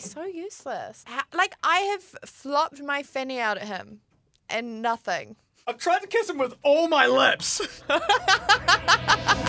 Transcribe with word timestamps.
He's 0.00 0.12
so 0.12 0.22
useless. 0.24 1.04
Ha- 1.08 1.24
Like 1.34 1.54
I 1.64 1.78
have 1.80 2.02
flopped 2.30 2.80
my 2.80 3.02
fanny 3.02 3.40
out 3.40 3.58
at 3.58 3.66
him, 3.66 3.98
and 4.48 4.80
nothing. 4.80 5.34
I've 5.66 5.78
tried 5.78 6.02
to 6.02 6.06
kiss 6.06 6.30
him 6.30 6.38
with 6.38 6.54
all 6.62 6.86
my 6.86 7.08
lips. 7.08 7.60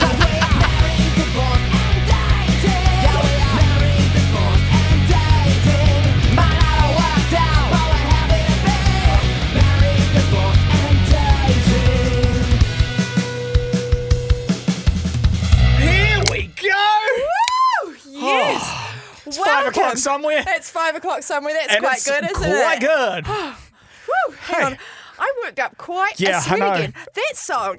five 19.49 19.67
o'clock 19.67 19.97
somewhere. 19.97 20.43
It's 20.47 20.69
five 20.69 20.95
o'clock 20.95 21.23
somewhere. 21.23 21.53
That's 21.53 21.73
and 21.75 21.83
quite 21.83 22.03
good, 22.03 22.23
isn't 22.23 22.35
quite 22.35 22.49
it? 22.51 22.61
Quite 22.61 23.23
good. 23.23 23.27
Whew, 23.27 24.35
hang 24.39 24.59
Hey. 24.59 24.63
on. 24.65 24.77
I 25.21 25.33
worked 25.43 25.59
up 25.59 25.77
quite 25.77 26.19
Yeah, 26.19 26.37
a 26.37 26.41
sweat 26.41 26.77
again. 26.79 26.93
That 27.13 27.33
song, 27.35 27.77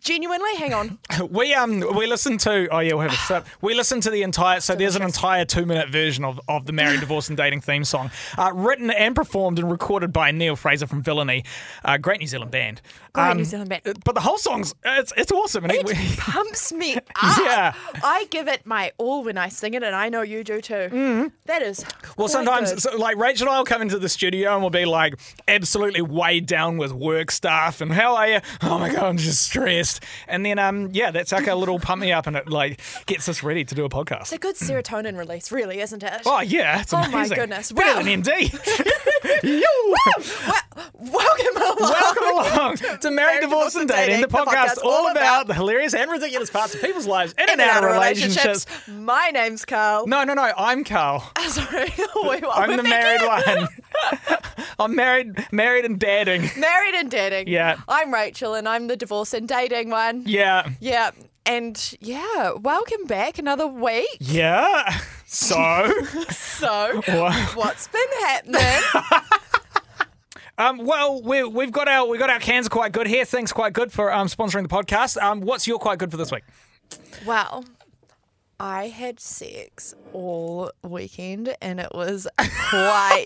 genuinely, 0.00 0.54
hang 0.56 0.74
on. 0.74 0.98
We 1.30 1.54
um 1.54 1.80
we 1.96 2.06
listened 2.06 2.40
to 2.40 2.68
oh 2.70 2.78
yeah 2.80 2.94
we'll 2.94 3.08
have 3.08 3.12
a 3.12 3.16
sip. 3.26 3.46
We 3.60 3.74
listened 3.74 4.02
to 4.04 4.10
the 4.10 4.22
entire 4.22 4.60
so 4.60 4.74
there's 4.74 4.96
an 4.96 5.02
entire 5.02 5.44
two 5.44 5.66
minute 5.66 5.88
version 5.90 6.24
of, 6.24 6.40
of 6.48 6.66
the 6.66 6.72
married 6.72 7.00
divorce 7.00 7.28
and 7.28 7.36
dating 7.36 7.60
theme 7.60 7.84
song, 7.84 8.10
uh, 8.38 8.50
written 8.54 8.90
and 8.90 9.14
performed 9.14 9.58
and 9.58 9.70
recorded 9.70 10.12
by 10.12 10.30
Neil 10.30 10.56
Fraser 10.56 10.86
from 10.86 11.02
Villainy, 11.02 11.44
uh, 11.84 11.96
great 11.98 12.20
New 12.20 12.26
Zealand 12.26 12.50
band. 12.50 12.80
Great 13.12 13.30
Um, 13.30 13.36
New 13.38 13.44
Zealand 13.44 13.68
band. 13.70 13.82
But 14.04 14.14
the 14.14 14.20
whole 14.20 14.38
song's 14.38 14.74
it's 14.84 15.12
it's 15.16 15.32
awesome. 15.32 15.64
And 15.64 15.72
It 15.74 15.90
it- 15.90 16.18
pumps 16.18 16.72
me 16.72 16.96
up. 16.96 17.04
Yeah. 17.38 17.74
I 18.02 18.26
give 18.30 18.48
it 18.48 18.66
my 18.66 18.92
all 18.98 19.22
when 19.24 19.38
I 19.38 19.48
sing 19.48 19.74
it, 19.74 19.82
and 19.82 19.94
I 19.94 20.08
know 20.08 20.22
you 20.22 20.42
do 20.44 20.60
too. 20.60 21.30
That 21.46 21.62
is. 21.62 21.80
Mm-hmm. 21.80 22.12
Well, 22.20 22.28
sometimes, 22.28 22.82
so, 22.82 22.96
like 22.96 23.16
Rachel 23.16 23.46
and 23.48 23.54
I 23.54 23.58
will 23.58 23.64
come 23.66 23.82
into 23.82 23.98
the 23.98 24.08
studio 24.08 24.52
and 24.52 24.60
we'll 24.62 24.70
be 24.70 24.84
like 24.84 25.14
absolutely 25.48 26.02
weighed 26.02 26.46
down 26.46 26.78
with 26.78 26.92
work 26.92 27.30
stuff 27.30 27.80
and 27.80 27.92
how 27.92 28.16
are 28.16 28.28
you? 28.28 28.40
Oh 28.62 28.78
my 28.78 28.90
god, 28.90 29.04
I'm 29.04 29.16
just 29.18 29.42
stressed. 29.42 29.81
And 30.28 30.44
then, 30.46 30.58
um, 30.58 30.90
yeah, 30.92 31.10
that's 31.10 31.32
like 31.32 31.46
a 31.46 31.54
little 31.54 31.78
pump 31.78 32.00
me 32.02 32.12
up 32.12 32.26
and 32.26 32.36
it 32.36 32.48
like 32.48 32.80
gets 33.06 33.28
us 33.28 33.42
ready 33.42 33.64
to 33.64 33.74
do 33.74 33.84
a 33.84 33.88
podcast. 33.88 34.22
It's 34.22 34.32
a 34.32 34.38
good 34.38 34.56
serotonin 34.56 35.16
release, 35.18 35.50
really, 35.52 35.80
isn't 35.80 36.02
it? 36.02 36.22
Oh 36.26 36.40
yeah, 36.40 36.80
it's 36.80 36.92
Oh 36.94 36.98
amazing. 36.98 37.12
my 37.14 37.28
goodness. 37.28 37.72
better 37.72 37.96
Wow. 37.98 38.02
than 38.02 38.22
MD. 38.22 38.52
Yo! 39.42 39.60
Well, 39.88 40.86
welcome 40.94 41.56
along. 41.56 41.76
Welcome 41.80 42.24
along 42.58 42.76
to 43.00 43.10
Married, 43.10 43.40
Divorce, 43.42 43.74
and 43.74 43.88
Dating, 43.88 44.20
the 44.20 44.28
podcast 44.28 44.78
all 44.82 45.10
about 45.10 45.46
the 45.46 45.54
hilarious 45.54 45.94
and 45.94 46.10
ridiculous 46.10 46.50
parts 46.50 46.74
of 46.74 46.80
people's 46.80 47.06
lives 47.06 47.34
in 47.38 47.48
and 47.50 47.60
out 47.60 47.84
of 47.84 47.90
relationships. 47.90 48.66
My 48.88 49.30
name's 49.32 49.64
Carl. 49.64 50.06
No, 50.06 50.24
no, 50.24 50.34
no. 50.34 50.52
I'm 50.56 50.84
Carl. 50.84 51.30
Sorry. 51.48 51.92
Wait. 52.16 52.44
I'm 52.52 52.76
the 52.76 52.82
married 52.82 53.22
in. 53.22 53.26
one. 53.28 53.68
I'm 54.78 54.94
married, 54.96 55.46
married 55.52 55.84
and 55.84 55.98
dating. 55.98 56.48
Married 56.58 56.94
and 56.94 57.10
dating. 57.10 57.48
Yeah. 57.48 57.76
I'm 57.88 58.12
Rachel, 58.12 58.54
and 58.54 58.68
I'm 58.68 58.86
the 58.88 58.96
divorce 58.96 59.32
and 59.34 59.46
dating 59.48 59.90
one. 59.90 60.24
Yeah. 60.26 60.68
Yeah. 60.80 61.10
And 61.46 61.96
yeah, 62.00 62.52
welcome 62.52 63.04
back 63.06 63.38
another 63.38 63.66
week. 63.66 64.08
Yeah. 64.20 64.98
So, 65.32 65.90
So, 66.28 67.00
What? 67.06 67.56
what's 67.56 67.88
been 67.88 68.02
happening? 68.20 68.82
um, 70.58 70.76
well, 70.84 71.22
we 71.22 71.42
we've 71.42 71.72
got 71.72 71.88
our 71.88 72.06
we 72.06 72.18
got 72.18 72.28
our 72.28 72.38
cans 72.38 72.68
quite 72.68 72.92
good 72.92 73.06
here. 73.06 73.24
Things 73.24 73.50
quite 73.50 73.72
good 73.72 73.90
for 73.90 74.12
um 74.12 74.26
sponsoring 74.26 74.62
the 74.62 74.68
podcast. 74.68 75.16
Um, 75.22 75.40
what's 75.40 75.66
your 75.66 75.78
quite 75.78 75.98
good 75.98 76.10
for 76.10 76.18
this 76.18 76.30
week? 76.30 76.44
well, 77.24 77.64
I 78.64 78.86
had 78.86 79.18
sex 79.18 79.92
all 80.12 80.70
weekend, 80.84 81.56
and 81.60 81.80
it 81.80 81.88
was 81.92 82.28
quite 82.70 83.24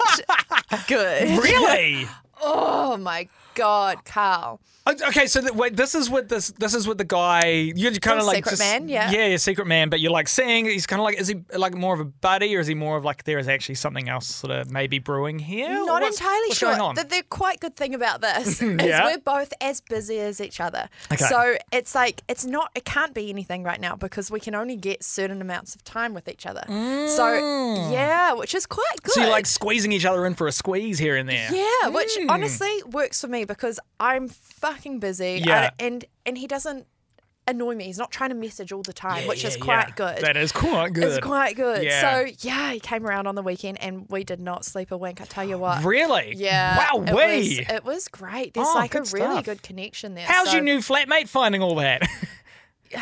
good. 0.88 1.42
Really? 1.42 2.06
Oh 2.38 2.98
my 2.98 3.28
god, 3.56 4.04
Carl. 4.04 4.60
Okay, 4.88 5.26
so 5.26 5.40
th- 5.40 5.52
wait, 5.52 5.76
this 5.76 5.96
is 5.96 6.08
with 6.08 6.28
this. 6.28 6.52
This 6.52 6.72
is 6.72 6.86
with 6.86 6.96
the 6.98 7.04
guy. 7.04 7.72
You're 7.74 7.90
kind 7.94 8.20
of 8.20 8.24
like 8.26 8.36
secret 8.36 8.50
just- 8.52 8.62
man, 8.62 8.88
yeah. 8.88 9.10
yeah, 9.10 9.26
yeah, 9.26 9.36
secret 9.36 9.66
man. 9.66 9.88
But 9.88 9.98
you're 9.98 10.12
like 10.12 10.28
saying 10.28 10.66
he's 10.66 10.86
kind 10.86 11.00
of 11.00 11.04
like 11.04 11.18
is 11.20 11.26
he 11.26 11.42
like 11.56 11.74
more 11.74 11.92
of 11.92 11.98
a 11.98 12.04
buddy 12.04 12.54
or 12.54 12.60
is 12.60 12.68
he 12.68 12.74
more 12.76 12.96
of 12.96 13.04
like 13.04 13.24
there 13.24 13.40
is 13.40 13.48
actually 13.48 13.74
something 13.74 14.08
else 14.08 14.28
sort 14.28 14.52
of 14.52 14.70
maybe 14.70 15.00
brewing 15.00 15.40
here? 15.40 15.68
Not 15.68 16.02
What's- 16.02 16.20
entirely 16.20 16.46
what's 16.50 16.58
sure. 16.58 16.68
Going 16.70 16.80
on? 16.80 16.94
The, 16.94 17.02
the 17.02 17.24
quite 17.28 17.58
good 17.58 17.74
thing 17.74 17.96
about 17.96 18.20
this 18.20 18.62
is 18.62 18.80
Yeah. 18.80 19.06
we're 19.06 19.18
both 19.18 19.52
as 19.60 19.80
busy 19.80 20.20
as 20.20 20.40
each 20.40 20.60
other. 20.60 20.88
Okay. 21.12 21.24
So 21.24 21.56
it's 21.72 21.96
like 21.96 22.22
it's 22.28 22.44
not 22.44 22.70
it 22.76 22.84
can't 22.84 23.12
be 23.12 23.28
anything 23.28 23.64
right 23.64 23.80
now 23.80 23.96
because 23.96 24.30
we 24.30 24.38
can 24.38 24.54
only 24.54 24.76
get 24.76 25.02
certain 25.02 25.40
amounts 25.40 25.74
of 25.74 25.82
time 25.82 26.14
with 26.14 26.28
each 26.28 26.46
other. 26.46 26.62
So 27.08 27.90
yeah, 27.90 28.34
which 28.34 28.54
is 28.54 28.66
quite 28.66 29.02
good. 29.02 29.10
Mm. 29.10 29.14
so 29.14 29.20
you're 29.22 29.30
like 29.30 29.46
squeezing 29.46 29.90
each 29.90 30.04
other 30.04 30.26
in 30.26 30.34
for 30.34 30.46
a 30.46 30.52
squeeze 30.52 30.98
here 31.00 31.16
and 31.16 31.28
there. 31.28 31.48
yeah, 31.52 31.88
which 31.88 32.16
honestly 32.28 32.82
works 32.92 33.20
for 33.20 33.26
me 33.28 33.44
because 33.46 33.80
I'm 34.00 34.28
fucking 34.28 34.98
busy. 35.00 35.42
Yeah. 35.44 35.70
I- 35.78 35.84
and 35.84 36.04
and 36.24 36.36
he 36.38 36.46
doesn't 36.46 36.86
annoy 37.48 37.76
me. 37.76 37.84
He's 37.84 37.98
not 37.98 38.10
trying 38.10 38.30
to 38.30 38.34
message 38.36 38.72
all 38.72 38.82
the 38.82 38.92
time, 38.92 39.22
Yeah, 39.22 39.28
which 39.28 39.44
is 39.44 39.56
quite 39.56 39.88
yeah. 39.88 39.94
good. 39.94 40.18
That 40.18 40.36
is 40.36 40.50
quite 40.50 40.92
good. 40.92 41.04
It's 41.04 41.24
quite 41.24 41.54
good. 41.54 41.84
Yeah. 41.84 42.00
So 42.00 42.32
yeah, 42.40 42.72
he 42.72 42.80
came 42.80 43.06
around 43.06 43.28
on 43.28 43.36
the 43.36 43.42
weekend 43.42 43.80
and 43.80 44.04
we 44.08 44.24
did 44.24 44.40
not 44.40 44.64
sleep 44.64 44.90
a 44.90 44.96
wink. 44.96 45.20
I 45.20 45.24
tell 45.24 45.48
you 45.48 45.56
what. 45.56 45.84
Really? 45.84 46.34
Yeah. 46.36 46.76
Wow. 46.78 47.04
It 47.06 47.14
was, 47.14 47.58
it 47.76 47.84
was 47.84 48.08
great. 48.08 48.54
There's 48.54 48.66
Oh, 48.68 48.74
like 48.74 48.94
a 48.94 48.98
good 48.98 49.12
really 49.12 49.42
good 49.42 49.62
connection 49.62 50.14
there. 50.14 50.26
How's 50.26 50.48
so, 50.48 50.54
your 50.56 50.64
new 50.64 50.78
flatmate 50.78 51.28
finding 51.28 51.62
all 51.62 51.76
that? 51.76 52.02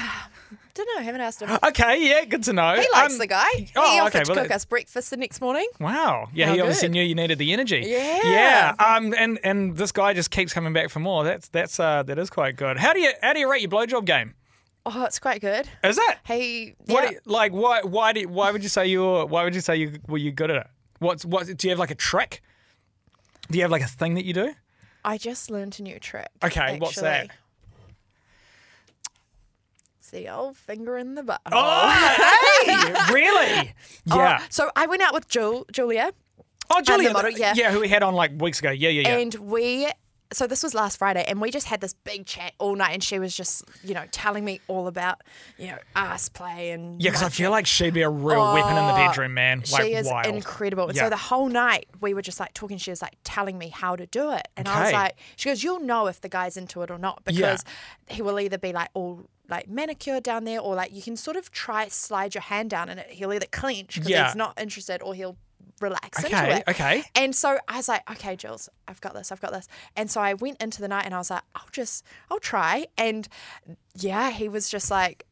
Don't 0.74 0.88
know. 0.96 1.02
Haven't 1.04 1.20
asked 1.20 1.40
him. 1.40 1.56
okay, 1.68 2.04
yeah, 2.08 2.24
good 2.24 2.42
to 2.44 2.52
know. 2.52 2.74
He 2.74 2.86
likes 2.92 3.12
Um, 3.14 3.18
the 3.18 3.26
guy. 3.28 3.48
He 3.56 3.68
oh, 3.76 4.00
offered 4.00 4.16
okay, 4.16 4.24
to 4.24 4.32
well, 4.32 4.42
cook 4.42 4.50
us 4.50 4.64
breakfast 4.64 5.10
the 5.10 5.16
next 5.16 5.40
morning. 5.40 5.68
Wow. 5.78 6.28
Yeah, 6.34 6.48
How 6.48 6.54
he 6.54 6.60
obviously 6.60 6.88
good. 6.88 6.92
knew 6.94 7.02
you 7.04 7.14
needed 7.14 7.38
the 7.38 7.52
energy. 7.52 7.84
Yeah. 7.86 8.20
Yeah. 8.24 8.74
Um. 8.78 9.14
And 9.16 9.38
and 9.44 9.76
this 9.76 9.92
guy 9.92 10.14
just 10.14 10.30
keeps 10.32 10.52
coming 10.52 10.72
back 10.72 10.90
for 10.90 10.98
more. 10.98 11.22
That's 11.22 11.48
that's 11.48 11.78
uh 11.78 12.02
that 12.02 12.18
is 12.18 12.28
quite 12.28 12.56
good. 12.56 12.76
How 12.76 12.92
do 12.92 12.98
you 13.00 13.12
how 13.22 13.32
do 13.32 13.38
you 13.38 13.48
rate 13.50 13.62
your 13.62 13.70
blowjob 13.70 14.04
game? 14.04 14.34
Oh, 14.86 15.04
it's 15.04 15.18
quite 15.18 15.40
good. 15.40 15.68
Is 15.84 15.96
it? 15.96 16.18
He. 16.26 16.74
What 16.86 17.04
yeah. 17.04 17.08
do 17.10 17.14
you- 17.14 17.20
like 17.24 17.52
why 17.52 17.80
why 17.82 18.12
do 18.12 18.26
why 18.28 18.50
would 18.50 18.62
you 18.64 18.68
say 18.68 18.86
you 18.88 19.00
were 19.02 19.26
why 19.26 19.44
would 19.44 19.54
you 19.54 19.60
say 19.60 19.76
you 19.76 19.98
were 20.08 20.18
you 20.18 20.32
good 20.32 20.50
at 20.50 20.56
it? 20.56 20.66
What's 20.98 21.24
what 21.24 21.46
do 21.56 21.66
you 21.68 21.70
have 21.70 21.78
like 21.78 21.90
a 21.92 21.94
trick? 21.94 22.42
Do 23.50 23.58
you 23.58 23.62
have 23.62 23.70
like 23.70 23.82
a 23.82 23.86
thing 23.86 24.14
that 24.14 24.24
you 24.24 24.32
do? 24.32 24.54
I 25.04 25.18
just 25.18 25.50
learned 25.50 25.76
a 25.78 25.82
new 25.82 25.98
trick. 26.00 26.28
Okay, 26.42 26.78
what's 26.80 26.96
that? 26.96 27.24
actually. 27.24 27.36
It's 30.04 30.10
the 30.10 30.28
old 30.28 30.54
finger 30.58 30.98
in 30.98 31.14
the 31.14 31.22
butt. 31.22 31.40
Oh, 31.50 31.88
hey, 32.66 32.92
really? 33.14 33.72
Oh, 34.10 34.18
Yeah. 34.18 34.42
so 34.50 34.70
I 34.76 34.86
went 34.86 35.00
out 35.00 35.14
with 35.14 35.26
Jul- 35.28 35.64
Julia, 35.72 36.12
Oh, 36.68 36.82
Julia, 36.82 37.10
model, 37.10 37.30
yeah. 37.30 37.54
yeah, 37.56 37.72
who 37.72 37.80
we 37.80 37.88
had 37.88 38.02
on 38.02 38.12
like 38.14 38.32
weeks 38.38 38.58
ago. 38.58 38.70
Yeah, 38.70 38.90
yeah, 38.90 39.08
yeah. 39.08 39.16
and 39.16 39.34
we. 39.36 39.88
So 40.34 40.46
this 40.46 40.62
was 40.62 40.74
last 40.74 40.98
Friday, 40.98 41.24
and 41.26 41.40
we 41.40 41.50
just 41.50 41.66
had 41.66 41.80
this 41.80 41.94
big 41.94 42.26
chat 42.26 42.52
all 42.58 42.74
night, 42.74 42.92
and 42.92 43.02
she 43.02 43.18
was 43.18 43.36
just, 43.36 43.64
you 43.82 43.94
know, 43.94 44.04
telling 44.10 44.44
me 44.44 44.60
all 44.68 44.86
about, 44.86 45.22
you 45.58 45.68
know, 45.68 45.78
ass 45.96 46.28
play 46.28 46.72
and 46.72 47.00
yeah, 47.00 47.10
because 47.10 47.22
I 47.22 47.28
feel 47.28 47.50
like 47.50 47.66
she'd 47.66 47.94
be 47.94 48.02
a 48.02 48.10
real 48.10 48.40
oh, 48.40 48.54
weapon 48.54 48.76
in 48.76 48.86
the 48.86 48.92
bedroom, 48.92 49.34
man. 49.34 49.62
Like 49.72 49.84
she 49.84 49.94
is 49.94 50.06
wild. 50.06 50.26
incredible. 50.26 50.88
And 50.88 50.96
Yeah. 50.96 51.04
so 51.04 51.10
the 51.10 51.16
whole 51.16 51.48
night 51.48 51.86
we 52.00 52.14
were 52.14 52.22
just 52.22 52.40
like 52.40 52.52
talking. 52.54 52.78
She 52.78 52.90
was 52.90 53.00
like 53.00 53.16
telling 53.24 53.56
me 53.58 53.68
how 53.68 53.96
to 53.96 54.06
do 54.06 54.30
it, 54.32 54.48
and 54.56 54.68
I 54.68 54.82
was 54.82 54.92
like, 54.92 55.16
she 55.36 55.48
goes, 55.48 55.62
"You'll 55.62 55.80
know 55.80 56.06
if 56.08 56.20
the 56.20 56.28
guy's 56.28 56.56
into 56.56 56.82
it 56.82 56.90
or 56.90 56.98
not 56.98 57.24
because 57.24 57.64
he 58.08 58.20
will 58.22 58.38
either 58.40 58.58
be 58.58 58.72
like 58.72 58.90
all 58.94 59.28
like 59.48 59.68
manicured 59.68 60.22
down 60.22 60.44
there, 60.44 60.58
or 60.60 60.74
like 60.74 60.92
you 60.92 61.02
can 61.02 61.16
sort 61.16 61.36
of 61.36 61.50
try 61.50 61.86
slide 61.88 62.34
your 62.34 62.42
hand 62.42 62.70
down 62.70 62.88
and 62.88 63.00
it. 63.00 63.10
He'll 63.10 63.32
either 63.32 63.46
clench 63.50 63.94
because 63.96 64.10
Yeah. 64.10 64.26
he's 64.26 64.34
not 64.36 64.58
interested, 64.60 65.02
or 65.02 65.14
he'll 65.14 65.36
relax 65.80 66.22
into 66.24 66.36
Okay, 66.36 66.56
it. 66.58 66.64
okay. 66.68 67.04
And 67.14 67.34
so 67.34 67.58
I 67.68 67.76
was 67.76 67.88
like, 67.88 68.08
okay, 68.10 68.36
Jules, 68.36 68.68
I've 68.88 69.00
got 69.00 69.14
this, 69.14 69.32
I've 69.32 69.40
got 69.40 69.52
this. 69.52 69.68
And 69.96 70.10
so 70.10 70.20
I 70.20 70.34
went 70.34 70.62
into 70.62 70.80
the 70.80 70.88
night 70.88 71.04
and 71.04 71.14
I 71.14 71.18
was 71.18 71.30
like, 71.30 71.42
I'll 71.54 71.68
just, 71.72 72.04
I'll 72.30 72.38
try. 72.40 72.86
And 72.96 73.28
yeah, 73.94 74.30
he 74.30 74.48
was 74.48 74.68
just 74.68 74.90
like, 74.90 75.26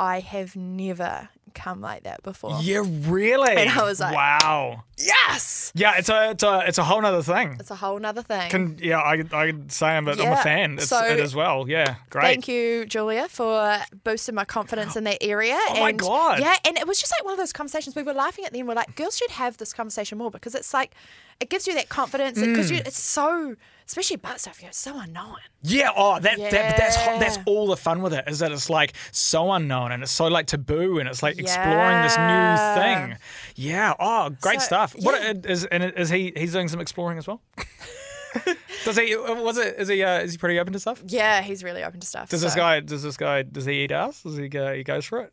I 0.00 0.20
have 0.20 0.54
never 0.54 1.28
come 1.58 1.80
like 1.80 2.04
that 2.04 2.22
before. 2.22 2.58
Yeah, 2.62 2.82
really. 2.86 3.56
And 3.56 3.70
I 3.70 3.82
was 3.82 4.00
like- 4.00 4.14
wow. 4.14 4.84
Yes. 4.96 5.72
Yeah, 5.74 5.94
it's 5.96 6.08
a 6.08 6.30
it's 6.30 6.42
a 6.42 6.64
it's 6.66 6.78
a 6.78 6.84
whole 6.84 7.00
nother 7.00 7.22
thing. 7.22 7.56
It's 7.60 7.70
a 7.70 7.76
whole 7.76 7.98
nother 7.98 8.22
thing. 8.22 8.50
Can 8.50 8.78
yeah, 8.80 8.98
I 8.98 9.22
I 9.32 9.46
could 9.52 9.70
say 9.70 9.86
I'm 9.86 10.08
a, 10.08 10.12
I'm 10.12 10.32
a 10.32 10.36
fan. 10.36 10.74
It's 10.74 10.88
so- 10.88 11.04
it 11.04 11.20
as 11.20 11.34
well. 11.34 11.68
Yeah, 11.68 11.96
great. 12.10 12.22
Thank 12.24 12.48
you, 12.48 12.84
Julia, 12.86 13.28
for 13.28 13.78
boosting 14.04 14.34
my 14.34 14.44
confidence 14.44 14.96
in 14.96 15.04
that 15.04 15.18
area. 15.20 15.58
Oh 15.70 15.80
my 15.80 15.90
and 15.90 15.98
God. 15.98 16.40
Yeah, 16.40 16.56
and 16.66 16.78
it 16.78 16.86
was 16.86 16.98
just 16.98 17.12
like 17.12 17.24
one 17.24 17.32
of 17.32 17.38
those 17.38 17.52
conversations 17.52 17.94
we 17.94 18.02
were 18.02 18.14
laughing 18.14 18.44
at 18.44 18.52
the 18.52 18.58
end. 18.58 18.68
We're 18.68 18.74
like, 18.74 18.96
girls 18.96 19.16
should 19.16 19.30
have 19.30 19.58
this 19.58 19.72
conversation 19.72 20.18
more 20.18 20.30
because 20.30 20.54
it's 20.54 20.72
like, 20.72 20.94
it 21.40 21.50
gives 21.50 21.66
you 21.66 21.74
that 21.74 21.88
confidence 21.88 22.38
because 22.40 22.70
Mm. 22.70 22.74
you 22.76 22.82
it's 22.84 22.98
so, 22.98 23.54
especially 23.86 24.16
butt 24.16 24.40
stuff, 24.40 24.60
you're 24.62 24.72
so 24.72 24.98
unknown. 24.98 25.36
Yeah, 25.62 25.90
oh, 25.96 26.18
that, 26.18 26.36
that 26.38 26.76
that's 26.76 26.96
that's 26.96 27.38
all 27.46 27.66
the 27.68 27.76
fun 27.76 28.02
with 28.02 28.12
it 28.12 28.24
is 28.26 28.40
that 28.40 28.50
it's 28.52 28.68
like 28.68 28.92
so 29.12 29.52
unknown 29.52 29.92
and 29.92 30.02
it's 30.02 30.12
so 30.12 30.26
like 30.26 30.46
taboo 30.46 30.98
and 30.98 31.08
it's 31.08 31.22
like 31.22 31.38
exploring 31.38 32.02
this 32.02 32.16
new 32.16 32.82
thing. 32.82 33.16
Yeah, 33.56 33.94
oh, 34.00 34.30
great 34.40 34.60
So, 34.60 34.66
stuff. 34.66 34.94
What 34.98 35.20
yeah. 35.22 35.30
uh, 35.30 35.34
is 35.52 35.64
and 35.66 35.84
is 35.84 36.08
he 36.10 36.32
he's 36.36 36.52
doing 36.52 36.68
some 36.68 36.80
exploring 36.80 37.18
as 37.18 37.26
well? 37.28 37.40
does 38.84 38.96
he 38.98 39.16
was 39.16 39.58
it 39.58 39.76
is 39.78 39.88
he 39.88 40.02
uh, 40.02 40.20
is 40.20 40.32
he 40.32 40.38
pretty 40.38 40.58
open 40.58 40.72
to 40.72 40.78
stuff? 40.80 41.02
Yeah, 41.06 41.40
he's 41.42 41.64
really 41.64 41.82
open 41.84 42.00
to 42.00 42.06
stuff. 42.06 42.28
Does 42.28 42.42
this 42.42 42.54
guy 42.54 42.80
does 42.80 43.02
this 43.02 43.16
guy 43.16 43.42
does 43.42 43.64
he 43.64 43.84
eat 43.84 43.90
ass? 43.92 44.22
Does 44.22 44.36
he 44.36 44.48
go 44.48 44.74
he 44.74 44.82
goes 44.84 45.04
for 45.04 45.20
it? 45.22 45.32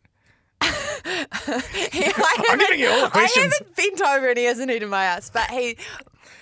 I 1.48 2.46
I'm 2.50 2.60
giving 2.60 2.80
you 2.80 2.90
all 2.90 3.02
the 3.06 3.10
questions. 3.10 3.54
I 3.54 3.58
haven't 3.58 3.76
bent 3.76 4.02
over 4.02 4.30
and 4.30 4.38
he 4.38 4.46
hasn't 4.46 4.72
eaten 4.72 4.90
my 4.90 5.04
ass, 5.06 5.30
but 5.30 5.50
he. 5.50 5.78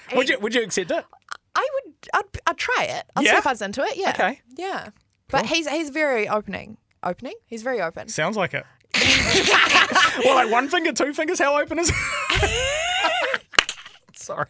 he- 0.10 0.16
Would 0.18 0.30
you 0.30 0.40
would 0.40 0.54
you 0.56 0.64
accept 0.64 0.92
it? 0.92 1.06
I 1.56 1.68
would. 1.74 1.94
I'd, 2.14 2.24
I'd 2.48 2.58
try 2.58 2.84
it. 2.86 3.06
I'll 3.16 3.24
Yeah? 3.24 3.32
see 3.34 3.38
if 3.38 3.48
I 3.48 3.52
was 3.52 3.62
into 3.62 3.82
it. 3.84 3.96
Yeah. 3.98 4.10
Okay. 4.10 4.42
Yeah. 4.56 4.90
But 5.30 5.46
he's 5.46 5.68
he's 5.68 5.90
very 5.90 6.28
opening. 6.28 6.78
Opening. 7.04 7.36
He's 7.46 7.62
very 7.64 7.82
open. 7.82 8.08
Sounds 8.10 8.38
like 8.38 8.54
it. 8.54 8.66
well, 10.26 10.36
like 10.36 10.52
one 10.52 10.68
finger, 10.70 10.94
two 10.94 11.14
fingers. 11.14 11.40
How 11.40 11.60
open 11.60 11.80
is? 11.80 11.90
it? 11.90 13.42
Sorry. 14.16 14.48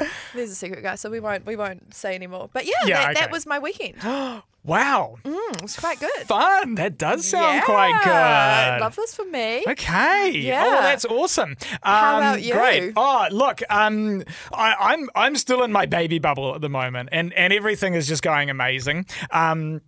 There's 0.34 0.50
a 0.50 0.54
secret, 0.54 0.82
guys. 0.82 1.00
So 1.00 1.10
we 1.10 1.20
won't 1.20 1.46
we 1.46 1.56
won't 1.56 1.94
say 1.94 2.14
anymore. 2.14 2.50
But 2.52 2.66
yeah, 2.66 2.72
Yeah, 2.84 3.06
that, 3.06 3.14
that 3.14 3.30
was 3.30 3.46
my 3.46 3.58
weekend. 3.58 3.96
Wow. 4.66 5.14
Mm, 5.22 5.54
it 5.54 5.62
was 5.62 5.76
quite 5.76 6.00
good. 6.00 6.26
Fun. 6.26 6.74
That 6.74 6.98
does 6.98 7.24
sound 7.24 7.62
quite 7.62 8.02
good. 8.02 8.80
Love 8.80 8.96
this 8.96 9.14
for 9.14 9.24
me. 9.24 9.62
Okay. 9.64 10.30
Yeah. 10.32 10.64
Oh, 10.66 10.82
that's 10.82 11.04
awesome. 11.04 11.50
Um, 11.50 11.76
How 11.84 12.18
about 12.18 12.42
you? 12.42 12.52
Great. 12.52 12.92
Oh, 12.96 13.28
look. 13.30 13.62
Um, 13.70 14.24
I, 14.52 14.74
I'm 14.74 15.08
I'm 15.14 15.36
still 15.36 15.62
in 15.62 15.70
my 15.70 15.86
baby 15.86 16.18
bubble 16.18 16.52
at 16.52 16.62
the 16.62 16.68
moment, 16.68 17.10
and 17.12 17.32
and 17.34 17.52
everything 17.52 17.94
is 17.94 18.08
just 18.08 18.24
going 18.24 18.50
amazing. 18.50 19.06
Um, 19.30 19.82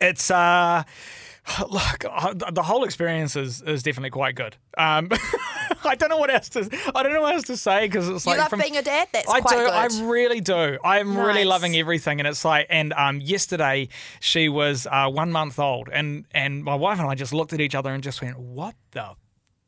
it's 0.00 0.32
uh. 0.32 0.82
Look, 1.68 2.04
uh, 2.08 2.34
the 2.50 2.62
whole 2.62 2.84
experience 2.84 3.36
is, 3.36 3.62
is 3.62 3.82
definitely 3.82 4.10
quite 4.10 4.34
good. 4.34 4.56
Um, 4.76 5.08
I 5.84 5.94
don't 5.94 6.08
know 6.08 6.16
what 6.18 6.30
else 6.30 6.48
to 6.50 6.68
I 6.94 7.02
don't 7.02 7.12
know 7.12 7.22
what 7.22 7.34
else 7.34 7.44
to 7.44 7.56
say 7.56 7.86
because 7.86 8.08
it's 8.08 8.26
You 8.26 8.32
like 8.32 8.40
love 8.40 8.50
from, 8.50 8.60
being 8.60 8.76
a 8.76 8.82
dad. 8.82 9.08
That's 9.12 9.28
I 9.28 9.40
quite 9.40 9.56
do. 9.56 9.64
good. 9.64 9.72
I 10.04 10.10
really 10.10 10.40
do. 10.40 10.78
I'm 10.84 11.16
really 11.16 11.44
loving 11.44 11.76
everything, 11.76 12.20
and 12.20 12.26
it's 12.26 12.44
like, 12.44 12.66
and 12.68 12.92
um, 12.94 13.20
yesterday 13.20 13.88
she 14.20 14.48
was 14.48 14.86
uh, 14.90 15.08
one 15.08 15.32
month 15.32 15.58
old, 15.58 15.88
and 15.92 16.26
and 16.32 16.64
my 16.64 16.74
wife 16.74 16.98
and 16.98 17.08
I 17.08 17.14
just 17.14 17.32
looked 17.32 17.52
at 17.52 17.60
each 17.60 17.74
other 17.74 17.90
and 17.90 18.02
just 18.02 18.20
went, 18.20 18.38
"What 18.38 18.74
the 18.92 19.10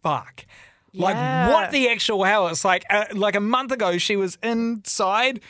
fuck." 0.03 0.45
Like 0.93 1.15
what 1.53 1.71
the 1.71 1.89
actual 1.91 2.25
hell? 2.25 2.49
It's 2.49 2.65
like 2.65 2.85
uh, 2.91 3.05
like 3.13 3.37
a 3.37 3.41
month 3.41 3.71
ago 3.73 3.97
she 3.99 4.17
was 4.17 4.37
inside. 4.43 5.41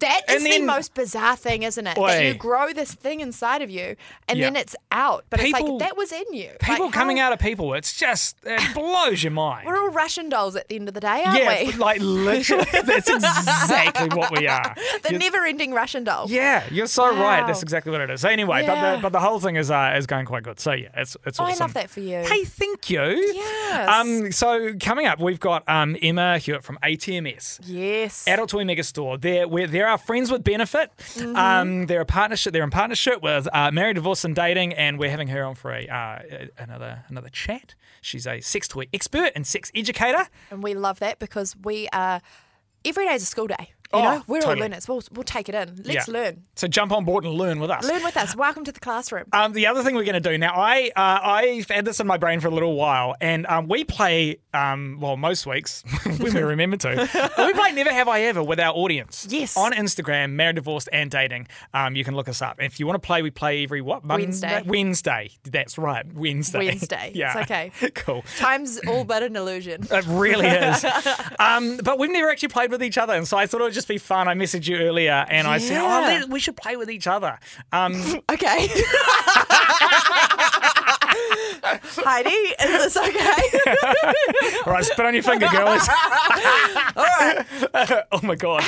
That 0.00 0.22
is 0.28 0.42
And 0.44 0.52
the 0.52 0.60
most 0.66 0.94
bizarre 0.94 1.36
thing, 1.36 1.62
isn't 1.62 1.86
it? 1.86 1.96
That 1.96 2.24
you 2.24 2.34
grow 2.34 2.72
this 2.72 2.92
thing 2.94 3.20
inside 3.20 3.62
of 3.62 3.70
you 3.70 3.96
and 4.28 4.38
Yeah. 4.38 4.46
then 4.46 4.56
it's 4.56 4.74
out. 4.90 5.24
But 5.30 5.40
People- 5.40 5.60
it's 5.60 5.70
like 5.70 5.78
that 5.88 5.96
was 5.96 6.12
in 6.12 6.24
you. 6.32 6.50
People 6.60 6.86
like, 6.86 6.94
coming 6.94 7.16
how- 7.18 7.26
out 7.26 7.32
of 7.32 7.38
people. 7.38 7.74
It's 7.74 7.96
just 7.96 8.36
it 8.44 8.74
blows 8.74 9.22
your 9.22 9.32
mind. 9.32 9.66
We're 9.66 9.78
all 9.80 9.90
Russian 9.90 10.28
dolls 10.28 10.56
at 10.56 10.68
the 10.68 10.76
end 10.76 10.88
of 10.88 10.94
the 10.94 11.00
day, 11.00 11.22
aren't 11.24 11.38
yeah, 11.42 11.64
we? 11.64 11.72
like 11.72 12.00
literally, 12.00 12.64
that's 12.72 13.08
exactly 13.08 14.08
what 14.16 14.30
we 14.38 14.46
are. 14.48 14.74
the 15.02 15.10
You're- 15.10 15.18
never-ending 15.18 15.72
Russian 15.72 16.04
doll. 16.04 16.26
Yeah, 16.28 16.64
you're 16.70 16.86
so 16.86 17.14
right. 17.14 17.46
That's 17.46 17.62
exactly 17.62 17.92
what 17.92 18.00
it 18.00 18.10
is. 18.10 18.20
So 18.22 18.28
Anyway, 18.28 18.66
but 18.66 18.96
the 18.96 18.98
but 19.02 19.12
the 19.12 19.20
whole 19.20 19.38
thing 19.38 19.56
is 19.56 19.70
uh, 19.70 19.94
is 19.96 20.06
going 20.06 20.26
quite 20.26 20.42
good. 20.42 20.58
So 20.58 20.72
yeah, 20.72 20.88
it's 20.96 21.16
it's 21.24 21.38
Oh, 21.38 21.44
awesome. 21.44 21.62
I 21.62 21.64
love 21.66 21.74
that 21.74 21.88
for 21.90 22.00
you. 22.00 22.18
Hey, 22.24 22.44
thank 22.44 22.90
you. 22.90 23.02
Yes. 23.34 23.88
Um, 23.88 24.32
so 24.32 24.74
coming 24.80 25.06
up, 25.06 25.20
we've 25.20 25.38
got 25.40 25.62
um, 25.68 25.96
Emma 26.02 26.38
Hewitt 26.38 26.64
from 26.64 26.78
ATMS. 26.82 27.60
yes. 27.64 28.26
Adult 28.26 28.48
Toy 28.50 28.64
Mega 28.64 28.82
Store. 28.82 29.16
They're 29.18 29.46
we're, 29.46 29.66
they're 29.68 29.83
our 29.86 29.98
friends 29.98 30.30
with 30.30 30.44
Benefit. 30.44 30.90
Mm-hmm. 30.96 31.36
Um, 31.36 31.86
they're 31.86 32.00
a 32.00 32.06
partnership. 32.06 32.52
They're 32.52 32.64
in 32.64 32.70
partnership 32.70 33.22
with 33.22 33.48
uh, 33.52 33.70
Married, 33.70 33.94
Divorce, 33.94 34.24
and 34.24 34.34
Dating, 34.34 34.72
and 34.74 34.98
we're 34.98 35.10
having 35.10 35.28
her 35.28 35.44
on 35.44 35.54
for 35.54 35.72
a 35.72 35.86
uh, 35.86 36.46
another 36.58 37.04
another 37.08 37.28
chat. 37.28 37.74
She's 38.00 38.26
a 38.26 38.40
sex 38.40 38.68
toy 38.68 38.86
expert 38.92 39.32
and 39.34 39.46
sex 39.46 39.70
educator. 39.74 40.26
and 40.50 40.62
we 40.62 40.74
love 40.74 40.98
that 41.00 41.18
because 41.18 41.56
we 41.56 41.88
are 41.92 42.20
every 42.84 43.06
day 43.06 43.14
is 43.14 43.22
a 43.22 43.26
school 43.26 43.46
day. 43.46 43.72
You 43.94 44.00
Oh, 44.00 44.02
know, 44.16 44.22
we're 44.26 44.40
totally. 44.40 44.54
all 44.56 44.60
learners. 44.62 44.88
We'll, 44.88 45.02
we'll 45.12 45.22
take 45.24 45.48
it 45.48 45.54
in. 45.54 45.82
Let's 45.84 46.08
Yeah. 46.08 46.12
learn. 46.12 46.42
So 46.56 46.66
jump 46.68 46.92
on 46.92 47.04
board 47.04 47.24
and 47.24 47.34
learn 47.34 47.60
with 47.60 47.70
us. 47.70 47.84
Learn 47.88 48.02
with 48.02 48.16
us. 48.16 48.34
Welcome 48.34 48.64
to 48.64 48.72
the 48.72 48.80
classroom. 48.80 49.24
Um, 49.32 49.52
the 49.52 49.66
other 49.66 49.82
thing 49.82 49.94
we're 49.94 50.04
going 50.04 50.20
to 50.22 50.30
do 50.30 50.36
now, 50.38 50.52
I 50.54 50.90
uh, 50.96 51.18
I've 51.22 51.68
had 51.68 51.84
this 51.84 52.00
in 52.00 52.06
my 52.06 52.16
brain 52.16 52.40
for 52.40 52.48
a 52.48 52.50
little 52.50 52.74
while, 52.74 53.14
and 53.20 53.46
um, 53.46 53.68
we 53.68 53.84
play 53.84 54.38
um, 54.52 54.98
well 55.00 55.16
most 55.16 55.46
weeks 55.46 55.84
when 56.04 56.18
we 56.34 56.40
remember 56.42 56.76
to. 56.78 57.32
we 57.38 57.52
play 57.52 57.72
Never 57.72 57.92
Have 57.92 58.08
I 58.08 58.22
Ever 58.22 58.42
with 58.42 58.58
our 58.60 58.74
audience. 58.74 59.26
Yes. 59.30 59.56
on 59.56 59.72
Instagram, 59.72 60.32
married, 60.32 60.56
divorced, 60.56 60.88
and 60.92 61.10
dating. 61.10 61.46
Um, 61.72 61.94
you 61.96 62.04
can 62.04 62.14
look 62.16 62.28
us 62.28 62.42
up. 62.42 62.60
If 62.60 62.80
you 62.80 62.86
want 62.86 63.00
to 63.02 63.06
play, 63.06 63.22
we 63.22 63.30
play 63.30 63.62
every 63.64 63.80
what 63.80 64.04
Monday? 64.04 64.26
Wednesday. 64.26 64.62
Wednesday. 64.66 65.30
That's 65.44 65.78
right, 65.78 66.04
Wednesday. 66.12 66.58
Wednesday. 66.58 67.02
It's 67.14 67.16
yeah. 67.16 67.38
okay. 67.42 67.70
cool. 67.94 68.24
Time's 68.38 68.78
all 68.88 69.04
but 69.04 69.22
an 69.22 69.36
illusion. 69.36 69.86
It 69.90 70.06
really 70.06 70.46
is. 70.46 70.84
um, 71.38 71.78
but 71.84 71.98
we've 71.98 72.10
never 72.10 72.30
actually 72.30 72.48
played 72.48 72.70
with 72.70 72.82
each 72.82 72.98
other, 72.98 73.12
and 73.14 73.26
so 73.26 73.36
I 73.36 73.46
thought 73.46 73.60
it 73.60 73.64
would 73.64 73.72
just 73.74 73.83
be 73.88 73.98
fun. 73.98 74.28
I 74.28 74.34
messaged 74.34 74.66
you 74.68 74.78
earlier, 74.78 75.24
and 75.28 75.46
I 75.46 75.58
said, 75.58 75.78
"Oh, 75.80 76.00
let, 76.02 76.28
we 76.28 76.40
should 76.40 76.56
play 76.56 76.76
with 76.76 76.90
each 76.90 77.06
other." 77.06 77.38
Um, 77.72 77.94
Okay. 78.32 78.68
Heidi, 82.06 82.30
is 82.30 82.94
this 82.94 82.96
okay? 82.96 84.62
all 84.66 84.72
right, 84.72 84.84
spit 84.84 85.06
on 85.06 85.14
your 85.14 85.22
finger, 85.22 85.46
girls. 85.48 85.88
all 86.96 87.04
right. 87.04 87.46
oh 88.12 88.20
my 88.22 88.34
god. 88.34 88.62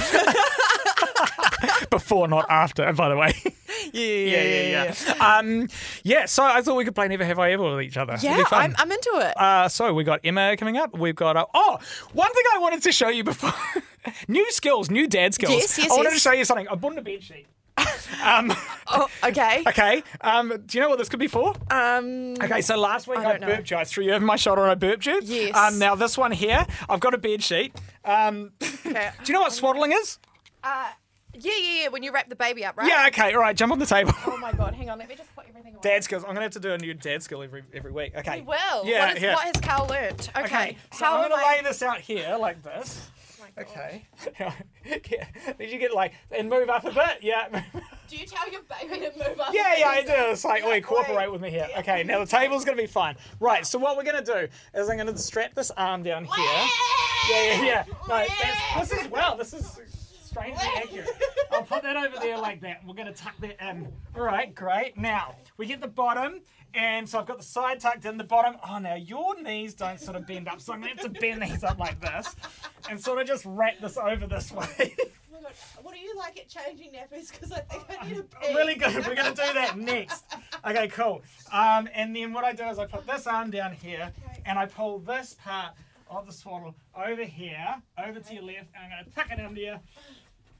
Before, 1.90 2.28
not 2.28 2.46
after, 2.50 2.92
by 2.92 3.08
the 3.08 3.16
way. 3.16 3.32
Yeah, 3.92 4.02
yeah, 4.02 4.42
yeah, 4.42 4.94
yeah. 5.06 5.36
Um, 5.38 5.68
yeah, 6.02 6.24
so 6.24 6.42
I 6.42 6.60
thought 6.60 6.76
we 6.76 6.84
could 6.84 6.94
play 6.94 7.08
Never 7.08 7.24
Have 7.24 7.38
I 7.38 7.52
Ever 7.52 7.76
with 7.76 7.82
each 7.82 7.96
other. 7.96 8.16
Yeah. 8.20 8.42
I'm, 8.50 8.74
I'm 8.78 8.90
into 8.90 9.10
it. 9.16 9.38
Uh, 9.38 9.68
so 9.68 9.92
we 9.94 10.02
got 10.02 10.20
Emma 10.24 10.56
coming 10.56 10.76
up. 10.76 10.96
We've 10.96 11.14
got 11.14 11.36
uh, 11.36 11.46
oh, 11.54 11.78
one 12.12 12.32
thing 12.32 12.42
I 12.54 12.58
wanted 12.58 12.82
to 12.82 12.92
show 12.92 13.08
you 13.08 13.22
before 13.22 13.52
new 14.28 14.50
skills, 14.50 14.90
new 14.90 15.06
dad 15.06 15.34
skills. 15.34 15.52
Yes, 15.52 15.78
yes, 15.78 15.90
I 15.90 15.94
wanted 15.94 16.10
yes. 16.10 16.14
to 16.14 16.20
show 16.20 16.32
you 16.32 16.44
something. 16.44 16.68
I 16.68 16.74
bought 16.74 16.98
a 16.98 17.02
bed 17.02 17.22
sheet. 17.22 17.46
um, 18.24 18.52
oh, 18.88 19.08
okay. 19.24 19.62
okay. 19.66 20.02
Um, 20.22 20.62
do 20.66 20.78
you 20.78 20.82
know 20.82 20.88
what 20.88 20.98
this 20.98 21.08
could 21.08 21.20
be 21.20 21.28
for? 21.28 21.54
Um, 21.70 22.34
Okay, 22.42 22.62
so 22.62 22.76
last 22.78 23.06
week 23.06 23.18
I 23.18 23.24
I, 23.24 23.32
don't 23.32 23.40
know. 23.42 23.46
burped 23.48 23.70
you. 23.70 23.76
I 23.76 23.84
threw 23.84 24.04
you 24.04 24.12
over 24.12 24.24
my 24.24 24.36
shoulder 24.36 24.62
and 24.62 24.70
I 24.70 24.74
burped 24.74 25.06
you. 25.06 25.20
Yes. 25.22 25.54
Um, 25.54 25.78
now 25.78 25.94
this 25.94 26.16
one 26.16 26.32
here, 26.32 26.66
I've 26.88 27.00
got 27.00 27.14
a 27.14 27.18
bed 27.18 27.42
sheet. 27.42 27.74
Um, 28.04 28.52
okay. 28.62 29.10
do 29.22 29.32
you 29.32 29.34
know 29.34 29.42
what 29.42 29.52
swaddling 29.52 29.92
is? 29.92 30.18
Uh, 30.64 30.88
yeah, 31.40 31.52
yeah, 31.58 31.82
yeah. 31.82 31.88
When 31.88 32.02
you 32.02 32.12
wrap 32.12 32.28
the 32.28 32.36
baby 32.36 32.64
up, 32.64 32.76
right? 32.76 32.88
Yeah. 32.88 33.06
Okay. 33.08 33.34
All 33.34 33.40
right. 33.40 33.56
Jump 33.56 33.72
on 33.72 33.78
the 33.78 33.86
table. 33.86 34.12
Oh 34.26 34.36
my 34.38 34.52
god, 34.52 34.74
hang 34.74 34.90
on. 34.90 34.98
Let 34.98 35.08
me 35.08 35.14
just 35.14 35.34
put 35.34 35.46
everything 35.48 35.74
away. 35.74 35.80
Dad 35.82 36.04
skills. 36.04 36.24
I'm 36.24 36.30
gonna 36.30 36.42
have 36.42 36.52
to 36.52 36.60
do 36.60 36.72
a 36.72 36.78
new 36.78 36.94
dad 36.94 37.22
skill 37.22 37.42
every 37.42 37.62
every 37.72 37.92
week. 37.92 38.14
Okay. 38.16 38.38
You 38.38 38.44
will. 38.44 38.84
Yeah. 38.84 39.08
What, 39.08 39.16
is, 39.16 39.22
yeah. 39.22 39.34
what 39.34 39.44
has 39.44 39.60
Carl 39.60 39.86
learnt? 39.88 40.30
Okay. 40.36 40.44
Okay. 40.44 40.76
So 40.92 41.04
How 41.04 41.16
I'm 41.16 41.28
gonna 41.28 41.42
I? 41.42 41.56
lay 41.56 41.62
this 41.62 41.82
out 41.82 42.00
here 42.00 42.36
like 42.38 42.62
this. 42.62 43.08
Oh 43.58 43.62
Okay. 43.62 44.06
Did 45.58 45.70
you 45.70 45.78
get 45.78 45.94
like 45.94 46.12
and 46.30 46.48
move 46.48 46.68
up 46.68 46.84
a 46.84 46.90
bit? 46.90 47.18
Yeah. 47.22 47.62
Do 48.08 48.16
you 48.16 48.26
tell 48.26 48.50
your 48.50 48.62
baby 48.62 49.00
to 49.00 49.12
move 49.16 49.40
up? 49.40 49.52
Yeah, 49.52 49.76
yeah, 49.78 49.88
I 49.88 50.02
do. 50.02 50.12
It's 50.30 50.44
like, 50.44 50.62
Yeah, 50.62 50.68
wait, 50.68 50.84
cooperate 50.84 51.16
wait. 51.16 51.32
with 51.32 51.40
me 51.40 51.50
here. 51.50 51.68
Okay, 51.78 52.04
now 52.04 52.20
the 52.20 52.26
table's 52.26 52.64
gonna 52.64 52.76
be 52.76 52.86
fine. 52.86 53.16
Right, 53.40 53.66
so 53.66 53.78
what 53.78 53.96
we're 53.96 54.04
gonna 54.04 54.22
do 54.24 54.46
is 54.74 54.88
I'm 54.88 54.96
gonna 54.96 55.16
strap 55.16 55.54
this 55.54 55.70
arm 55.72 56.02
down 56.02 56.24
here. 56.24 56.66
Yeah, 57.30 57.42
yeah, 57.42 57.62
yeah. 57.64 57.84
No, 58.08 58.24
this 58.80 58.92
is 58.92 59.08
well, 59.08 59.36
this 59.36 59.52
is 59.52 59.80
strangely 60.37 60.66
accurate. 60.76 61.09
I'll 61.52 61.62
put 61.62 61.83
that 61.83 61.97
over 61.97 62.16
there 62.21 62.38
like 62.38 62.61
that. 62.61 62.83
We're 62.87 62.95
gonna 62.95 63.12
tuck 63.12 63.35
that 63.40 63.57
in. 63.61 63.93
All 64.14 64.23
right, 64.23 64.55
great. 64.55 64.97
Now 64.97 65.37
we 65.57 65.66
get 65.66 65.81
the 65.81 65.88
bottom, 65.88 66.40
and 66.75 67.09
so 67.09 67.19
I've 67.19 67.26
got 67.26 67.38
the 67.38 67.45
side 67.45 67.81
tucked 67.81 68.05
in 68.05 68.19
the 68.19 68.25
bottom. 68.25 68.57
Oh, 68.69 68.78
now 68.78 68.95
your 68.95 69.40
knees 69.40 69.75
don't 69.75 70.00
sort 70.00 70.16
of 70.16 70.26
bend 70.26 70.49
up, 70.49 70.61
so 70.61 70.73
I'm 70.73 70.81
gonna 70.81 70.95
have 70.95 71.12
to 71.12 71.21
bend 71.21 71.43
these 71.43 71.64
up 71.64 71.78
like 71.78 72.00
this, 72.00 72.37
and 72.90 73.00
sort 73.00 73.21
of 73.21 73.26
just 73.26 73.45
wrap 73.47 73.81
this 73.81 73.97
over 73.97 74.26
this 74.26 74.52
way. 74.52 74.95
What 75.81 75.95
do 75.95 76.00
you 76.00 76.14
like 76.16 76.38
at 76.38 76.49
changing 76.49 76.93
nappies? 76.93 77.31
Because 77.31 77.52
I 77.52 77.61
think 77.61 77.85
I 77.88 78.09
need 78.09 78.19
a 78.19 78.23
pee. 78.25 78.55
really 78.55 78.75
good. 78.75 79.07
We're 79.07 79.14
gonna 79.14 79.31
do 79.31 79.55
that 79.55 79.78
next. 79.78 80.25
Okay, 80.66 80.88
cool. 80.88 81.23
Um, 81.52 81.88
and 81.95 82.14
then 82.14 82.33
what 82.33 82.45
I 82.45 82.52
do 82.52 82.64
is 82.64 82.78
I 82.78 82.87
put 82.87 83.07
this 83.07 83.26
arm 83.26 83.50
down 83.50 83.73
here, 83.73 84.12
and 84.45 84.59
I 84.59 84.66
pull 84.66 84.99
this 84.99 85.37
part 85.43 85.75
of 86.11 86.26
the 86.26 86.33
swaddle 86.33 86.75
over 86.97 87.25
here, 87.25 87.76
over 88.05 88.21
to 88.21 88.35
your 88.35 88.43
left, 88.43 88.69
and 88.75 88.85
I'm 88.85 88.90
gonna 88.90 89.11
tuck 89.14 89.31
it 89.31 89.45
under 89.45 89.61
you. 89.61 89.76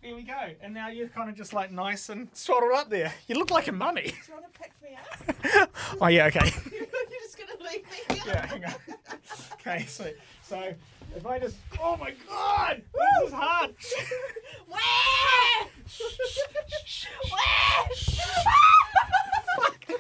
Here 0.03 0.15
we 0.15 0.23
go. 0.23 0.51
And 0.63 0.73
now 0.73 0.89
you're 0.89 1.09
kind 1.09 1.29
of 1.29 1.37
just 1.37 1.53
like 1.53 1.73
nice 1.73 2.09
and 2.09 2.29
swaddled 2.33 2.73
up 2.73 2.91
there. 2.91 3.13
You 3.27 3.35
look 3.37 3.51
like 3.51 3.67
a 3.69 3.73
mummy. 3.73 4.03
Do 4.03 4.09
you 4.29 4.35
want 4.35 4.53
to 4.53 4.61
pick 4.61 4.73
me 4.83 4.97
up? 4.97 5.71
Oh 6.01 6.09
yeah, 6.09 6.27
okay. 6.27 6.41
You're 6.73 6.87
just 7.23 7.39
going 7.39 7.49
to 7.57 7.65
leave 7.65 7.85
me 7.85 8.15
here? 8.15 8.23
Yeah, 8.27 8.47
hang 8.47 8.65
on. 8.65 8.75
Okay, 9.55 9.85
so 9.87 10.11
so 10.43 10.73
if 11.15 11.27
I 11.27 11.39
just 11.39 11.57
oh 11.81 11.97
my 11.97 12.13
god, 12.29 12.83
this 12.93 13.29
is 13.29 13.33
hard. 13.35 13.75
Where? 14.69 15.71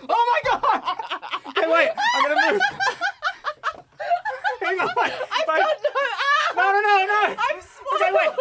Oh 0.08 0.24
my 0.32 0.40
god! 0.50 0.96
Okay, 1.48 1.68
wait, 1.72 1.90
I'm 2.14 2.22
gonna 2.24 2.52
move. 2.52 2.60
Hang 4.60 4.80
on, 4.80 4.88
I've 4.88 4.96
wait. 4.96 5.46
got 5.46 5.76
no 5.82 5.90
arm. 6.16 6.56
No, 6.56 6.62
no, 6.72 6.80
no, 6.80 6.96
no. 7.06 7.36
I'm 7.38 7.60
Okay, 7.94 8.10
wait. 8.12 8.30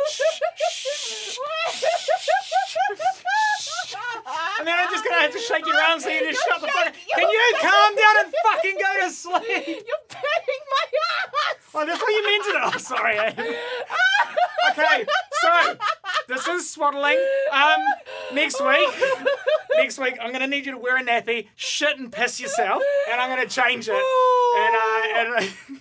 And 4.58 4.66
then 4.68 4.80
I'm 4.80 4.90
just 4.92 5.04
gonna 5.04 5.22
have 5.22 5.32
to 5.34 5.40
shake 5.40 5.66
your 5.68 5.80
arm 5.80 6.00
so 6.00 6.10
you 6.10 6.32
just 6.32 6.44
shut 6.48 6.60
the 6.62 6.68
fuck 6.68 6.88
up. 6.88 6.94
Can 7.16 7.30
you 7.30 7.54
calm 7.62 7.96
down 7.96 8.26
and 8.26 8.34
fucking 8.44 8.78
go 8.80 9.06
to 9.06 9.12
sleep? 9.12 9.44
You're 9.68 10.06
paying 10.10 10.64
my 10.72 10.86
ass. 11.20 11.56
Oh, 11.74 11.86
that's 11.86 12.02
what 12.02 12.10
you 12.10 12.24
meant 12.24 12.44
to 12.46 12.52
do. 12.52 12.60
Oh, 12.64 12.78
sorry. 12.80 13.18
eh? 13.20 13.34
Okay, 14.72 15.06
so 15.42 15.78
this 16.28 16.48
is 16.48 16.70
swaddling. 16.72 17.20
Um, 17.52 17.82
next 18.34 18.60
week, 18.66 18.90
next 19.76 20.00
week, 20.00 20.18
I'm 20.22 20.32
gonna 20.32 20.48
need 20.48 20.66
you 20.66 20.72
to 20.72 20.78
wear 20.78 20.98
a 20.98 21.04
nappy, 21.04 21.48
shit 21.56 21.98
and 22.00 22.12
piss 22.12 22.40
yourself, 22.40 22.82
and 23.12 23.22
I'm 23.22 23.30
gonna 23.30 23.48
change 23.48 23.88
it. 23.90 23.94
And, 24.58 24.76
uh, 24.76 25.40
and 25.40 25.80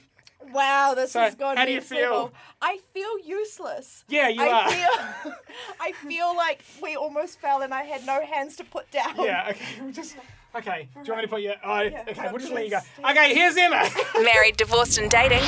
Wow, 0.55 0.95
this 0.95 1.13
So, 1.13 1.21
has 1.21 1.35
gone 1.35 1.57
how 1.57 1.65
do 1.67 1.73
you 1.73 1.81
feel? 1.81 2.01
level. 2.01 2.33
I 2.63 2.79
feel 2.93 3.19
useless. 3.19 4.05
yeah, 4.09 4.29
you 4.29 4.41
I 4.43 4.49
are. 4.49 4.71
feel 4.71 5.35
I 5.81 5.93
feel 5.93 6.35
like 6.37 6.63
we 6.83 6.95
almost 6.97 7.41
fell 7.41 7.63
and 7.63 7.75
I 7.75 7.83
had 7.83 8.07
no 8.07 8.23
hands 8.23 8.57
to 8.57 8.65
put 8.65 8.91
down. 8.91 9.15
Yeah, 9.19 9.49
okay. 9.51 9.65
We'll 9.83 9.93
just 9.93 10.17
okay. 10.57 10.89
Do 10.95 11.01
you 11.05 11.13
want 11.13 11.17
me 11.19 11.23
to 11.23 11.29
put 11.29 11.43
you? 11.43 11.53
Oh, 11.65 11.81
Yeah, 11.81 12.05
okay. 12.09 12.29
We'll 12.31 12.41
just 12.41 12.53
let 12.53 12.65
you 12.65 12.71
go. 12.71 12.79
Okay, 13.11 13.35
here's 13.35 13.57
Emma. 13.57 13.89
Married, 14.23 14.57
divorced, 14.57 14.99
and 14.99 15.11
dating. 15.11 15.43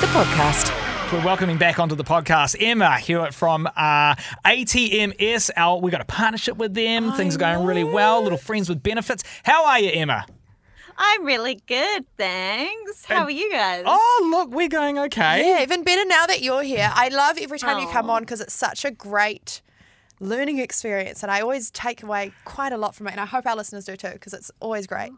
The 0.00 0.08
podcast. 0.08 0.70
We're 1.12 1.24
welcoming 1.24 1.58
back 1.58 1.78
onto 1.78 1.94
the 1.94 2.04
podcast 2.04 2.56
Emma 2.58 2.96
Hewitt 2.98 3.34
from 3.34 3.66
uh, 3.76 4.14
ATMS. 4.46 5.50
Our, 5.56 5.78
we 5.78 5.90
got 5.90 6.00
a 6.00 6.06
partnership 6.06 6.56
with 6.56 6.72
them. 6.72 7.12
Things 7.12 7.36
are 7.36 7.38
going 7.38 7.66
really 7.66 7.84
well. 7.84 8.22
Little 8.22 8.38
friends 8.38 8.68
with 8.70 8.82
benefits. 8.82 9.22
How 9.42 9.66
are 9.66 9.78
you, 9.78 9.90
Emma? 9.92 10.24
I'm 10.96 11.24
really 11.24 11.60
good, 11.66 12.04
thanks. 12.16 13.04
How 13.06 13.16
And- 13.16 13.24
are 13.24 13.30
you 13.30 13.50
guys? 13.50 13.84
Oh, 13.86 14.28
look, 14.30 14.50
we're 14.50 14.68
going 14.68 14.98
okay. 14.98 15.48
Yeah, 15.48 15.62
even 15.62 15.82
better 15.82 16.04
now 16.04 16.26
that 16.26 16.42
you're 16.42 16.62
here. 16.62 16.90
I 16.94 17.08
love 17.08 17.38
every 17.38 17.58
time 17.58 17.78
you 17.80 17.88
come 17.88 18.10
on 18.10 18.22
because 18.22 18.40
it's 18.40 18.54
such 18.54 18.84
a 18.84 18.90
great 18.90 19.62
learning 20.20 20.58
experience 20.58 21.22
and 21.24 21.32
I 21.32 21.40
always 21.40 21.70
take 21.70 22.02
away 22.02 22.32
quite 22.44 22.72
a 22.72 22.76
lot 22.76 22.94
from 22.94 23.08
it 23.08 23.10
and 23.10 23.20
I 23.20 23.26
hope 23.26 23.44
our 23.44 23.56
listeners 23.56 23.84
do 23.86 23.96
too 23.96 24.10
because 24.12 24.32
it's 24.32 24.50
always 24.60 24.86
great. 24.86 25.10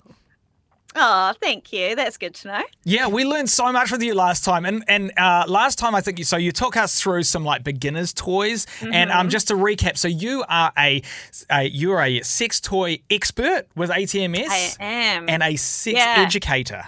Oh, 0.97 1.33
thank 1.41 1.73
you. 1.73 1.97
That's 1.97 2.17
good 2.17 2.35
to 2.37 2.49
know. 2.49 2.63
Yeah, 2.85 3.09
we 3.09 3.25
learned 3.25 3.51
so 3.51 3.73
much 3.73 3.91
with 3.91 4.03
you 4.03 4.15
last 4.15 4.45
time, 4.45 4.65
and 4.65 4.85
and 4.87 5.13
uh, 5.19 5.45
last 5.49 5.79
time 5.79 5.95
I 5.95 6.01
think 6.01 6.19
you 6.21 6.25
so 6.25 6.37
you 6.37 6.53
took 6.53 6.77
us 6.77 7.01
through 7.01 7.25
some 7.25 7.45
like 7.45 7.65
beginners 7.65 8.13
toys, 8.13 8.67
and 8.81 9.11
um 9.11 9.29
just 9.29 9.49
to 9.49 9.55
recap, 9.55 9.97
so 9.99 10.07
you 10.09 10.45
are 10.49 10.73
a, 10.79 11.03
a 11.51 11.65
you're 11.69 12.01
a 12.01 12.21
sex 12.23 12.61
toy 12.61 13.01
expert 13.11 13.67
with 13.75 13.91
ATMS, 13.91 14.47
I 14.49 14.77
am. 14.81 15.29
and 15.29 15.43
a 15.43 15.57
sex 15.57 15.97
Yeah. 15.99 16.15
educator. 16.19 16.85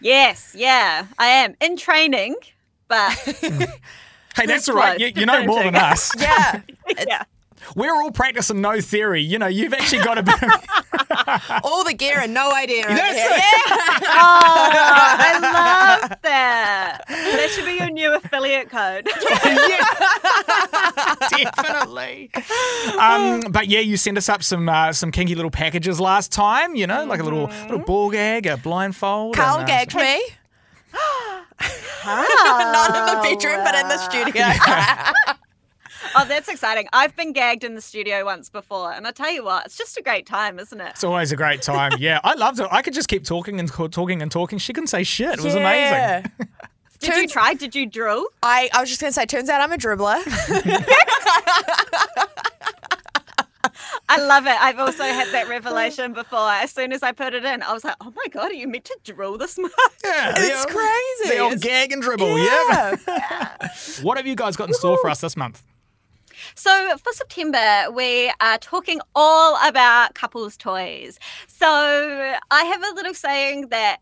yes, 0.00 0.52
yeah, 0.56 1.06
I 1.18 1.26
am 1.26 1.54
in 1.60 1.76
training, 1.76 2.34
but 2.88 3.12
Hey, 4.36 4.44
that's 4.46 4.68
all 4.68 4.74
right. 4.76 4.98
You, 5.00 5.12
you 5.14 5.24
know 5.24 5.46
more 5.46 5.62
than 5.62 5.76
us. 5.76 6.10
Yeah. 6.20 6.60
yeah. 7.06 7.22
We're 7.74 7.94
all 7.94 8.10
practicing 8.10 8.60
no 8.60 8.80
theory. 8.80 9.22
You 9.22 9.38
know, 9.38 9.46
you've 9.46 9.74
actually 9.74 10.04
got 10.04 10.18
a 10.18 10.22
bit. 10.22 10.42
Of, 10.42 10.50
All 11.64 11.84
the 11.84 11.94
gear 11.94 12.18
and 12.20 12.34
no 12.34 12.52
idea. 12.52 12.86
Right 12.86 12.96
That's 12.96 13.18
here. 13.18 13.30
it. 13.30 13.38
Yeah. 13.38 13.52
Oh, 14.18 14.70
I 14.72 15.38
love 15.40 16.10
that. 16.22 17.00
That 17.08 17.50
should 17.50 17.66
be 17.66 17.74
your 17.74 17.90
new 17.90 18.14
affiliate 18.14 18.70
code. 18.70 19.04
definitely. 21.30 22.30
Um, 22.98 23.42
but 23.50 23.68
yeah, 23.68 23.80
you 23.80 23.96
sent 23.96 24.18
us 24.18 24.28
up 24.28 24.42
some 24.42 24.68
uh, 24.68 24.92
some 24.92 25.10
kinky 25.10 25.34
little 25.34 25.50
packages 25.50 26.00
last 26.00 26.32
time. 26.32 26.74
You 26.76 26.86
know, 26.86 27.04
like 27.04 27.20
a 27.20 27.24
little 27.24 27.46
little 27.62 27.78
ball 27.80 28.10
gag, 28.10 28.46
a 28.46 28.56
blindfold. 28.56 29.36
Carl 29.36 29.56
and, 29.58 29.64
uh, 29.64 29.66
gagged 29.66 29.94
me. 29.94 30.22
Not 32.04 32.96
in 32.96 33.06
the 33.06 33.20
bedroom, 33.22 33.64
but 33.64 33.74
in 33.74 33.88
the 33.88 33.98
studio. 33.98 35.36
Oh, 36.18 36.24
that's 36.26 36.48
exciting. 36.48 36.88
I've 36.92 37.14
been 37.14 37.32
gagged 37.32 37.62
in 37.62 37.74
the 37.74 37.80
studio 37.80 38.24
once 38.24 38.48
before, 38.48 38.92
and 38.92 39.06
I 39.06 39.10
tell 39.10 39.30
you 39.30 39.44
what, 39.44 39.66
it's 39.66 39.76
just 39.76 39.98
a 39.98 40.02
great 40.02 40.26
time, 40.26 40.58
isn't 40.58 40.80
it? 40.80 40.88
It's 40.90 41.04
always 41.04 41.30
a 41.32 41.36
great 41.36 41.62
time. 41.62 41.92
Yeah, 41.98 42.20
I 42.24 42.34
loved 42.34 42.58
it. 42.60 42.68
I 42.70 42.82
could 42.82 42.94
just 42.94 43.08
keep 43.08 43.24
talking 43.24 43.60
and 43.60 43.70
talking 43.92 44.22
and 44.22 44.30
talking. 44.30 44.58
She 44.58 44.72
couldn't 44.72 44.88
say 44.88 45.02
shit. 45.04 45.34
It 45.38 45.42
was 45.42 45.54
amazing. 45.54 45.92
Yeah. 45.92 46.26
Did 47.00 47.16
you 47.16 47.28
try? 47.28 47.54
Did 47.54 47.74
you 47.74 47.86
drill? 47.86 48.26
I, 48.42 48.70
I 48.72 48.80
was 48.80 48.88
just 48.88 49.00
going 49.00 49.10
to 49.10 49.14
say, 49.14 49.26
turns 49.26 49.48
out 49.50 49.60
I'm 49.60 49.72
a 49.72 49.76
dribbler. 49.76 50.16
I 54.08 54.24
love 54.24 54.46
it. 54.46 54.56
I've 54.60 54.78
also 54.78 55.02
had 55.02 55.28
that 55.32 55.48
revelation 55.48 56.12
before. 56.12 56.48
As 56.50 56.70
soon 56.70 56.92
as 56.92 57.02
I 57.02 57.12
put 57.12 57.34
it 57.34 57.44
in, 57.44 57.62
I 57.62 57.72
was 57.72 57.82
like, 57.84 57.96
"Oh 58.00 58.12
my 58.14 58.24
god, 58.30 58.52
are 58.52 58.54
you 58.54 58.68
meant 58.68 58.84
to 58.86 58.96
drill 59.04 59.36
this 59.36 59.58
much?" 59.58 59.72
Yeah, 60.04 60.32
the 60.32 60.40
It's 60.42 60.60
old- 60.64 60.68
crazy. 60.68 61.36
The 61.36 61.38
old 61.40 61.52
It's- 61.54 61.64
gag 61.64 61.92
and 61.92 62.00
dribble. 62.00 62.38
Yeah. 62.38 62.96
Yeah. 63.08 63.68
what 64.02 64.16
have 64.16 64.26
you 64.26 64.36
guys 64.36 64.56
got 64.56 64.68
in 64.68 64.74
store 64.74 64.96
for 64.98 65.10
us 65.10 65.20
this 65.20 65.36
month? 65.36 65.62
So 66.56 66.96
for 66.98 67.12
September, 67.12 67.90
we 67.92 68.32
are 68.40 68.56
talking 68.58 69.00
all 69.14 69.56
about 69.68 70.14
couples 70.14 70.56
toys. 70.56 71.18
So 71.46 71.66
I 71.68 72.62
have 72.64 72.82
a 72.82 72.94
little 72.94 73.12
saying 73.12 73.68
that 73.68 73.98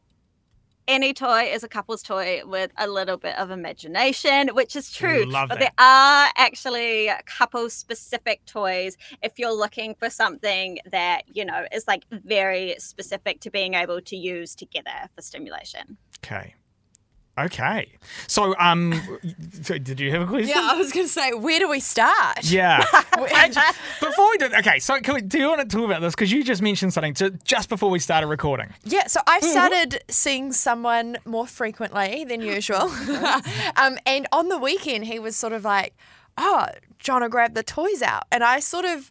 any 0.87 1.13
toy 1.13 1.51
is 1.53 1.65
a 1.65 1.69
couple's 1.69 2.03
toy 2.03 2.43
with 2.45 2.71
a 2.79 2.87
little 2.87 3.17
bit 3.17 3.37
of 3.39 3.51
imagination, 3.51 4.49
which 4.49 4.77
is 4.77 4.93
true. 4.93 5.25
Love 5.25 5.49
but 5.49 5.59
that. 5.59 5.73
there 5.77 5.85
are 5.85 6.31
actually 6.37 7.11
couple 7.27 7.69
specific 7.71 8.45
toys 8.45 8.97
if 9.23 9.39
you're 9.39 9.53
looking 9.53 9.95
for 9.97 10.09
something 10.09 10.79
that, 10.93 11.23
you 11.27 11.45
know, 11.45 11.67
is 11.73 11.89
like 11.89 12.05
very 12.11 12.77
specific 12.79 13.41
to 13.41 13.51
being 13.51 13.75
able 13.75 14.01
to 14.03 14.17
use 14.17 14.55
together 14.55 15.09
for 15.15 15.23
stimulation. 15.23 15.97
Okay. 16.25 16.55
Okay. 17.37 17.89
So, 18.29 18.55
um, 18.59 19.01
so 19.63 19.77
did 19.77 19.99
you 19.99 20.11
have 20.13 20.23
a 20.23 20.27
question? 20.27 20.49
Yeah, 20.49 20.69
I 20.71 20.77
was 20.77 20.93
going 20.93 21.07
to 21.07 21.13
say, 21.13 21.33
where 21.33 21.59
do 21.59 21.69
we 21.69 21.81
start? 21.81 22.45
Yeah. 22.45 22.79
Before 24.01 24.31
we 24.31 24.39
do, 24.39 24.47
okay. 24.59 24.79
So, 24.79 25.01
can 25.01 25.15
we, 25.15 25.21
do 25.21 25.39
you 25.39 25.49
want 25.49 25.69
to 25.69 25.77
talk 25.77 25.85
about 25.85 26.01
this? 26.01 26.15
Because 26.15 26.31
you 26.31 26.45
just 26.45 26.63
mentioned 26.63 26.93
something 26.93 27.15
to, 27.15 27.31
just 27.45 27.69
before 27.69 27.91
we 27.91 27.99
started 27.99 28.29
recording. 28.29 28.73
Yeah, 28.85 29.09
so 29.09 29.21
I've 29.27 29.43
started 29.43 30.05
seeing 30.09 30.53
someone 30.53 31.17
more 31.25 31.47
frequently 31.47 32.25
than 32.25 32.41
usual. 32.41 32.83
um, 33.77 33.99
and 34.07 34.29
on 34.31 34.49
the 34.49 34.59
weekend, 34.59 35.07
he 35.07 35.19
was 35.19 35.37
sort 35.37 35.53
of 35.53 35.65
like, 35.65 35.97
oh, 36.39 36.69
John 37.01 37.23
will 37.23 37.29
grab 37.29 37.55
the 37.55 37.65
toys 37.65 38.01
out. 38.01 38.25
And 38.31 38.45
I 38.45 38.61
sort 38.61 38.85
of 38.85 39.11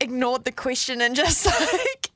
ignored 0.00 0.44
the 0.44 0.52
question 0.52 1.00
and 1.00 1.14
just 1.14 1.46
like 1.72 2.10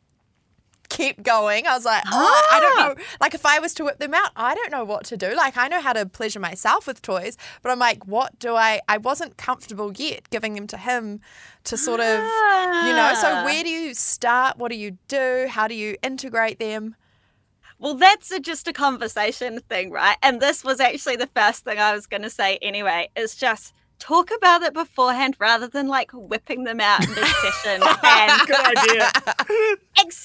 kept 0.99 1.23
going. 1.23 1.67
I 1.67 1.75
was 1.75 1.85
like, 1.85 2.03
oh, 2.07 2.49
I 2.53 2.61
don't 2.61 2.77
know. 2.99 3.05
Like, 3.21 3.35
if 3.35 3.47
I 3.47 3.59
was 3.59 3.73
to 3.75 3.85
whip 3.85 3.99
them 3.99 4.13
out, 4.15 4.31
I 4.37 4.55
don't 4.55 4.71
know 4.71 4.85
what 4.85 5.05
to 5.07 5.17
do. 5.17 5.35
Like, 5.35 5.57
I 5.57 5.69
know 5.69 5.81
how 5.81 5.93
to 5.93 6.05
pleasure 6.07 6.41
myself 6.41 6.87
with 6.87 7.01
toys, 7.03 7.37
but 7.63 7.71
I'm 7.71 7.79
like, 7.79 8.07
what 8.07 8.39
do 8.39 8.55
I? 8.55 8.81
I 8.89 8.99
wasn't 8.99 9.37
comfortable 9.37 9.93
yet 9.97 10.29
giving 10.31 10.55
them 10.55 10.67
to 10.69 10.77
him 10.77 11.21
to 11.65 11.77
sort 11.77 12.01
of, 12.01 12.21
you 12.87 12.93
know. 12.95 13.13
So, 13.21 13.29
Ah. 13.29 13.43
where 13.45 13.63
do 13.63 13.71
you 13.71 13.95
start? 13.95 14.59
What 14.59 14.71
do 14.71 14.77
you 14.77 14.99
do? 15.09 15.47
How 15.49 15.69
do 15.69 15.75
you 15.75 15.97
integrate 16.03 16.59
them? 16.59 16.97
Well, 17.81 17.95
that's 17.95 18.31
a, 18.33 18.41
just 18.41 18.67
a 18.67 18.73
conversation 18.73 19.61
thing, 19.69 19.93
right? 19.93 20.17
And 20.23 20.41
this 20.41 20.65
was 20.65 20.81
actually 20.81 21.15
the 21.17 21.29
first 21.29 21.65
thing 21.65 21.79
I 21.79 21.93
was 21.95 22.07
going 22.09 22.23
to 22.23 22.31
say 22.31 22.59
anyway, 22.61 23.09
is 23.15 23.37
just 23.37 23.73
talk 24.01 24.31
about 24.37 24.63
it 24.63 24.73
beforehand 24.75 25.37
rather 25.39 25.67
than 25.69 25.87
like 25.89 26.11
whipping 26.13 26.65
them 26.65 26.81
out 26.81 27.01
mid 27.01 27.17
session 27.19 27.83
and 28.05 28.49
Good 28.49 28.79
idea. 28.79 29.11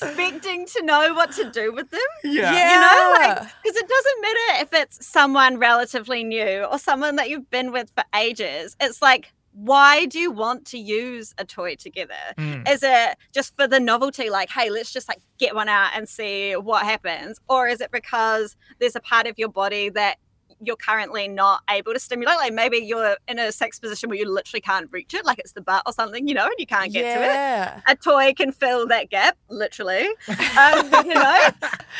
Expecting 0.05 0.65
to 0.65 0.83
know 0.83 1.13
what 1.13 1.31
to 1.33 1.49
do 1.49 1.73
with 1.73 1.89
them. 1.89 1.99
Yeah. 2.23 2.51
You 2.51 2.79
know, 2.79 3.13
like, 3.19 3.37
because 3.63 3.77
it 3.77 3.87
doesn't 3.87 4.21
matter 4.21 4.63
if 4.63 4.73
it's 4.73 5.05
someone 5.05 5.57
relatively 5.57 6.23
new 6.23 6.63
or 6.63 6.77
someone 6.79 7.15
that 7.17 7.29
you've 7.29 7.49
been 7.49 7.71
with 7.71 7.91
for 7.95 8.03
ages. 8.15 8.75
It's 8.79 9.01
like, 9.01 9.33
why 9.53 10.05
do 10.05 10.19
you 10.19 10.31
want 10.31 10.65
to 10.65 10.79
use 10.79 11.33
a 11.37 11.45
toy 11.45 11.75
together? 11.75 12.13
Mm. 12.37 12.67
Is 12.67 12.81
it 12.81 13.17
just 13.33 13.55
for 13.55 13.67
the 13.67 13.79
novelty, 13.79 14.29
like, 14.29 14.49
hey, 14.49 14.69
let's 14.71 14.91
just 14.91 15.07
like 15.07 15.21
get 15.37 15.53
one 15.53 15.69
out 15.69 15.91
and 15.95 16.09
see 16.09 16.53
what 16.53 16.83
happens? 16.83 17.39
Or 17.47 17.67
is 17.67 17.79
it 17.79 17.91
because 17.91 18.55
there's 18.79 18.95
a 18.95 18.99
part 18.99 19.27
of 19.27 19.37
your 19.37 19.49
body 19.49 19.89
that 19.89 20.17
you're 20.65 20.75
currently 20.75 21.27
not 21.27 21.61
able 21.69 21.93
to 21.93 21.99
stimulate? 21.99 22.37
Like 22.37 22.53
maybe 22.53 22.77
you're 22.77 23.17
in 23.27 23.39
a 23.39 23.51
sex 23.51 23.79
position 23.79 24.09
where 24.09 24.17
you 24.17 24.29
literally 24.29 24.61
can't 24.61 24.89
reach 24.91 25.13
it, 25.13 25.25
like 25.25 25.39
it's 25.39 25.53
the 25.53 25.61
butt 25.61 25.83
or 25.85 25.93
something, 25.93 26.27
you 26.27 26.33
know, 26.33 26.45
and 26.45 26.55
you 26.57 26.67
can't 26.67 26.91
get 26.91 27.15
to 27.15 27.23
it 27.23 27.83
a 27.87 27.95
toy 27.95 28.33
can 28.33 28.51
fill 28.51 28.87
that 28.87 29.09
gap, 29.09 29.37
literally. 29.49 30.09
Um, 30.53 30.87
you 31.05 31.15
know, 31.15 31.47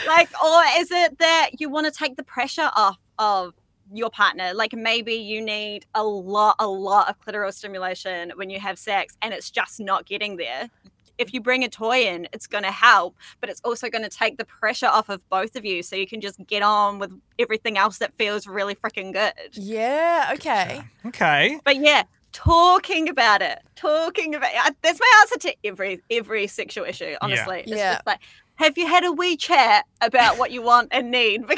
like, 0.08 0.30
or 0.44 0.62
is 0.78 0.92
it 0.92 1.18
that 1.18 1.52
you 1.60 1.70
want 1.70 1.86
to 1.88 1.92
take 1.92 2.18
the 2.18 2.24
pressure 2.24 2.70
off 2.76 2.98
of 3.18 3.54
your 3.92 4.12
partner? 4.12 4.54
Like, 4.54 4.74
maybe 4.74 5.14
you 5.14 5.42
need 5.42 5.86
a 5.96 6.04
lot, 6.04 6.56
a 6.60 6.68
lot 6.68 7.10
of 7.10 7.20
clitoral 7.20 7.52
stimulation 7.52 8.32
when 8.36 8.52
you 8.52 8.60
have 8.60 8.78
sex, 8.78 9.18
and 9.24 9.34
it's 9.34 9.50
just 9.50 9.80
not 9.80 10.06
getting 10.06 10.38
there. 10.38 10.70
If 11.18 11.34
you 11.34 11.42
bring 11.42 11.64
a 11.64 11.70
toy 11.70 12.06
in, 12.08 12.28
it's 12.34 12.48
going 12.48 12.64
to 12.64 12.72
help, 12.72 13.16
but 13.40 13.50
it's 13.50 13.62
also 13.64 13.90
going 13.90 14.04
to 14.04 14.10
take 14.10 14.38
the 14.38 14.46
pressure 14.46 14.88
off 14.88 15.10
of 15.10 15.28
both 15.30 15.56
of 15.56 15.64
you 15.66 15.84
so 15.84 15.96
you 15.96 16.08
can 16.08 16.22
just 16.22 16.38
get 16.48 16.64
on 16.64 17.00
with 17.00 17.12
everything 17.40 17.78
else 17.78 18.00
that 18.00 18.14
feels 18.18 18.48
really 18.48 18.76
freaking 18.76 19.14
good. 19.14 19.34
Yeah, 19.54 20.32
okay. 20.34 20.82
Okay. 21.06 21.60
But 21.64 21.78
yeah, 21.78 22.04
talking 22.32 23.10
about 23.10 23.42
it, 23.42 23.60
talking 23.76 24.36
about 24.36 24.50
uh, 24.56 24.72
that's 24.82 25.00
my 25.00 25.18
answer 25.22 25.38
to 25.50 25.56
every 25.64 26.02
every 26.10 26.48
sexual 26.48 26.86
issue. 26.86 27.16
Honestly, 27.22 27.60
It's 27.62 27.70
Yeah. 27.72 27.94
just 27.94 28.08
like, 28.08 28.20
have 28.56 28.78
you 28.78 28.86
had 28.88 29.04
a 29.04 29.12
wee 29.12 29.36
chat 29.38 29.86
about 30.02 30.38
what 30.38 30.52
you 30.52 30.62
want 30.62 30.90
and 30.92 31.12
need? 31.12 31.44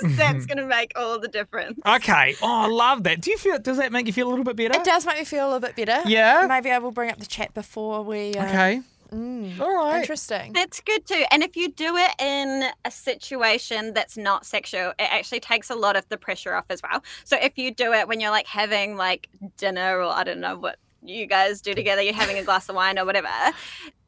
Because 0.00 0.16
that's 0.16 0.46
going 0.46 0.56
to 0.58 0.66
make 0.66 0.92
all 0.96 1.18
the 1.20 1.28
difference. 1.28 1.78
Okay. 1.86 2.34
Oh, 2.40 2.46
I 2.62 2.66
love 2.68 3.02
that. 3.02 3.20
Do 3.20 3.30
you 3.30 3.36
feel? 3.36 3.58
Does 3.58 3.76
that 3.76 3.92
make 3.92 4.06
you 4.06 4.12
feel 4.14 4.28
a 4.28 4.30
little 4.30 4.44
bit 4.46 4.56
better? 4.56 4.76
It 4.80 4.84
does 4.84 5.04
make 5.04 5.18
me 5.18 5.24
feel 5.24 5.44
a 5.44 5.48
little 5.52 5.60
bit 5.60 5.76
better. 5.76 6.08
Yeah? 6.08 6.46
Maybe 6.48 6.70
I 6.70 6.78
will 6.78 6.90
bring 6.92 7.10
up 7.10 7.18
the 7.18 7.26
chat 7.26 7.52
before 7.52 8.02
we. 8.02 8.36
Uh, 8.38 8.44
Okay. 8.46 8.80
Mm, 9.12 9.60
All 9.60 9.74
right. 9.74 10.00
Interesting. 10.00 10.52
That's 10.52 10.80
good 10.80 11.06
too. 11.06 11.24
And 11.30 11.42
if 11.42 11.56
you 11.56 11.70
do 11.70 11.96
it 11.96 12.10
in 12.20 12.70
a 12.84 12.90
situation 12.90 13.92
that's 13.94 14.16
not 14.16 14.46
sexual, 14.46 14.90
it 14.98 15.08
actually 15.10 15.40
takes 15.40 15.70
a 15.70 15.74
lot 15.74 15.96
of 15.96 16.08
the 16.08 16.16
pressure 16.16 16.54
off 16.54 16.66
as 16.70 16.80
well. 16.82 17.02
So 17.24 17.36
if 17.40 17.58
you 17.58 17.72
do 17.72 17.92
it 17.92 18.08
when 18.08 18.20
you're 18.20 18.30
like 18.30 18.46
having 18.46 18.96
like 18.96 19.28
dinner 19.56 19.98
or 19.98 20.12
I 20.12 20.24
don't 20.24 20.40
know 20.40 20.56
what 20.56 20.78
you 21.02 21.26
guys 21.26 21.60
do 21.60 21.74
together, 21.74 22.02
you're 22.02 22.14
having 22.14 22.38
a 22.38 22.44
glass 22.44 22.68
of 22.68 22.76
wine 22.76 22.98
or 22.98 23.04
whatever, 23.04 23.28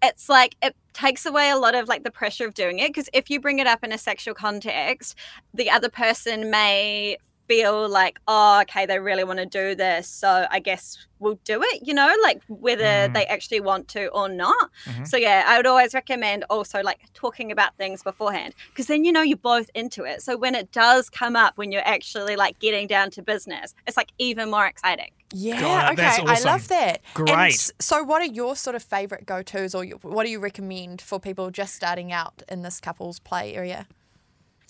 it's 0.03 0.29
like 0.29 0.57
it 0.63 0.77
takes 0.93 1.25
away 1.25 1.51
a 1.51 1.57
lot 1.57 1.75
of 1.75 1.89
like 1.89 2.05
the 2.05 2.11
pressure 2.11 2.47
of 2.47 2.55
doing 2.55 2.79
it. 2.79 2.89
Because 2.89 3.09
if 3.13 3.31
you 3.31 3.41
bring 3.41 3.59
it 3.59 3.67
up 3.67 3.83
in 3.83 3.93
a 3.93 3.99
sexual 3.99 4.35
context, 4.35 5.17
the 5.55 5.71
other 5.71 5.89
person 5.89 6.51
may 6.51 7.17
feel 7.53 7.89
like, 7.89 8.19
oh, 8.29 8.61
okay, 8.63 8.87
they 8.87 8.99
really 8.99 9.25
want 9.25 9.39
to 9.39 9.47
do 9.47 9.75
this. 9.75 10.09
So 10.09 10.47
I 10.51 10.59
guess 10.59 10.97
we'll 11.19 11.39
do 11.45 11.63
it, 11.63 11.87
you 11.87 11.95
know, 11.95 12.13
like 12.23 12.41
whether 12.49 12.83
Mm. 12.85 13.15
they 13.15 13.27
actually 13.27 13.61
want 13.61 13.89
to 13.89 14.09
or 14.09 14.29
not. 14.29 14.71
Mhm. 14.87 15.07
So 15.07 15.17
yeah, 15.17 15.45
I 15.47 15.57
would 15.59 15.67
always 15.67 15.93
recommend 15.95 16.45
also 16.51 16.83
like 16.83 17.01
talking 17.15 17.53
about 17.53 17.77
things 17.77 18.03
beforehand 18.03 18.55
because 18.71 18.87
then 18.87 19.05
you 19.05 19.13
know 19.13 19.23
you're 19.23 19.37
both 19.55 19.71
into 19.75 20.05
it. 20.05 20.23
So 20.23 20.37
when 20.37 20.55
it 20.55 20.73
does 20.73 21.09
come 21.11 21.37
up, 21.37 21.53
when 21.57 21.71
you're 21.73 21.87
actually 21.97 22.35
like 22.37 22.59
getting 22.59 22.87
down 22.87 23.11
to 23.13 23.23
business, 23.23 23.75
it's 23.87 23.97
like 23.97 24.11
even 24.19 24.51
more 24.51 24.67
exciting. 24.67 25.11
Yeah, 25.35 25.61
God, 25.61 25.93
okay, 25.93 26.03
that's 26.03 26.45
I 26.47 26.51
love 26.51 26.69
that. 26.69 27.01
And 27.17 27.27
Great. 27.27 27.55
s- 27.55 27.73
so, 27.79 28.03
what 28.03 28.21
are 28.21 28.27
your 28.41 28.55
sort 28.55 28.77
of 28.77 28.83
favorite 28.83 29.25
go 29.25 29.43
tos, 29.43 29.75
or 29.75 29.85
what 30.03 30.25
do 30.25 30.31
you 30.31 30.41
recommend 30.41 31.01
for 31.01 31.19
people 31.19 31.51
just 31.51 31.75
starting 31.75 32.13
out 32.13 32.43
in 32.51 32.61
this 32.63 32.81
couples 32.81 33.19
play 33.19 33.55
area? 33.55 33.87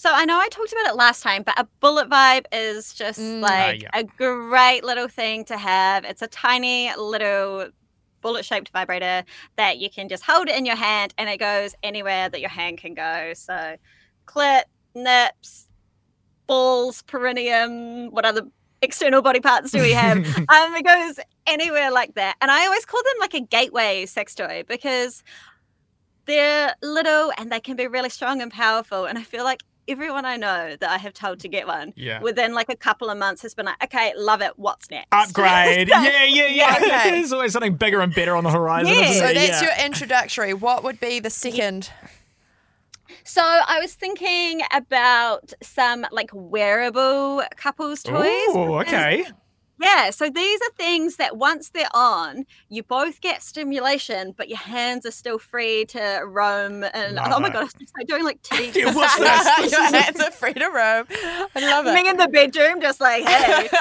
So 0.03 0.11
I 0.13 0.25
know 0.25 0.37
I 0.37 0.49
talked 0.49 0.73
about 0.73 0.87
it 0.93 0.97
last 0.97 1.23
time, 1.23 1.45
but 1.45 1.57
a 1.57 1.65
bullet 1.79 2.11
vibe 2.11 2.47
is 2.51 2.93
just 2.93 3.21
Mm. 3.21 3.41
like 3.41 3.83
yeah. 3.83 3.91
a 3.95 4.03
great 4.03 4.83
little 4.83 5.07
thing 5.07 5.45
to 5.45 5.57
have. 5.57 6.05
It's 6.05 6.23
a 6.23 6.27
tiny 6.27 6.93
little 6.97 7.69
bullet 8.21 8.45
shaped 8.45 8.71
vibrator 8.71 9.23
that 9.55 9.79
you 9.79 9.89
can 9.89 10.09
just 10.09 10.25
hold 10.25 10.49
it 10.49 10.57
in 10.57 10.67
your 10.67 10.75
hand 10.75 11.15
and 11.19 11.31
it 11.31 11.39
goes 11.39 11.77
anywhere 11.85 12.29
that 12.29 12.41
your 12.41 12.51
hand 12.51 12.79
can 12.79 12.95
go. 12.95 13.33
So 13.37 13.77
clit, 14.27 14.65
nips, 14.97 15.69
balls, 16.49 17.03
perineum, 17.03 18.11
what 18.11 18.25
other 18.25 18.43
external 18.81 19.23
body 19.23 19.39
parts 19.39 19.71
do 19.71 19.81
we 19.81 19.93
have? 19.93 20.17
um, 20.37 20.75
it 20.75 20.85
goes 20.85 21.21
anywhere 21.47 21.93
like 21.93 22.15
that. 22.17 22.35
And 22.41 22.51
I 22.51 22.65
always 22.67 22.85
call 22.85 23.05
them 23.05 23.21
like 23.21 23.35
a 23.35 23.41
gateway 23.41 24.07
sex 24.07 24.35
toy 24.35 24.65
because 24.67 25.23
they're 26.25 26.75
little 26.83 27.33
and 27.39 27.53
they 27.53 27.61
can 27.61 27.77
be 27.77 27.87
really 27.87 28.11
strong 28.11 28.43
and 28.43 28.51
powerful. 28.51 29.05
And 29.05 29.17
I 29.17 29.23
feel 29.23 29.45
like 29.45 29.63
everyone 29.93 30.25
I 30.25 30.37
know 30.37 30.77
that 30.81 30.91
I 30.91 30.99
have 30.99 31.13
told 31.13 31.41
to 31.41 31.49
get 31.49 31.67
one 31.67 31.93
Yeah. 31.97 32.21
within 32.21 32.55
like 32.55 32.69
a 32.69 32.77
couple 32.77 33.11
of 33.11 33.19
months 33.19 33.43
has 33.43 33.55
been 33.55 33.67
like, 33.67 33.83
okay, 33.85 34.13
love 34.17 34.41
it. 34.41 34.53
What's 34.57 34.91
next? 34.91 35.09
Upgrade. 35.13 35.89
yeah, 35.91 36.25
yeah, 36.25 36.47
yeah. 36.47 36.77
Okay. 36.81 37.11
There's 37.13 37.33
always 37.33 37.53
something 37.53 37.77
bigger 37.77 38.01
and 38.01 38.15
better 38.15 38.35
on 38.35 38.45
the 38.45 38.51
horizon. 38.51 38.95
Yeah. 38.95 39.13
So 39.13 39.33
that's 39.33 39.37
yeah. 39.37 39.63
your 39.63 39.87
introductory. 39.87 40.55
What 40.55 40.83
would 40.83 40.99
be 40.99 41.21
the 41.21 41.31
second? 41.31 41.91
So 43.25 43.43
I 43.43 43.79
was 43.81 43.95
thinking 43.95 44.63
about 44.73 45.53
some 45.63 46.07
like 46.11 46.31
wearable 46.33 47.43
couples 47.57 48.03
toys. 48.03 48.17
Ooh, 48.57 48.79
because- 48.79 48.87
okay. 48.89 49.25
Yeah, 49.83 50.11
so 50.11 50.31
these 50.31 50.61
are 50.61 50.71
things 50.77 51.17
that 51.17 51.37
once 51.37 51.71
they're 51.71 51.89
on, 51.93 52.47
you 52.69 52.85
both 52.85 53.21
get 53.21 53.43
stimulation, 53.43 54.33
but 54.37 54.49
your 54.49 54.59
hands 54.59 55.05
are 55.05 55.11
still 55.11 55.39
free 55.39 55.87
to 55.87 56.23
roam. 56.25 56.85
And 56.85 57.17
Love 57.17 57.33
oh 57.33 57.41
my 57.41 57.49
it. 57.49 57.53
god, 57.53 57.69
it's 57.81 57.93
like 57.99 58.07
doing 58.07 58.23
like 58.23 58.41
titty. 58.43 58.79
Yeah, 58.79 58.95
what's 58.95 59.19
this? 59.19 59.57
This 59.57 59.73
your 59.73 59.83
hands 60.03 60.21
are 60.21 60.31
free 60.31 60.55
to 60.55 60.67
roam. 60.67 61.07
I 61.11 61.49
love 61.57 61.87
it. 61.87 61.95
Me 61.95 62.09
in 62.09 62.17
the 62.17 62.29
bedroom, 62.29 62.81
just 62.81 63.01
like 63.01 63.25
hey. 63.25 63.69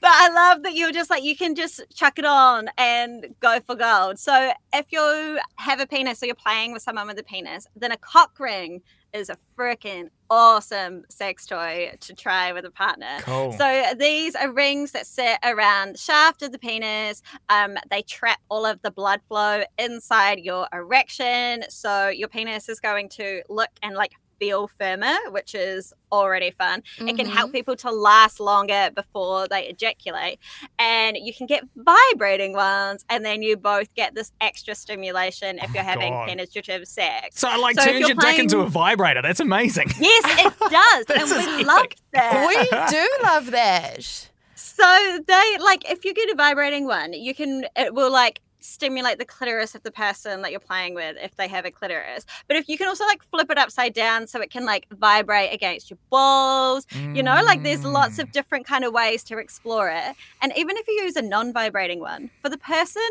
but 0.00 0.10
I 0.12 0.28
love 0.32 0.62
that 0.62 0.74
you're 0.74 0.92
just 0.92 1.10
like 1.10 1.24
you 1.24 1.36
can 1.36 1.56
just 1.56 1.82
chuck 1.92 2.16
it 2.20 2.24
on 2.24 2.70
and 2.78 3.34
go 3.40 3.58
for 3.66 3.74
gold. 3.74 4.20
So 4.20 4.52
if 4.72 4.92
you 4.92 5.40
have 5.56 5.80
a 5.80 5.86
penis 5.86 6.22
or 6.22 6.26
you're 6.26 6.36
playing 6.36 6.72
with 6.72 6.82
someone 6.82 7.08
with 7.08 7.18
a 7.18 7.24
penis, 7.24 7.66
then 7.74 7.90
a 7.90 7.96
cock 7.96 8.38
ring 8.38 8.82
is 9.14 9.30
a 9.30 9.38
freaking 9.56 10.08
awesome 10.28 11.04
sex 11.08 11.46
toy 11.46 11.92
to 12.00 12.12
try 12.12 12.52
with 12.52 12.64
a 12.64 12.70
partner. 12.70 13.18
Cool. 13.20 13.52
So 13.52 13.92
these 13.96 14.34
are 14.34 14.50
rings 14.50 14.92
that 14.92 15.06
sit 15.06 15.38
around 15.44 15.94
the 15.94 15.98
shaft 15.98 16.42
of 16.42 16.50
the 16.50 16.58
penis. 16.58 17.22
Um, 17.48 17.76
they 17.90 18.02
trap 18.02 18.40
all 18.50 18.66
of 18.66 18.82
the 18.82 18.90
blood 18.90 19.20
flow 19.28 19.62
inside 19.78 20.40
your 20.40 20.66
erection. 20.72 21.64
So 21.68 22.08
your 22.08 22.28
penis 22.28 22.68
is 22.68 22.80
going 22.80 23.08
to 23.10 23.42
look 23.48 23.70
and 23.82 23.94
like 23.94 24.12
feel 24.44 24.68
firmer, 24.68 25.16
which 25.30 25.54
is 25.54 25.92
already 26.12 26.50
fun. 26.50 26.82
It 26.98 27.16
can 27.16 27.26
help 27.26 27.48
mm-hmm. 27.48 27.56
people 27.56 27.76
to 27.76 27.90
last 27.90 28.40
longer 28.40 28.90
before 28.94 29.48
they 29.48 29.66
ejaculate. 29.66 30.38
And 30.78 31.16
you 31.16 31.32
can 31.34 31.46
get 31.46 31.64
vibrating 31.76 32.52
ones, 32.52 33.04
and 33.08 33.24
then 33.24 33.42
you 33.42 33.56
both 33.56 33.92
get 33.94 34.14
this 34.14 34.32
extra 34.40 34.74
stimulation 34.74 35.58
if 35.58 35.70
Oh 35.70 35.74
you're 35.74 35.84
my 35.84 35.90
having 35.90 36.12
God. 36.12 36.28
penetrative 36.28 36.86
sex. 36.86 37.40
so 37.40 37.50
it 37.50 37.58
like 37.58 37.76
So 37.76 37.86
turns 37.86 38.00
you're 38.00 38.08
your 38.10 38.16
dick 38.16 38.38
into 38.38 38.60
a 38.60 38.66
vibrator. 38.66 39.22
That's 39.22 39.40
amazing. 39.40 39.88
Yes, 40.04 40.46
it 40.46 40.52
does. 40.70 41.16
And 41.18 41.30
we 41.30 41.54
epic. 41.54 41.66
love 41.66 41.86
that. 42.12 42.46
we 42.46 42.88
do 42.98 43.08
love 43.22 43.50
that. 43.52 44.28
So 44.54 45.18
they 45.26 45.58
like 45.60 45.90
if 45.90 46.04
you 46.04 46.12
get 46.12 46.28
a 46.30 46.34
vibrating 46.34 46.84
one, 46.84 47.12
you 47.12 47.34
can 47.34 47.64
it 47.76 47.94
will 47.94 48.12
like 48.12 48.40
stimulate 48.64 49.18
the 49.18 49.24
clitoris 49.24 49.74
of 49.74 49.82
the 49.82 49.90
person 49.90 50.42
that 50.42 50.50
you're 50.50 50.60
playing 50.60 50.94
with 50.94 51.16
if 51.20 51.36
they 51.36 51.48
have 51.48 51.64
a 51.64 51.70
clitoris. 51.70 52.24
But 52.48 52.56
if 52.56 52.68
you 52.68 52.78
can 52.78 52.88
also 52.88 53.04
like 53.04 53.22
flip 53.30 53.50
it 53.50 53.58
upside 53.58 53.92
down 53.92 54.26
so 54.26 54.40
it 54.40 54.50
can 54.50 54.64
like 54.64 54.86
vibrate 54.90 55.52
against 55.52 55.90
your 55.90 55.98
balls, 56.10 56.86
you 57.14 57.22
know, 57.22 57.40
like 57.44 57.62
there's 57.62 57.84
lots 57.84 58.16
Mm. 58.16 58.22
of 58.24 58.32
different 58.32 58.66
kind 58.66 58.84
of 58.84 58.92
ways 58.92 59.22
to 59.24 59.38
explore 59.38 59.90
it. 59.90 60.14
And 60.40 60.52
even 60.56 60.76
if 60.76 60.86
you 60.88 60.94
use 61.02 61.16
a 61.16 61.22
non-vibrating 61.22 62.00
one, 62.00 62.30
for 62.40 62.48
the 62.48 62.58
person 62.58 63.02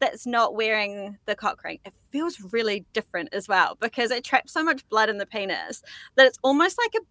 that's 0.00 0.26
not 0.26 0.54
wearing 0.54 1.18
the 1.26 1.34
cock 1.34 1.62
ring, 1.64 1.78
it 1.84 1.92
feels 2.10 2.40
really 2.52 2.84
different 2.92 3.28
as 3.32 3.48
well 3.48 3.76
because 3.80 4.10
it 4.10 4.24
traps 4.24 4.52
so 4.52 4.62
much 4.62 4.88
blood 4.88 5.08
in 5.08 5.18
the 5.18 5.26
penis 5.26 5.82
that 6.16 6.26
it's 6.26 6.38
almost 6.42 6.78
like 6.78 6.94
a 7.02 7.04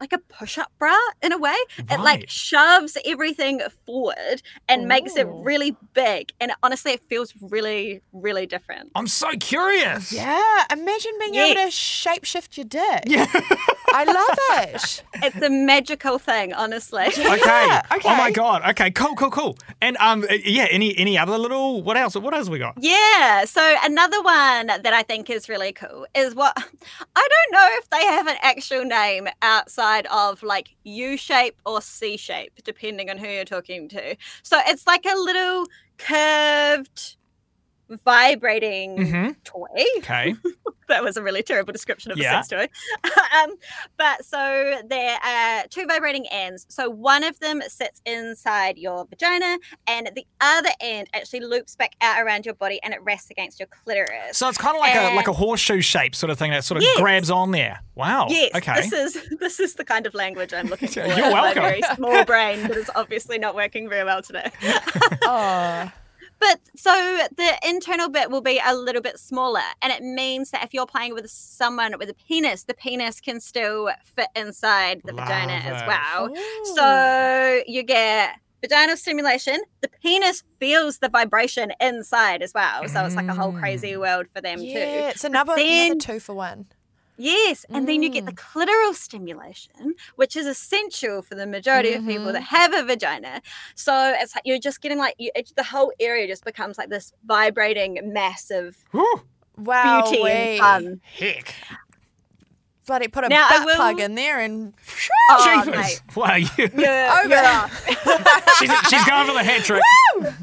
like 0.00 0.12
a 0.12 0.18
push-up 0.18 0.70
bra 0.78 0.96
in 1.22 1.32
a 1.32 1.38
way 1.38 1.56
it 1.90 2.00
like 2.00 2.28
shoves 2.28 2.96
everything 3.04 3.60
forward 3.86 4.42
and 4.68 4.86
makes 4.86 5.16
it 5.16 5.26
really 5.30 5.76
big 5.94 6.32
and 6.40 6.52
honestly 6.62 6.92
it 6.92 7.02
feels 7.08 7.34
really 7.40 8.00
really 8.12 8.46
different 8.46 8.90
I'm 8.94 9.06
so 9.06 9.30
curious. 9.38 10.12
Yeah, 10.12 10.64
imagine 10.72 11.12
being 11.18 11.34
able 11.34 11.54
to 11.54 11.60
Yes. 11.60 11.74
shapeshift 11.74 12.56
your 12.56 12.64
dick. 12.64 13.02
Yeah. 13.06 13.26
I 13.92 14.04
love 14.04 14.38
it. 14.74 15.02
it's 15.24 15.36
a 15.42 15.50
magical 15.50 16.18
thing 16.18 16.52
honestly 16.52 17.06
Okay. 17.18 17.38
Yeah, 17.46 17.82
Oh 18.04 18.16
my 18.16 18.30
god. 18.30 18.62
Okay. 18.70 18.90
Cool. 18.90 19.14
Cool. 19.16 19.30
Cool. 19.30 19.56
And 19.80 19.96
um, 19.98 20.24
uh, 20.30 20.34
yeah. 20.44 20.66
Any 20.70 20.96
any 20.96 21.16
other 21.18 21.38
little 21.38 21.82
what 21.82 21.96
else? 21.96 22.14
What 22.16 22.34
else 22.34 22.48
we 22.48 22.58
got? 22.58 22.74
yeah 22.80 23.44
so 23.44 23.62
another 23.84 24.20
one 24.22 24.66
that 24.66 24.92
i 24.92 25.02
think 25.02 25.30
is 25.30 25.48
really 25.48 25.72
cool 25.72 26.06
is 26.14 26.34
what 26.34 26.52
i 27.16 27.28
don't 27.34 27.50
know 27.56 27.68
if 27.80 27.88
they 27.90 28.04
have 28.16 28.26
an 28.26 28.36
actual 28.42 28.84
name 28.84 29.26
outside 29.42 29.87
of 30.06 30.42
like 30.42 30.74
u 30.84 31.16
shape 31.16 31.56
or 31.66 31.80
c 31.82 32.16
shape 32.16 32.52
depending 32.64 33.10
on 33.10 33.18
who 33.18 33.28
you're 33.28 33.44
talking 33.44 33.88
to. 33.90 34.16
So 34.42 34.58
it's 34.66 34.86
like 34.86 35.04
a 35.04 35.16
little 35.16 35.66
curved 35.98 37.17
vibrating 38.04 38.96
Mhm. 38.98 39.36
toy 39.44 39.66
Okay. 39.98 40.34
that 40.88 41.02
was 41.04 41.16
a 41.16 41.22
really 41.22 41.42
terrible 41.42 41.72
description 41.72 42.10
of 42.12 42.18
Yeah. 42.18 42.40
a 42.40 42.44
sex 42.44 42.48
toy. 42.48 42.68
um, 43.42 43.54
but 43.98 44.24
so 44.24 44.80
there 44.88 45.18
are 45.24 45.64
two 45.68 45.84
vibrating 45.86 46.26
ends. 46.30 46.64
So 46.70 46.88
one 46.88 47.24
of 47.24 47.38
them 47.40 47.60
sits 47.68 48.00
inside 48.06 48.78
your 48.78 49.04
vagina, 49.06 49.58
and 49.86 50.10
the 50.14 50.26
other 50.40 50.70
end 50.80 51.08
actually 51.14 51.40
loops 51.40 51.76
back 51.76 51.92
out 52.00 52.22
around 52.22 52.46
your 52.46 52.54
body, 52.54 52.80
and 52.82 52.94
it 52.94 53.02
rests 53.02 53.30
against 53.30 53.60
your 53.60 53.66
clitoris. 53.66 54.36
So 54.38 54.48
it's 54.48 54.58
kind 54.58 54.76
of 54.76 54.80
like 54.80 54.94
a 54.94 55.14
like 55.14 55.28
a 55.28 55.32
horseshoe 55.32 55.80
shape 55.82 56.14
sort 56.14 56.30
of 56.30 56.38
thing 56.38 56.50
that 56.52 56.64
sort 56.64 56.78
of 56.78 56.82
Yes. 56.84 56.98
grabs 57.00 57.30
on 57.30 57.50
there. 57.50 57.80
Wow. 57.94 58.26
Yes, 58.30 58.50
Okay. 58.54 58.80
this 58.88 58.92
is 58.92 59.28
this 59.40 59.60
is 59.60 59.74
the 59.74 59.84
kind 59.84 60.06
of 60.06 60.14
language 60.14 60.54
I'm 60.54 60.68
looking 60.68 60.88
for. 60.88 61.00
You're 61.00 61.10
in 61.12 61.20
my 61.20 61.30
welcome. 61.32 61.62
very 61.62 61.82
small 61.96 62.24
brain 62.24 62.62
that 62.62 62.76
is 62.76 62.90
obviously 62.94 63.38
not 63.38 63.54
working 63.54 63.88
very 63.90 64.04
well 64.04 64.22
today. 64.22 64.50
Oh, 65.22 65.90
But 66.40 66.60
so 66.76 66.92
the 67.36 67.58
internal 67.68 68.08
bit 68.08 68.30
will 68.30 68.40
be 68.40 68.60
a 68.64 68.74
little 68.74 69.02
bit 69.02 69.18
smaller, 69.18 69.60
and 69.82 69.92
it 69.92 70.02
means 70.02 70.50
that 70.52 70.64
if 70.64 70.72
you're 70.72 70.86
playing 70.86 71.14
with 71.14 71.28
someone 71.30 71.94
with 71.98 72.08
a 72.10 72.14
penis, 72.14 72.64
the 72.64 72.74
penis 72.74 73.20
can 73.20 73.40
still 73.40 73.90
fit 74.04 74.28
inside 74.36 75.00
the 75.04 75.12
vagina 75.12 75.54
as 75.54 75.82
well. 75.86 76.30
Ooh. 76.30 76.74
So 76.76 77.62
you 77.66 77.82
get 77.82 78.36
vaginal 78.62 78.96
stimulation. 78.96 79.58
The 79.80 79.88
penis 80.02 80.42
feels 80.60 80.98
the 80.98 81.08
vibration 81.08 81.72
inside 81.80 82.42
as 82.42 82.52
well. 82.54 82.86
So 82.88 83.04
it's 83.04 83.14
like 83.16 83.28
a 83.28 83.34
whole 83.34 83.52
crazy 83.52 83.92
Mm. 83.92 84.00
world 84.00 84.26
for 84.34 84.40
them 84.40 84.60
yeah, 84.60 84.74
too. 84.74 85.08
it's 85.10 85.24
another, 85.24 85.54
Then- 85.56 85.92
another 85.92 86.00
two 86.00 86.20
for 86.20 86.34
one. 86.34 86.66
Yes, 87.20 87.66
and 87.68 87.88
then 87.88 88.02
you 88.02 88.10
get 88.10 88.26
the 88.26 88.32
mm. 88.32 88.36
clitoral 88.36 88.94
stimulation, 88.94 89.94
which 90.14 90.36
is 90.36 90.46
essential 90.46 91.20
for 91.20 91.34
the 91.34 91.46
majority 91.46 91.92
of 91.92 92.06
people 92.06 92.26
that 92.26 92.42
mm-hmm. 92.42 92.56
have 92.56 92.72
a 92.72 92.84
vagina. 92.84 93.42
So 93.74 94.14
it's 94.16 94.36
like 94.36 94.42
you're 94.44 94.60
just 94.60 94.80
getting 94.80 94.98
like 94.98 95.16
you, 95.18 95.32
it's, 95.34 95.52
the 95.52 95.64
whole 95.64 95.92
area 95.98 96.28
just 96.28 96.44
becomes 96.44 96.78
like 96.78 96.90
this 96.90 97.12
vibrating 97.26 97.98
mass 98.12 98.52
of 98.52 98.76
Whew. 98.92 99.22
Wow, 99.56 100.08
beauty 100.08 100.28
and 100.28 100.60
fun. 100.60 101.00
Heck. 101.02 101.54
bloody 102.86 103.08
put 103.08 103.24
a 103.24 103.28
Now, 103.28 103.48
I 103.50 103.64
butt 103.64 103.74
plug 103.74 104.00
in 104.00 104.14
there 104.14 104.38
and 104.38 104.72
Oh, 105.30 105.64
Jeepers. 105.64 105.76
mate. 105.76 106.00
Wow. 106.14 106.34
You, 106.36 106.48
You're, 106.56 106.68
Over. 107.24 107.28
you're 107.28 108.08
she's, 108.58 108.70
she's 108.88 109.04
going 109.04 109.26
for 109.26 109.34
the 109.34 109.42
hat 109.42 109.64
trick. 109.64 109.82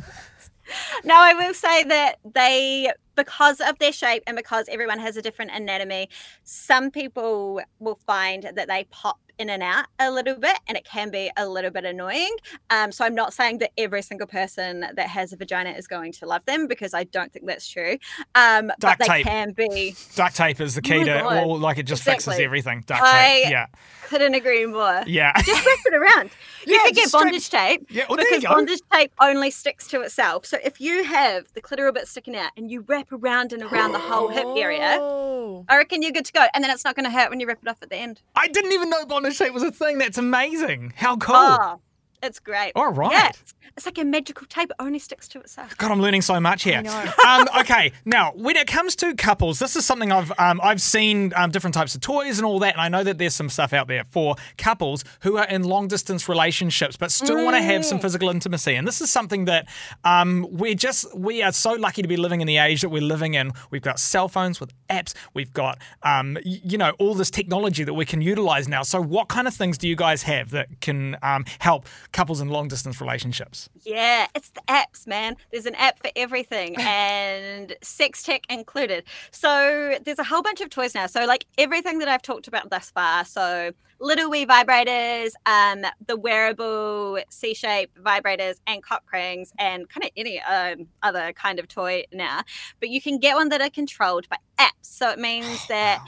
Now 1.04 1.22
I 1.22 1.34
will 1.34 1.54
say 1.54 1.84
that 1.84 2.18
they, 2.34 2.92
because 3.16 3.60
of 3.62 3.80
their 3.80 3.92
shape 3.92 4.24
and 4.28 4.36
because 4.36 4.68
everyone 4.70 5.00
has 5.00 5.18
a 5.18 5.22
different 5.22 5.52
anatomy, 5.52 6.10
some 6.44 6.92
people 6.92 7.62
will 7.80 8.00
find 8.06 8.52
that 8.56 8.68
they 8.68 8.86
pop 8.92 9.20
in 9.38 9.50
and 9.50 9.62
out 9.64 9.86
a 10.00 10.12
little 10.12 10.36
bit, 10.36 10.58
and 10.68 10.78
it 10.78 10.86
can 10.86 11.10
be 11.12 11.32
a 11.38 11.48
little 11.48 11.72
bit 11.72 11.86
annoying. 11.86 12.36
Um, 12.70 12.92
so 12.92 13.06
I'm 13.06 13.16
not 13.16 13.34
saying 13.34 13.60
that 13.60 13.72
every 13.78 14.02
single 14.02 14.28
person 14.28 14.82
that 14.82 15.08
has 15.08 15.34
a 15.34 15.38
vagina 15.38 15.72
is 15.72 15.88
going 15.88 16.12
to 16.14 16.26
love 16.26 16.46
them 16.46 16.68
because 16.68 16.94
I 16.94 17.04
don't 17.06 17.32
think 17.32 17.46
that's 17.46 17.68
true. 17.68 17.98
Um, 18.36 18.72
but 18.80 18.98
they 19.00 19.06
tape. 19.06 19.26
can 19.26 19.52
be. 19.52 19.96
Duct 20.16 20.36
tape 20.36 20.60
is 20.62 20.76
the 20.76 20.82
key 20.82 20.96
Oh 21.02 21.04
to 21.06 21.06
God. 21.22 21.38
all. 21.38 21.58
Like 21.60 21.78
it 21.78 21.84
just 21.84 22.04
fixes 22.04 22.40
everything. 22.40 22.84
Duct 22.86 23.02
I- 23.04 23.42
tape. 23.44 23.52
Yeah. 23.52 23.66
Couldn't 24.08 24.36
agree 24.36 24.66
more. 24.68 25.02
Yeah. 25.08 25.34
Just 25.42 25.66
wrap 25.66 25.80
it 25.86 25.94
around. 25.96 26.30
You 26.68 26.74
Yeah, 26.76 26.86
could 26.86 26.96
get 26.96 27.02
just 27.04 27.10
straight- 27.10 27.24
bondage 27.26 27.50
tape 27.50 27.86
Yeah, 27.92 28.06
well, 28.10 28.18
because 28.18 28.44
bondage 28.44 28.80
tape 28.92 29.12
only 29.20 29.52
sticks 29.52 29.88
to 29.90 30.02
itself. 30.02 30.46
So 30.48 30.58
if 30.64 30.82
you 30.82 31.04
have 31.04 31.46
the 31.54 31.62
clitoral 31.62 31.94
bit 31.94 32.08
sticking 32.08 32.36
out 32.36 32.50
and 32.58 32.72
you 32.72 32.82
wrap 32.88 33.12
around 33.12 33.54
and 33.54 33.62
around 33.62 33.92
the 33.92 34.00
whole 34.00 34.30
hip 34.30 34.46
area, 34.58 34.98
Oh. 35.00 35.64
I 35.70 35.78
reckon 35.78 36.02
you're 36.02 36.12
good 36.12 36.26
to 36.26 36.34
go. 36.34 36.46
And 36.54 36.64
then 36.64 36.72
it's 36.72 36.84
not 36.84 36.96
going 36.96 37.04
to 37.06 37.12
hurt 37.12 37.30
when 37.30 37.40
you 37.40 37.46
rip 37.48 37.60
it 37.62 37.68
off 37.68 37.78
at 37.84 37.90
the 37.90 37.98
end. 37.98 38.22
I 38.36 38.48
didn't 38.48 38.72
even 38.74 38.90
know 38.90 39.06
bondage 39.06 39.25
tape 39.32 39.54
was 39.54 39.64
a 39.64 39.72
thing. 39.72 39.98
That's 39.98 40.18
amazing. 40.18 40.94
How 40.96 41.18
cool. 41.18 41.36
Oh, 41.36 41.80
it's 42.24 42.40
great. 42.40 42.72
All 42.76 42.92
right. 42.92 43.12
Yeah, 43.12 43.30
it's, 43.30 43.54
it's 43.78 43.86
like 43.86 43.98
a 43.98 44.04
magical 44.06 44.48
tape. 44.48 44.70
It 44.72 44.76
only 44.80 45.00
sticks 45.00 45.28
to 45.30 45.40
itself. 45.40 45.78
God, 45.78 45.92
I'm 45.92 46.02
learning 46.02 46.22
so 46.22 46.40
much 46.40 46.64
here. 46.64 46.82
um, 47.28 47.48
okay, 47.60 47.92
now 48.06 48.32
when 48.36 48.56
it 48.56 48.68
comes 48.68 48.96
to 48.98 49.14
couples, 49.16 49.60
this 49.60 49.76
is 49.76 49.86
something 49.86 50.12
I've 50.12 50.32
um, 50.40 50.60
I've 50.64 50.82
seen 50.82 51.34
um, 51.36 51.52
different 51.52 51.74
types 51.74 51.94
of 51.96 52.02
toys 52.02 52.38
and 52.40 52.46
all 52.46 52.60
that, 52.60 52.74
and 52.74 52.82
I 52.82 52.90
know 52.90 53.04
that 53.04 53.18
there's 53.18 53.36
some 53.36 53.50
stuff 53.50 53.74
out 53.74 53.88
there 53.88 54.04
for 54.06 54.36
couples 54.58 55.04
who 55.22 55.38
are 55.38 55.48
in 55.48 55.64
long 55.64 55.88
distance 55.88 56.28
relationships 56.30 56.96
but 56.98 57.12
still 57.12 57.44
want 57.44 57.56
to 57.56 57.62
have 57.62 57.82
Mm. 57.82 57.86
some 57.86 58.00
physical 58.00 58.30
intimacy. 58.30 58.76
And 58.76 58.88
this 58.88 59.02
is 59.02 59.10
something 59.12 59.46
that 59.46 59.68
um, 60.04 60.48
we're 60.50 60.76
just 60.76 61.06
we 61.18 61.44
are 61.44 61.52
so 61.52 61.74
lucky 61.74 62.02
to 62.02 62.08
be 62.08 62.18
living 62.18 62.42
in 62.42 62.48
the 62.48 62.58
age 62.58 62.82
that 62.82 62.90
we're 62.90 63.02
living 63.02 63.34
in. 63.34 63.52
We've 63.72 63.82
got 63.82 64.00
cell 64.00 64.28
phones 64.30 64.60
with 64.60 64.72
apps. 64.90 65.14
We've 65.34 65.52
got 65.54 65.80
um, 66.04 66.38
you 66.44 66.78
know 66.78 66.92
all 67.00 67.14
this 67.16 67.30
technology 67.30 67.84
that 67.84 67.94
we 67.94 68.06
can 68.06 68.22
utilize 68.22 68.68
now. 68.68 68.84
So 68.84 69.02
what 69.02 69.28
kind 69.28 69.48
of 69.48 69.54
things 69.54 69.78
do 69.78 69.88
you 69.88 69.96
guys 69.96 70.24
have 70.24 70.52
that 70.52 70.68
can 70.82 71.18
um, 71.22 71.46
help 71.60 71.86
couples 72.16 72.40
in 72.40 72.48
long 72.48 72.68
distance 72.70 73.02
relationships? 73.02 73.70
Yeah, 73.84 74.28
it's 74.34 74.50
the 74.50 74.62
apps, 74.70 75.06
man. 75.06 75.36
There's 75.52 75.66
an 75.66 75.76
app 75.76 76.00
for 76.00 76.10
everything 76.16 76.76
and 76.80 77.76
sex 77.84 78.24
tech 78.24 78.44
included. 78.50 79.04
So 79.32 79.98
there's 80.04 80.20
a 80.20 80.24
whole 80.24 80.42
bunch 80.42 80.62
of 80.62 80.70
toys 80.70 80.96
now. 80.96 81.08
So 81.08 81.26
like 81.26 81.46
everything 81.58 82.00
that 82.00 82.08
I've 82.08 82.22
talked 82.22 82.48
about 82.48 82.70
thus 82.70 82.90
far. 82.90 83.26
So 83.26 83.72
little 84.00 84.30
wee 84.30 84.46
vibrators, 84.46 85.32
um, 85.46 85.86
the 86.08 86.16
wearable 86.16 87.20
C-shape 87.30 87.92
vibrators 88.02 88.60
and 88.66 88.82
cock 88.82 89.04
rings 89.12 89.52
and 89.60 89.90
kind 89.90 90.06
of 90.06 90.12
any 90.16 90.40
um, 90.42 90.88
other 91.04 91.34
kind 91.34 91.60
of 91.60 91.68
toy 91.68 92.06
now. 92.14 92.42
But 92.80 92.90
you 92.90 93.02
can 93.02 93.20
get 93.20 93.36
one 93.36 93.50
that 93.50 93.62
are 93.62 93.70
controlled 93.70 94.28
by 94.30 94.38
apps. 94.58 94.72
So 94.82 95.10
it 95.10 95.20
means 95.20 95.68
that 95.70 96.06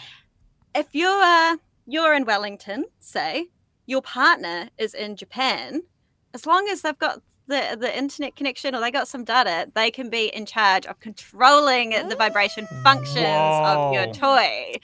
if 0.73 0.87
you're 0.93 1.21
uh, 1.21 1.57
you're 1.85 2.13
in 2.13 2.25
Wellington, 2.25 2.85
say, 2.99 3.47
your 3.85 4.01
partner 4.01 4.69
is 4.77 4.93
in 4.93 5.15
Japan, 5.15 5.83
as 6.33 6.45
long 6.45 6.67
as 6.69 6.81
they've 6.81 6.97
got 6.97 7.21
the, 7.47 7.77
the 7.79 7.97
internet 7.97 8.35
connection 8.35 8.75
or 8.75 8.81
they 8.81 8.91
got 8.91 9.07
some 9.07 9.23
data, 9.23 9.71
they 9.73 9.89
can 9.89 10.09
be 10.09 10.27
in 10.27 10.45
charge 10.45 10.85
of 10.85 10.99
controlling 10.99 11.91
the 12.09 12.15
vibration 12.15 12.67
functions 12.83 13.25
of 13.25 13.93
your 13.93 14.07
toy. 14.13 14.75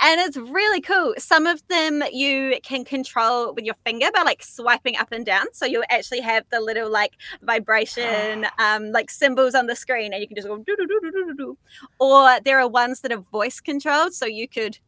And 0.00 0.20
it's 0.20 0.36
really 0.36 0.80
cool. 0.80 1.14
Some 1.18 1.46
of 1.46 1.66
them 1.68 2.02
you 2.12 2.58
can 2.62 2.84
control 2.84 3.52
with 3.52 3.64
your 3.64 3.74
finger 3.84 4.06
by 4.14 4.22
like 4.22 4.44
swiping 4.44 4.96
up 4.96 5.08
and 5.10 5.26
down. 5.26 5.46
So 5.52 5.66
you 5.66 5.82
actually 5.90 6.20
have 6.20 6.44
the 6.50 6.60
little 6.60 6.90
like 6.90 7.14
vibration 7.42 8.46
um, 8.58 8.92
like 8.92 9.10
symbols 9.10 9.54
on 9.54 9.66
the 9.66 9.74
screen 9.74 10.12
and 10.12 10.22
you 10.22 10.28
can 10.28 10.36
just 10.36 10.46
go 10.46 10.56
do 10.56 10.76
do 10.76 10.86
do 10.86 11.00
do 11.00 11.10
do 11.10 11.34
do. 11.36 11.58
Or 11.98 12.38
there 12.44 12.60
are 12.60 12.68
ones 12.68 13.00
that 13.00 13.12
are 13.12 13.24
voice 13.32 13.60
controlled. 13.60 14.14
So 14.14 14.24
you 14.24 14.48
could 14.48 14.78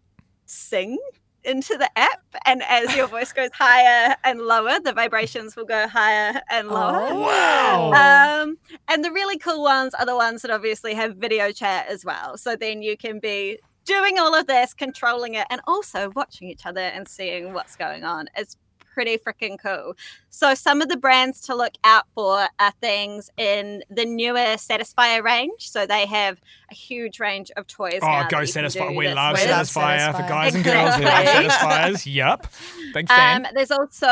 sing 0.46 0.98
into 1.44 1.76
the 1.76 1.88
app 1.98 2.22
and 2.46 2.62
as 2.68 2.94
your 2.94 3.07
voice 3.07 3.33
goes 3.33 3.50
higher 3.53 4.14
and 4.24 4.40
lower 4.40 4.79
the 4.85 4.92
vibrations 4.92 5.57
will 5.57 5.64
go 5.64 5.88
higher 5.88 6.40
and 6.50 6.68
lower 6.68 7.09
Oh. 7.11 7.90
Wow. 7.90 8.42
um, 8.44 8.59
and 8.88 9.05
the 9.05 9.11
really 9.11 9.38
cool 9.38 9.62
ones 9.62 9.94
are 9.94 10.07
the 10.07 10.16
ones 10.16 10.42
that 10.42 10.50
obviously 10.50 10.94
have 10.94 11.16
video 11.16 11.50
chat 11.53 11.88
as 11.88 12.05
well 12.05 12.37
so 12.37 12.57
then 12.57 12.83
you 12.83 12.96
can 12.96 13.18
be 13.18 13.59
doing 13.85 14.18
all 14.18 14.35
of 14.35 14.46
this 14.46 14.74
controlling 14.74 15.35
it 15.35 15.46
and 15.50 15.61
also 15.66 16.11
watching 16.14 16.48
each 16.48 16.66
other 16.66 16.81
and 16.81 17.09
seeing 17.09 17.53
what's 17.55 17.74
going 17.76 18.05
on 18.05 18.29
it's 18.37 18.57
pretty 18.92 19.16
freaking 19.16 19.57
cool 19.59 19.96
so 20.31 20.55
some 20.55 20.81
of 20.81 20.88
the 20.88 20.97
brands 20.97 21.40
to 21.43 21.55
look 21.55 21.75
out 21.85 22.05
for 22.14 22.47
are 22.59 22.73
things 22.81 23.31
in 23.37 23.83
the 23.90 24.05
newer 24.05 24.57
Satisfyer 24.57 25.23
range 25.23 25.69
so 25.71 25.87
they 25.87 26.07
have 26.07 26.40
a 26.71 26.75
huge 26.75 27.19
range 27.21 27.51
of 27.57 27.66
toys 27.66 27.99
Oh, 28.03 28.07
now 28.07 28.29
go 28.29 28.38
that 28.38 28.47
you 28.47 28.53
can 28.53 28.64
Satisfyer. 28.64 28.97
We 28.97 29.09
love 29.09 29.37
We 29.37 29.51
love 29.51 29.66
Satisfyer 29.66 30.12
for 30.12 30.23
guys 30.29 30.55
and 30.55 30.64
girls. 30.64 30.99
We 30.99 31.05
love 31.05 31.21
Exactly. 31.21 31.49
Satisfyers. 31.49 32.07
Yup. 32.07 32.47
Big 32.95 33.09
fan. 33.16 33.47
Um, 33.47 33.53
there's 33.55 33.71
also 33.71 34.07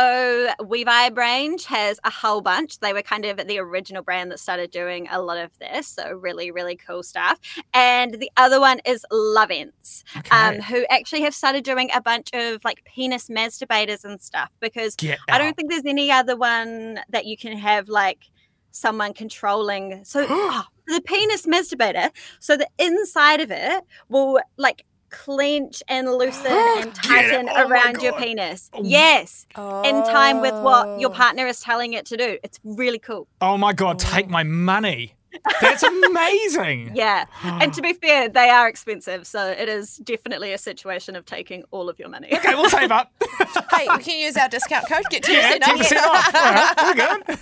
WeVibe 0.61 1.17
range 1.17 1.65
has 1.67 2.01
a 2.05 2.11
whole 2.11 2.41
bunch. 2.41 2.81
They 2.81 2.93
were 2.93 3.03
kind 3.03 3.25
of 3.25 3.47
the 3.47 3.59
original 3.59 4.03
brand 4.03 4.31
that 4.31 4.41
started 4.41 4.71
doing 4.71 5.09
a 5.11 5.21
lot 5.23 5.39
of 5.39 5.51
this, 5.59 5.87
so 5.87 6.11
really, 6.13 6.51
really 6.51 6.77
cool 6.77 7.03
stuff. 7.03 7.39
And 7.73 8.15
the 8.15 8.31
other 8.37 8.61
one 8.61 8.81
is 8.85 9.05
Lovense, 9.13 10.03
um, 10.31 10.61
who 10.61 10.85
actually 10.91 11.23
have 11.23 11.35
started 11.35 11.65
doing 11.65 11.91
a 11.95 12.01
bunch 12.01 12.31
of 12.35 12.65
like 12.65 12.85
penis 12.85 13.29
masturbators 13.29 14.05
and 14.05 14.21
stuff 14.21 14.51
because 14.61 14.97
I 15.31 15.39
don't 15.39 15.57
think 15.57 15.71
there's 15.71 15.83
any 15.87 16.08
other 16.13 16.37
one 16.37 17.01
that 17.11 17.27
you 17.27 17.37
can 17.37 17.57
have 17.59 17.89
like 17.89 18.25
someone 18.71 19.13
controlling. 19.15 20.05
So 20.05 20.27
oh, 20.29 20.65
the 20.87 21.01
penis 21.03 21.47
masturbator, 21.47 22.11
so 22.41 22.57
the 22.57 22.69
inside 22.79 23.41
of 23.41 23.51
it 23.51 23.85
will 24.09 24.41
like 24.57 24.85
clench 25.11 25.83
and 25.89 26.11
loosen 26.13 26.47
and 26.53 26.85
Get 26.85 26.87
it. 26.87 26.95
tighten 26.95 27.49
Oh 27.51 27.67
around 27.69 28.03
your 28.03 28.13
God. 28.13 28.23
penis. 28.23 28.71
Oh. 28.75 28.83
Yes, 28.85 29.47
in 29.57 30.03
time 30.05 30.41
with 30.41 30.55
what 30.55 31.01
your 31.01 31.11
Oh. 31.11 31.15
partner 31.15 31.47
is 31.47 31.61
telling 31.61 31.95
it 31.95 32.05
to 32.07 32.17
do. 32.17 32.39
It's 32.43 32.61
really 32.65 32.99
cool. 32.99 33.27
Oh 33.41 33.57
my 33.57 33.73
God, 33.73 33.99
take 33.99 34.27
oh. 34.27 34.31
my 34.31 34.43
money. 34.43 35.15
That's 35.61 35.83
amazing. 35.83 36.93
Yeah. 36.99 37.27
and 37.43 37.73
to 37.75 37.83
be 37.83 37.93
fair, 37.93 38.29
they 38.29 38.49
are 38.49 38.69
expensive, 38.69 39.27
so 39.27 39.47
it 39.47 39.69
is 39.69 39.97
definitely 39.99 40.53
a 40.53 40.59
situation 40.59 41.15
of 41.15 41.25
taking 41.27 41.63
all 41.71 41.89
of 41.89 41.99
your 41.99 42.09
money. 42.09 42.29
Okay, 42.33 42.55
we'll 42.55 42.71
save 42.71 42.91
up. 42.91 43.13
Hey, 43.71 43.87
we 43.97 44.03
can 44.03 44.19
use 44.19 44.37
our 44.37 44.49
discount 44.49 44.89
code. 44.89 45.05
Get 45.11 45.23
10% 45.23 45.33
yeah, 45.33 45.59
off. 45.63 45.79
10% 45.79 45.97
off. 46.03 46.35
All 46.35 46.43
right, 46.53 46.75
we're 46.83 47.35
good. 47.35 47.39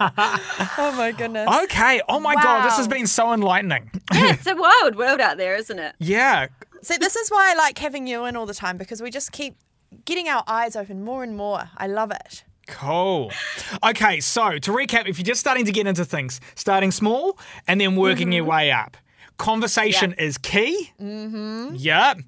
Oh 0.78 0.94
my 0.96 1.12
goodness. 1.12 1.48
Okay. 1.64 2.00
Oh 2.08 2.20
my 2.20 2.34
God, 2.34 2.64
this 2.64 2.76
has 2.76 2.88
been 2.88 3.06
so 3.06 3.32
enlightening. 3.32 3.90
yeah, 4.12 4.32
it's 4.32 4.46
a 4.46 4.54
wild 4.56 4.96
world 4.96 5.20
out 5.20 5.36
there, 5.36 5.54
isn't 5.56 5.78
it? 5.78 5.94
Yeah. 5.98 6.46
See, 6.82 6.96
this 6.96 7.16
is 7.16 7.28
why 7.30 7.52
I 7.52 7.54
like 7.54 7.78
having 7.78 8.06
you 8.06 8.24
in 8.24 8.36
all 8.36 8.46
the 8.46 8.54
time 8.54 8.76
because 8.76 9.02
we 9.02 9.10
just 9.10 9.32
keep 9.32 9.56
getting 10.04 10.28
our 10.28 10.44
eyes 10.46 10.76
open 10.76 11.04
more 11.04 11.22
and 11.22 11.36
more. 11.36 11.70
I 11.76 11.86
love 11.86 12.10
it. 12.10 12.44
Cool. 12.68 13.32
Okay, 13.84 14.20
so 14.20 14.58
to 14.58 14.70
recap, 14.70 15.08
if 15.08 15.18
you're 15.18 15.24
just 15.24 15.40
starting 15.40 15.64
to 15.64 15.72
get 15.72 15.86
into 15.86 16.04
things, 16.04 16.40
starting 16.54 16.90
small 16.92 17.38
and 17.66 17.80
then 17.80 17.96
working 17.96 18.30
your 18.32 18.42
Mm-hmm. 18.44 18.50
way 18.50 18.70
up. 18.72 18.96
Conversation 19.38 20.12
is 20.14 20.36
key. 20.36 20.90
Mm-hmm. 21.00 21.74
Yep. 21.76 22.18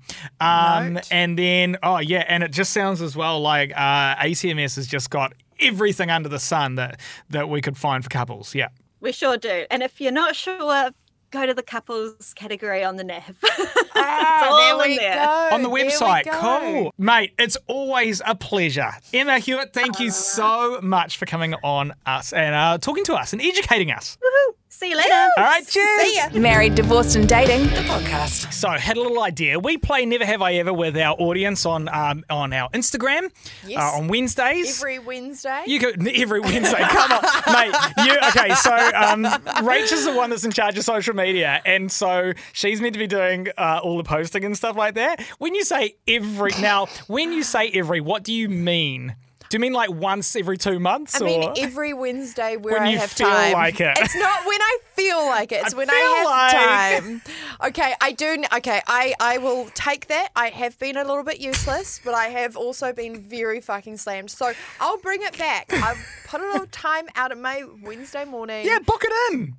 Um, 0.40 0.92
Note. 0.94 1.08
and 1.12 1.38
then, 1.38 1.76
oh 1.82 1.98
yeah, 1.98 2.24
and 2.28 2.42
it 2.42 2.52
just 2.52 2.72
sounds 2.72 3.02
as 3.02 3.16
well 3.16 3.40
like 3.40 3.72
uh, 3.76 4.14
ATMS 4.16 4.76
has 4.76 4.86
just 4.86 5.10
got 5.10 5.32
everything 5.58 6.08
under 6.10 6.28
the 6.28 6.38
sun 6.38 6.76
that 6.76 7.00
that 7.30 7.48
we 7.48 7.60
could 7.60 7.76
find 7.76 8.02
for 8.04 8.10
couples. 8.10 8.54
Yeah. 8.54 8.68
We 9.00 9.12
sure 9.12 9.36
do. 9.36 9.66
And 9.70 9.82
if 9.82 10.00
you're 10.00 10.12
not 10.12 10.36
sure, 10.36 10.90
go 11.30 11.46
to 11.46 11.54
the 11.54 11.62
couples 11.62 12.32
category 12.34 12.82
on 12.84 12.96
the 12.96 13.04
nav. 13.04 13.36
Ah, 14.02 14.76
there 14.78 14.88
we 14.88 14.96
there. 14.96 15.14
go. 15.16 15.54
on 15.54 15.62
the 15.62 15.68
There 15.68 15.84
we 15.84 15.90
website. 15.92 16.24
Cool. 16.30 16.94
Mate, 16.96 17.32
it's 17.38 17.58
always 17.66 18.22
a 18.24 18.34
pleasure. 18.34 18.92
Emma 19.12 19.38
Hewitt, 19.38 19.74
thank 19.74 20.00
you 20.00 20.10
so 20.10 20.80
much 20.80 21.18
for 21.18 21.26
coming 21.26 21.54
on 21.62 21.92
us 22.06 22.32
and 22.32 22.54
uh, 22.54 22.78
talking 22.78 23.04
to 23.04 23.14
us 23.14 23.32
and 23.34 23.42
educating 23.42 23.90
us. 23.92 24.16
Woohoo! 24.22 24.54
See 24.80 24.88
you 24.88 24.96
later. 24.96 25.12
All 25.36 25.44
right, 25.44 25.68
cheers. 25.68 26.00
See 26.00 26.16
ya. 26.16 26.40
Married, 26.40 26.74
Divorced 26.74 27.14
and 27.14 27.28
Dating, 27.28 27.64
the 27.64 27.82
podcast. 27.86 28.50
So, 28.50 28.70
had 28.70 28.96
a 28.96 29.02
little 29.02 29.22
idea. 29.22 29.58
We 29.58 29.76
play 29.76 30.06
Never 30.06 30.24
Have 30.24 30.40
I 30.40 30.54
Ever 30.54 30.72
with 30.72 30.96
our 30.96 31.14
audience 31.18 31.66
on 31.66 31.86
um, 31.90 32.24
on 32.30 32.54
our 32.54 32.70
Instagram 32.70 33.30
Yes. 33.66 33.78
uh, 33.78 33.98
on 33.98 34.08
Wednesdays. 34.08 34.78
Every 34.80 34.98
Wednesday. 34.98 35.64
you 35.66 35.80
go 35.80 35.90
every 36.14 36.40
Wednesday. 36.40 36.78
Come 36.80 37.12
on, 37.12 37.22
mate. 37.52 37.74
You 38.06 38.16
okay? 38.30 38.54
So, 38.54 38.74
um, 38.94 39.26
Rachel's 39.62 40.06
the 40.06 40.14
one 40.14 40.30
that's 40.30 40.46
in 40.46 40.50
charge 40.50 40.78
of 40.78 40.84
social 40.84 41.14
media, 41.14 41.60
and 41.66 41.92
so 41.92 42.32
she's 42.54 42.80
meant 42.80 42.94
to 42.94 42.98
be 42.98 43.06
doing 43.06 43.48
uh, 43.58 43.80
all 43.84 43.98
the 43.98 44.04
posting 44.04 44.46
and 44.46 44.56
stuff 44.56 44.76
like 44.76 44.94
that. 44.94 45.20
When 45.36 45.54
you 45.54 45.62
say 45.64 45.96
every, 46.08 46.52
now, 46.58 46.86
when 47.06 47.32
you 47.34 47.42
say 47.42 47.68
every, 47.74 48.00
what 48.00 48.22
do 48.22 48.32
you 48.32 48.48
mean? 48.48 49.14
Do 49.50 49.56
you 49.56 49.60
mean 49.60 49.72
like 49.72 49.90
once 49.90 50.34
every 50.36 50.56
two 50.56 50.78
months? 50.78 51.20
I 51.20 51.24
mean, 51.24 51.52
every 51.58 51.92
Wednesday 51.92 52.56
where 52.56 52.74
When 52.74 52.84
I 52.84 52.90
you 52.92 52.98
have 52.98 53.10
feel 53.10 53.26
time. 53.28 53.52
like 53.52 53.80
it. 53.80 53.98
It's 53.98 54.14
not 54.16 54.46
when 54.46 54.60
I 54.62 54.78
feel 54.94 55.18
like 55.26 55.50
it. 55.52 55.62
It's 55.64 55.74
I 55.74 55.76
when 55.76 55.90
I 55.90 55.94
have 55.94 57.02
like- 57.02 57.02
time. 57.02 57.68
Okay, 57.68 57.94
I 58.00 58.12
do. 58.12 58.42
Okay, 58.58 58.80
I 58.86 59.12
I 59.20 59.38
will 59.38 59.68
take 59.74 60.06
that. 60.06 60.28
I 60.36 60.50
have 60.50 60.78
been 60.78 60.96
a 60.96 61.02
little 61.04 61.24
bit 61.24 61.40
useless, 61.40 62.00
but 62.04 62.14
I 62.14 62.26
have 62.28 62.56
also 62.56 62.92
been 62.92 63.20
very 63.20 63.60
fucking 63.60 63.96
slammed. 63.98 64.30
So 64.30 64.52
I'll 64.80 64.98
bring 64.98 65.20
it 65.22 65.36
back. 65.36 65.72
I've 65.72 65.98
put 66.28 66.40
a 66.40 66.44
little 66.46 66.66
time 66.68 67.08
out 67.16 67.32
of 67.32 67.38
my 67.38 67.64
Wednesday 67.82 68.24
morning. 68.24 68.64
yeah, 68.64 68.78
book 68.78 69.02
it 69.04 69.32
in. 69.34 69.56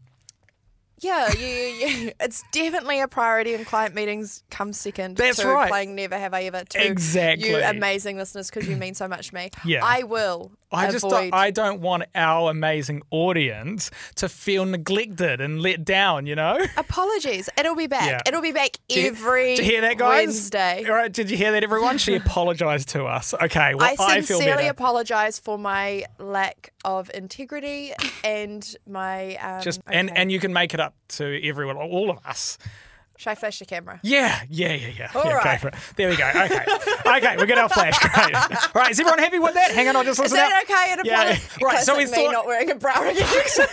Yeah, 1.02 1.34
you, 1.34 1.48
you, 1.48 1.88
you, 1.88 2.12
it's 2.20 2.44
definitely 2.52 3.02
a 3.02 3.08
priority 3.08 3.54
in 3.54 3.66
client 3.66 3.96
meetings. 3.96 4.44
Come 4.50 4.72
second 4.72 5.18
That's 5.18 5.40
to 5.40 5.48
right. 5.48 5.70
playing 5.70 5.96
Never 5.96 6.18
Have 6.18 6.34
I 6.34 6.44
Ever. 6.44 6.64
To 6.64 6.86
Exactly. 6.86 7.50
You 7.50 7.58
amazing 7.58 8.18
listeners 8.18 8.50
because 8.50 8.68
you 8.70 8.78
mean 8.78 8.94
so 8.94 9.08
much 9.08 9.30
to 9.30 9.36
me. 9.36 9.50
Yeah. 9.66 9.84
I 9.84 10.04
will 10.04 10.52
I 10.74 10.90
just 10.92 11.08
don't, 11.08 11.34
I 11.34 11.52
don't 11.52 11.82
want 11.82 12.04
our 12.16 12.50
amazing 12.52 13.02
audience 13.12 13.92
to 14.16 14.30
feel 14.30 14.66
neglected 14.66 15.42
and 15.42 15.62
let 15.62 15.84
down. 15.84 16.26
You 16.26 16.36
know. 16.36 16.58
Apologies. 16.78 17.50
It'll 17.58 17.76
be 17.76 17.88
back. 17.88 18.10
Yeah. 18.10 18.22
It'll 18.26 18.42
be 18.42 18.52
back 18.52 18.78
Did 18.88 18.98
you- 18.98 19.08
every 19.10 19.56
Did 19.56 19.66
you 19.66 19.72
hear 19.72 19.82
that, 19.82 19.98
guys? 19.98 20.28
Wednesday. 20.28 20.86
All 20.88 20.94
right, 20.96 21.12
did 21.12 21.30
you 21.30 21.38
hear 21.38 21.52
that, 21.52 21.64
everyone? 21.64 21.98
She 21.98 22.16
apologized 22.24 22.90
to 22.90 23.06
us. 23.06 23.34
Okay, 23.34 23.76
well, 23.76 23.88
I 23.88 23.96
I, 24.04 24.22
sincerely 24.22 24.64
better. 24.64 24.70
apologize 24.72 25.40
for 25.40 25.58
my 25.58 26.06
lack 26.20 26.72
of 26.86 27.12
integrity 27.14 27.94
and 28.24 28.76
my 28.88 29.36
um, 29.38 29.62
Just 29.62 29.82
and 29.88 30.16
and 30.16 30.32
you 30.32 30.40
can 30.40 30.54
make 30.54 30.74
it 30.74 30.80
up 30.80 30.94
to 31.10 31.40
everyone, 31.48 31.78
all 31.78 32.10
of 32.10 32.18
us. 32.26 32.58
Should 33.22 33.30
I 33.30 33.36
flash 33.36 33.60
the 33.60 33.66
camera? 33.66 34.00
Yeah, 34.02 34.42
yeah, 34.50 34.74
yeah, 34.74 34.88
yeah. 34.98 35.12
All 35.14 35.24
yeah 35.24 35.34
right. 35.36 35.64
it. 35.64 35.76
There 35.96 36.10
we 36.10 36.16
go. 36.16 36.28
Okay, 36.28 36.66
okay, 37.06 37.38
we 37.38 37.46
got 37.46 37.58
our 37.60 37.70
flash. 37.70 38.00
Great. 38.00 38.36
All 38.36 38.72
right, 38.74 38.90
is 38.90 39.00
everyone 39.00 39.20
happy 39.20 39.38
with 39.38 39.54
that? 39.54 39.70
Hang 39.70 39.88
on, 39.88 39.96
I'll 39.96 40.04
just 40.04 40.20
listen 40.20 40.40
Is 40.40 40.42
that 40.42 40.64
okay? 40.64 40.94
And 40.94 41.06
Yeah. 41.06 41.38
Right, 41.64 41.84
so 41.84 41.96
we 41.96 42.06
me 42.06 42.12
thought- 42.12 42.32
not 42.32 42.48
wearing 42.48 42.72
a 42.72 42.76
bra 42.76 43.08
again. 43.08 43.28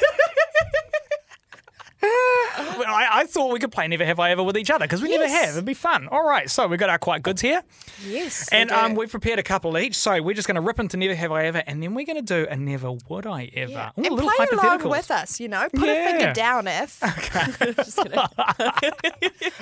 I, 2.02 3.08
I 3.11 3.24
thought 3.26 3.52
we 3.52 3.58
could 3.58 3.72
play 3.72 3.88
Never 3.88 4.04
Have 4.04 4.20
I 4.20 4.30
Ever 4.30 4.42
with 4.42 4.56
each 4.56 4.70
other 4.70 4.84
because 4.84 5.02
we 5.02 5.08
never 5.11 5.28
have. 5.28 5.50
It'd 5.50 5.64
be 5.64 5.74
fun. 5.74 6.08
All 6.08 6.24
right, 6.24 6.48
so 6.48 6.66
we've 6.68 6.78
got 6.78 6.90
our 6.90 6.98
quite 6.98 7.22
goods 7.22 7.40
here. 7.40 7.62
yes. 8.06 8.48
And 8.52 8.70
we 8.70 8.76
um, 8.76 8.94
we've 8.94 9.11
prepared 9.11 9.38
a 9.38 9.42
couple 9.42 9.76
each, 9.78 9.96
so 9.96 10.20
we're 10.22 10.34
just 10.34 10.46
going 10.46 10.54
to 10.56 10.61
rip 10.61 10.78
into 10.78 10.96
Never 10.96 11.14
Have 11.14 11.32
I 11.32 11.46
Ever, 11.46 11.62
and 11.66 11.82
then 11.82 11.94
we're 11.94 12.06
going 12.06 12.16
to 12.16 12.22
do 12.22 12.46
a 12.48 12.56
Never 12.56 12.92
Would 13.08 13.26
I 13.26 13.50
Ever. 13.54 13.70
Yeah. 13.72 13.90
Ooh, 13.98 14.04
and 14.04 14.14
little 14.14 14.30
play 14.30 14.46
along 14.52 14.88
with 14.88 15.11
us, 15.11 15.40
you 15.40 15.48
know. 15.48 15.68
Put 15.74 15.88
a 15.88 16.04
finger 16.04 16.32
down 16.32 16.66
if. 16.68 17.00
Just 17.76 17.96
kidding. 17.98 18.18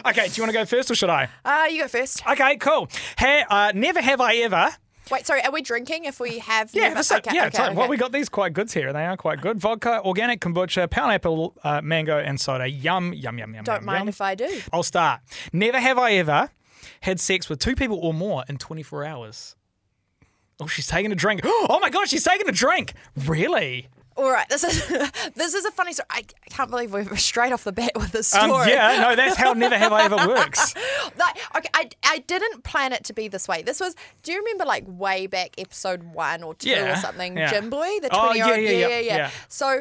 Okay, 0.07 0.29
do 0.29 0.35
you 0.35 0.43
want 0.43 0.51
to 0.51 0.53
go 0.53 0.65
first 0.67 0.91
or 0.91 0.95
should 0.95 1.11
I? 1.11 1.29
Uh, 1.45 1.67
you 1.71 1.83
go 1.83 1.89
first. 1.89 2.27
Okay, 2.27 2.57
cool. 2.57 2.89
Ha- 3.19 3.45
uh, 3.49 3.73
never 3.75 4.01
have 4.01 4.21
I 4.21 4.37
ever. 4.37 4.71
Wait, 5.11 5.27
sorry. 5.27 5.43
Are 5.43 5.53
we 5.53 5.63
drinking 5.63 6.05
if 6.05 6.19
we 6.19 6.39
have? 6.39 6.75
Yeah, 6.75 7.01
okay, 7.01 7.21
yeah. 7.33 7.47
okay, 7.47 7.63
okay. 7.65 7.75
Well, 7.75 7.89
we 7.89 7.97
got 7.97 8.13
these 8.13 8.29
quite 8.29 8.53
goods 8.53 8.73
here, 8.75 8.89
and 8.89 8.97
they 8.97 9.07
are 9.07 9.17
quite 9.17 9.41
good. 9.41 9.59
Vodka, 9.59 10.03
organic 10.05 10.41
kombucha, 10.41 10.91
pineapple, 10.91 11.55
uh, 11.63 11.81
mango, 11.81 12.19
and 12.19 12.41
soda. 12.41 12.69
Yum, 12.69 13.13
yum, 13.13 13.39
yum, 13.39 13.55
yum. 13.55 13.65
Don't 13.65 13.77
yum, 13.77 13.85
mind 13.85 14.01
yum. 14.01 14.09
if 14.09 14.21
I 14.21 14.35
do. 14.35 14.63
I'll 14.73 14.83
start. 14.83 15.21
Never 15.53 15.79
have 15.79 15.99
I 15.99 16.13
ever 16.13 16.51
had 17.03 17.21
sex 17.21 17.49
with 17.49 17.61
two 17.61 17.77
people 17.77 17.99
or 17.99 18.13
more 18.13 18.45
in 18.49 18.59
24 18.59 19.05
hours. 19.05 19.55
Oh, 20.59 20.67
she's 20.67 20.87
taking 20.87 21.13
a 21.13 21.17
drink. 21.17 21.43
Oh 21.69 21.79
my 21.81 21.91
god, 21.91 22.09
she's 22.09 22.25
taking 22.25 22.49
a 22.49 22.53
drink. 22.53 22.95
Really? 23.27 23.89
All 24.17 24.31
right, 24.31 24.49
this 24.49 24.65
is 24.65 24.87
this 25.35 25.55
is 25.55 25.65
a 25.65 25.71
funny 25.71 25.93
story. 25.93 26.07
I, 26.11 26.19
I 26.21 26.51
can't 26.51 26.71
believe 26.71 26.93
we're 26.93 27.17
straight 27.17 27.53
off 27.53 27.65
the 27.65 27.73
bat 27.73 27.93
with 27.97 28.13
this 28.13 28.35
Um, 28.35 28.51
story. 28.51 28.71
yeah, 28.71 29.01
no, 29.03 29.15
that's 29.17 29.37
how 29.37 29.53
never 29.53 29.77
have 29.77 29.93
I 29.93 30.05
ever 30.05 30.17
works. 30.29 30.75
Like, 31.19 31.39
okay, 31.57 31.69
I, 31.73 31.89
I 32.05 32.19
didn't 32.19 32.63
plan 32.65 32.93
it 32.93 33.05
to 33.05 33.13
be 33.15 33.29
this 33.29 33.49
way. 33.49 33.63
This 33.63 33.81
was, 33.81 33.95
do 34.23 34.33
you 34.33 34.39
remember 34.39 34.65
like 34.67 34.85
way 34.87 35.27
back 35.27 35.55
episode 35.59 36.03
one 36.03 36.43
or 36.43 36.55
two 36.55 36.69
Yeah, 36.71 36.93
or 36.93 36.97
something? 36.97 37.37
yeah. 37.39 37.51
Jim 37.51 37.71
Boy, 37.71 37.99
the 38.03 38.09
20 38.11 38.37
year 38.39 38.47
old. 38.49 38.57
yeah, 38.61 38.71
yeah, 38.71 38.89
yeah, 38.89 38.99
yeah. 39.01 39.31
So 39.49 39.81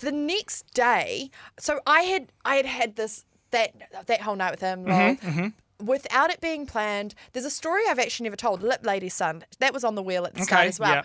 the 0.00 0.10
next 0.12 0.72
day, 0.74 1.30
so 1.58 1.80
I 1.86 2.02
had 2.02 2.32
I 2.44 2.56
had 2.56 2.66
had 2.66 2.96
this 2.96 3.24
that 3.50 3.72
that 4.06 4.20
whole 4.22 4.36
night 4.36 4.50
with 4.52 4.60
him. 4.60 4.84
lol. 4.84 4.94
Mm-hmm, 5.16 5.48
Without 5.86 6.30
it 6.30 6.40
being 6.40 6.66
planned, 6.66 7.14
there's 7.32 7.46
a 7.46 7.50
story 7.50 7.82
I've 7.88 7.98
actually 7.98 8.24
never 8.24 8.36
told. 8.36 8.62
Lip 8.62 8.80
Lady's 8.84 9.14
son, 9.14 9.44
that 9.60 9.72
was 9.72 9.82
on 9.84 9.94
the 9.94 10.02
wheel 10.02 10.26
at 10.26 10.34
the 10.34 10.42
start 10.44 10.66
as 10.66 10.78
well. 10.80 10.94
yeah. 10.96 11.02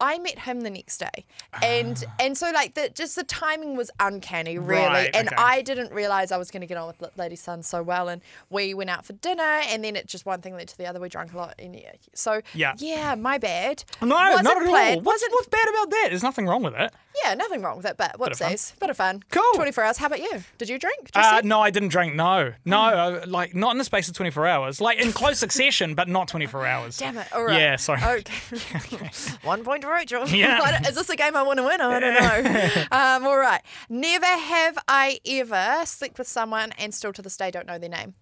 I 0.00 0.18
met 0.18 0.38
him 0.40 0.60
the 0.60 0.70
next 0.70 0.98
day, 0.98 1.24
and 1.62 2.02
and 2.20 2.36
so 2.36 2.50
like 2.52 2.74
the 2.74 2.90
just 2.94 3.16
the 3.16 3.24
timing 3.24 3.76
was 3.76 3.90
uncanny, 4.00 4.58
really. 4.58 4.84
Right, 4.84 5.10
and 5.14 5.28
okay. 5.28 5.36
I 5.38 5.62
didn't 5.62 5.92
realize 5.92 6.32
I 6.32 6.36
was 6.36 6.50
going 6.50 6.60
to 6.60 6.66
get 6.66 6.76
on 6.76 6.92
with 7.00 7.16
Lady 7.16 7.36
Sun 7.36 7.62
so 7.62 7.82
well, 7.82 8.08
and 8.08 8.20
we 8.50 8.74
went 8.74 8.90
out 8.90 9.04
for 9.06 9.14
dinner, 9.14 9.42
and 9.42 9.82
then 9.82 9.96
it 9.96 10.06
just 10.06 10.26
one 10.26 10.40
thing 10.40 10.54
led 10.54 10.68
to 10.68 10.78
the 10.78 10.86
other. 10.86 11.00
We 11.00 11.08
drank 11.08 11.32
a 11.32 11.36
lot, 11.36 11.54
and 11.58 11.74
yeah, 11.74 11.92
so 12.14 12.40
Yeah. 12.54 12.74
yeah, 12.78 13.14
my 13.14 13.38
bad. 13.38 13.84
No, 14.02 14.08
Wasn't 14.14 14.44
not 14.44 14.62
at 14.62 14.68
planned, 14.68 14.96
all. 14.98 15.02
What's, 15.02 15.22
wasn't- 15.22 15.32
what's 15.32 15.48
bad 15.48 15.68
about 15.68 15.90
that? 15.90 16.06
There's 16.10 16.22
nothing 16.22 16.46
wrong 16.46 16.62
with 16.62 16.74
it. 16.74 16.92
Yeah, 17.24 17.32
nothing 17.34 17.62
wrong 17.62 17.78
with 17.78 17.86
it, 17.86 17.96
but 17.96 18.12
fun. 18.18 18.28
whoopsies, 18.30 18.78
bit 18.78 18.90
of 18.90 18.96
fun. 18.98 19.22
Cool. 19.30 19.42
Twenty 19.54 19.72
four 19.72 19.82
hours. 19.84 19.96
How 19.96 20.06
about 20.06 20.20
you? 20.20 20.42
Did 20.58 20.68
you 20.68 20.78
drink? 20.78 21.12
Did 21.12 21.16
you 21.16 21.22
Uh, 21.22 21.40
no, 21.44 21.62
I 21.62 21.70
didn't 21.70 21.88
drink. 21.88 22.14
No, 22.14 22.52
no, 22.66 22.78
uh, 22.78 23.24
like 23.26 23.54
not 23.54 23.72
in 23.72 23.78
the 23.78 23.84
space 23.84 24.06
of 24.08 24.14
24 24.14 24.46
hours. 24.46 24.80
Like 24.82 24.98
in 25.00 25.12
close 25.12 25.38
succession, 25.38 25.94
but 25.94 26.08
not 26.08 26.28
24 26.28 26.66
hours. 26.66 26.98
Damn 26.98 27.16
it! 27.16 27.26
All 27.32 27.44
right. 27.44 27.58
Yeah, 27.58 27.76
sorry. 27.76 28.02
Okay. 28.02 28.34
One 29.44 29.64
point 29.64 29.82
to 29.86 29.92
Rachel. 29.92 30.28
Yeah. 30.28 30.86
Is 30.88 30.94
this 30.94 31.08
a 31.08 31.16
game 31.16 31.36
I 31.36 31.42
want 31.42 31.58
to 31.58 31.64
win? 31.64 31.80
I 31.80 32.00
don't 32.00 32.14
know. 32.14 32.82
um, 32.92 33.26
all 33.26 33.38
right. 33.38 33.62
Never 33.88 34.26
have 34.26 34.78
I 34.88 35.18
ever 35.26 35.86
slept 35.86 36.18
with 36.18 36.28
someone 36.28 36.72
and 36.78 36.94
still 36.94 37.12
to 37.12 37.22
this 37.22 37.36
day 37.36 37.50
don't 37.50 37.66
know 37.66 37.78
their 37.78 37.88
name. 37.88 38.14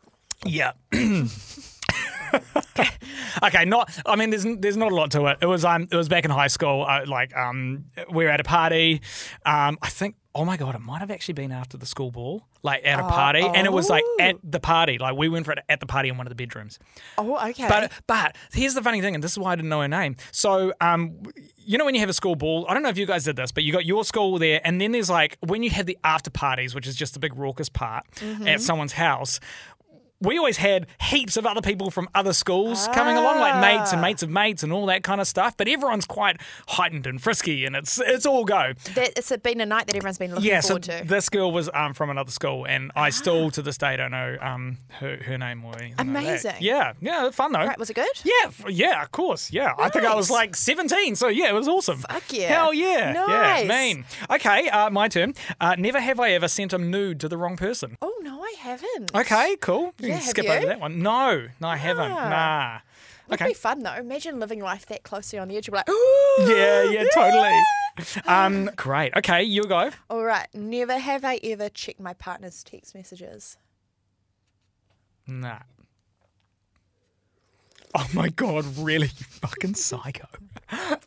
Yeah. 0.45 0.73
okay, 3.43 3.65
not. 3.65 3.91
I 4.07 4.17
mean, 4.17 4.31
there's 4.31 4.47
there's 4.59 4.77
not 4.77 4.93
a 4.93 4.95
lot 4.95 5.11
to 5.13 5.27
it. 5.27 5.39
It 5.41 5.47
was 5.47 5.65
um, 5.65 5.89
it 5.91 5.97
was 5.97 6.09
back 6.09 6.25
in 6.25 6.31
high 6.31 6.49
school. 6.49 6.85
Uh, 6.89 7.05
like 7.07 7.35
um, 7.37 7.87
we 8.13 8.25
were 8.25 8.31
at 8.31 8.41
a 8.41 8.45
party. 8.45 9.01
Um, 9.47 9.79
I 9.83 9.89
think. 9.89 10.17
Oh 10.37 10.45
my 10.45 10.57
god, 10.57 10.75
it 10.75 10.81
might 10.81 10.99
have 10.99 11.13
actually 11.13 11.35
been 11.35 11.53
after 11.53 11.77
the 11.77 11.87
school 11.87 12.11
ball, 12.11 12.45
like 12.65 12.85
at 12.85 12.99
a 12.99 13.05
party, 13.05 13.41
and 13.41 13.67
it 13.67 13.73
was 13.73 13.89
like 13.89 14.03
oh. 14.05 14.17
at 14.21 14.37
the 14.43 14.59
party. 14.59 14.99
Like 14.99 15.17
we 15.17 15.29
went 15.29 15.47
for 15.47 15.53
it 15.53 15.61
at 15.69 15.79
the 15.79 15.87
party 15.87 16.09
in 16.09 16.17
one 16.17 16.27
of 16.27 16.31
the 16.31 16.35
bedrooms. 16.35 16.81
Oh, 17.17 17.39
okay. 17.51 17.69
But 17.69 17.93
but 18.09 18.37
here's 18.53 18.75
the 18.75 18.83
funny 18.83 19.01
thing, 19.01 19.15
and 19.15 19.23
this 19.23 19.31
is 19.31 19.39
why 19.39 19.53
I 19.53 19.57
didn't 19.57 19.69
know 19.69 19.81
her 19.81 19.89
name. 19.89 20.17
So 20.33 20.73
um, 20.81 21.23
you 21.57 21.79
know 21.79 21.85
when 21.85 21.95
you 21.95 22.01
have 22.01 22.09
a 22.09 22.15
school 22.15 22.35
ball, 22.35 22.67
I 22.69 22.75
don't 22.75 22.83
know 22.83 22.89
if 22.89 22.99
you 22.99 23.07
guys 23.07 23.23
did 23.23 23.37
this, 23.37 23.53
but 23.53 23.63
you 23.63 23.73
got 23.73 23.85
your 23.85 24.05
school 24.05 24.39
there, 24.41 24.61
and 24.65 24.81
then 24.81 24.91
there's 24.91 25.09
like 25.09 25.39
when 25.41 25.63
you 25.63 25.71
have 25.71 25.87
the 25.87 25.97
after 26.03 26.31
parties, 26.31 26.75
which 26.75 26.89
is 26.89 26.97
just 26.97 27.17
a 27.17 27.21
big 27.21 27.37
raucous 27.37 27.69
part 27.69 28.05
at 28.45 28.61
someone's 28.61 28.93
house. 28.93 29.39
We 30.21 30.39
always 30.39 30.57
had 30.57 30.87
heaps 31.01 31.37
of 31.37 31.45
other 31.45 31.61
people 31.61 31.91
from 31.91 32.09
other 32.15 32.33
schools 32.33 32.89
coming 32.95 33.17
along, 33.17 33.41
like 33.41 33.61
mates 33.61 33.93
and 33.93 34.01
mates 34.01 34.23
of 34.23 34.31
mates 34.31 34.63
and 34.63 34.73
all 34.73 34.87
that 34.87 35.03
kind 35.03 35.21
of 35.21 35.27
stuff. 35.27 35.57
But 35.57 35.69
everyone's 35.69 36.07
quite 36.07 36.41
heightened 36.69 37.07
and 37.07 37.21
frisky, 37.23 37.65
and 37.67 37.77
it's 37.77 37.99
it's 38.01 38.25
all 38.25 38.45
go. 38.45 38.73
that, 38.95 39.13
it's 39.17 39.37
been 39.39 39.61
a 39.61 39.67
night 39.67 39.87
that 39.87 39.97
everyone's 39.97 40.19
been 40.19 40.31
looking 40.31 40.47
Yeah, 40.47 40.61
so 40.61 40.69
forward 40.79 40.83
to. 40.85 41.03
this 41.05 41.29
girl 41.29 41.53
was 41.53 41.69
um, 41.75 41.93
from 41.93 42.11
another 42.11 42.31
school, 42.31 42.65
and 42.67 42.91
I 42.97 43.11
still 43.11 43.51
to 43.51 43.61
this 43.63 43.77
day 43.77 43.97
don't 43.97 44.13
know 44.13 44.37
um, 44.41 44.79
her, 45.01 45.17
her 45.25 45.37
name 45.37 45.65
or 45.65 45.73
anything. 45.79 45.97
like. 45.99 46.07
Amazing. 46.07 46.55
Yeah, 46.61 46.93
yeah, 47.01 47.31
fun 47.31 47.53
though. 47.53 47.59
right, 47.65 47.79
was 47.79 47.91
it 47.91 47.95
good? 47.95 48.09
Yeah, 48.25 48.33
f- 48.47 48.65
yeah, 48.71 49.03
of 49.03 49.11
course. 49.13 49.53
Yeah. 49.53 49.75
I 49.79 49.89
think 49.91 50.05
I 50.07 50.15
was 50.15 50.31
like 50.31 50.57
17, 50.57 51.17
so 51.17 51.29
yeah, 51.29 51.49
it 51.51 51.55
was 51.55 51.69
awesome. 51.69 51.99
Fuck 51.99 52.33
yeah. 52.33 52.49
Hell 52.49 52.73
yeah. 52.73 53.13
Nice. 53.13 53.67
Yeah, 53.67 53.69
mean. 53.69 54.05
Okay, 54.31 54.69
uh, 54.69 54.89
my 54.91 55.09
turn. 55.09 55.35
Uh, 55.61 55.75
never 55.77 56.01
have 56.01 56.19
I 56.21 56.31
ever 56.31 56.49
sent 56.49 56.73
a 56.73 56.79
nude 56.79 57.21
to 57.21 57.29
the 57.29 57.37
wrong 57.37 57.57
person. 57.57 57.99
Oh 58.01 58.15
no, 58.23 58.34
I 58.55 58.61
haven't. 58.61 59.15
Okay, 59.15 59.57
cool. 59.61 59.93
You 59.99 60.09
Yeah, 60.09 60.19
can 60.19 60.29
skip 60.29 60.45
you? 60.45 60.51
over 60.53 60.67
that 60.67 60.81
one. 60.81 61.01
No, 61.01 61.49
no, 61.61 61.69
I 61.69 61.77
haven't. 61.77 62.13
Ah. 62.13 62.29
Nah. 62.29 62.81
Would 63.29 63.41
Okay. 63.41 63.49
be 63.51 63.55
fun 63.55 63.83
though. 63.83 63.95
Imagine 63.95 64.39
living 64.39 64.61
life 64.61 64.87
that 64.87 65.03
closely 65.03 65.39
on 65.39 65.49
the 65.49 65.57
edge. 65.57 65.67
You're 65.69 65.77
like, 65.77 65.89
Ooh, 65.89 66.37
Yeah, 66.47 66.83
yeah, 66.85 67.05
totally. 67.15 67.61
Um, 68.27 68.71
great. 68.75 69.17
Okay, 69.17 69.45
you 69.45 69.63
go. 69.65 69.91
All 70.11 70.25
right. 70.25 70.49
Never 70.53 70.99
have 70.99 71.25
I 71.25 71.37
ever 71.45 71.69
checked 71.69 72.01
my 72.01 72.13
partner's 72.13 72.65
text 72.65 72.95
messages. 72.95 73.57
Nah. 75.27 75.59
Oh 77.97 78.09
my 78.13 78.29
god, 78.29 78.65
really? 78.79 79.07
You 79.07 79.25
fucking 79.41 79.75
psycho. 79.75 80.27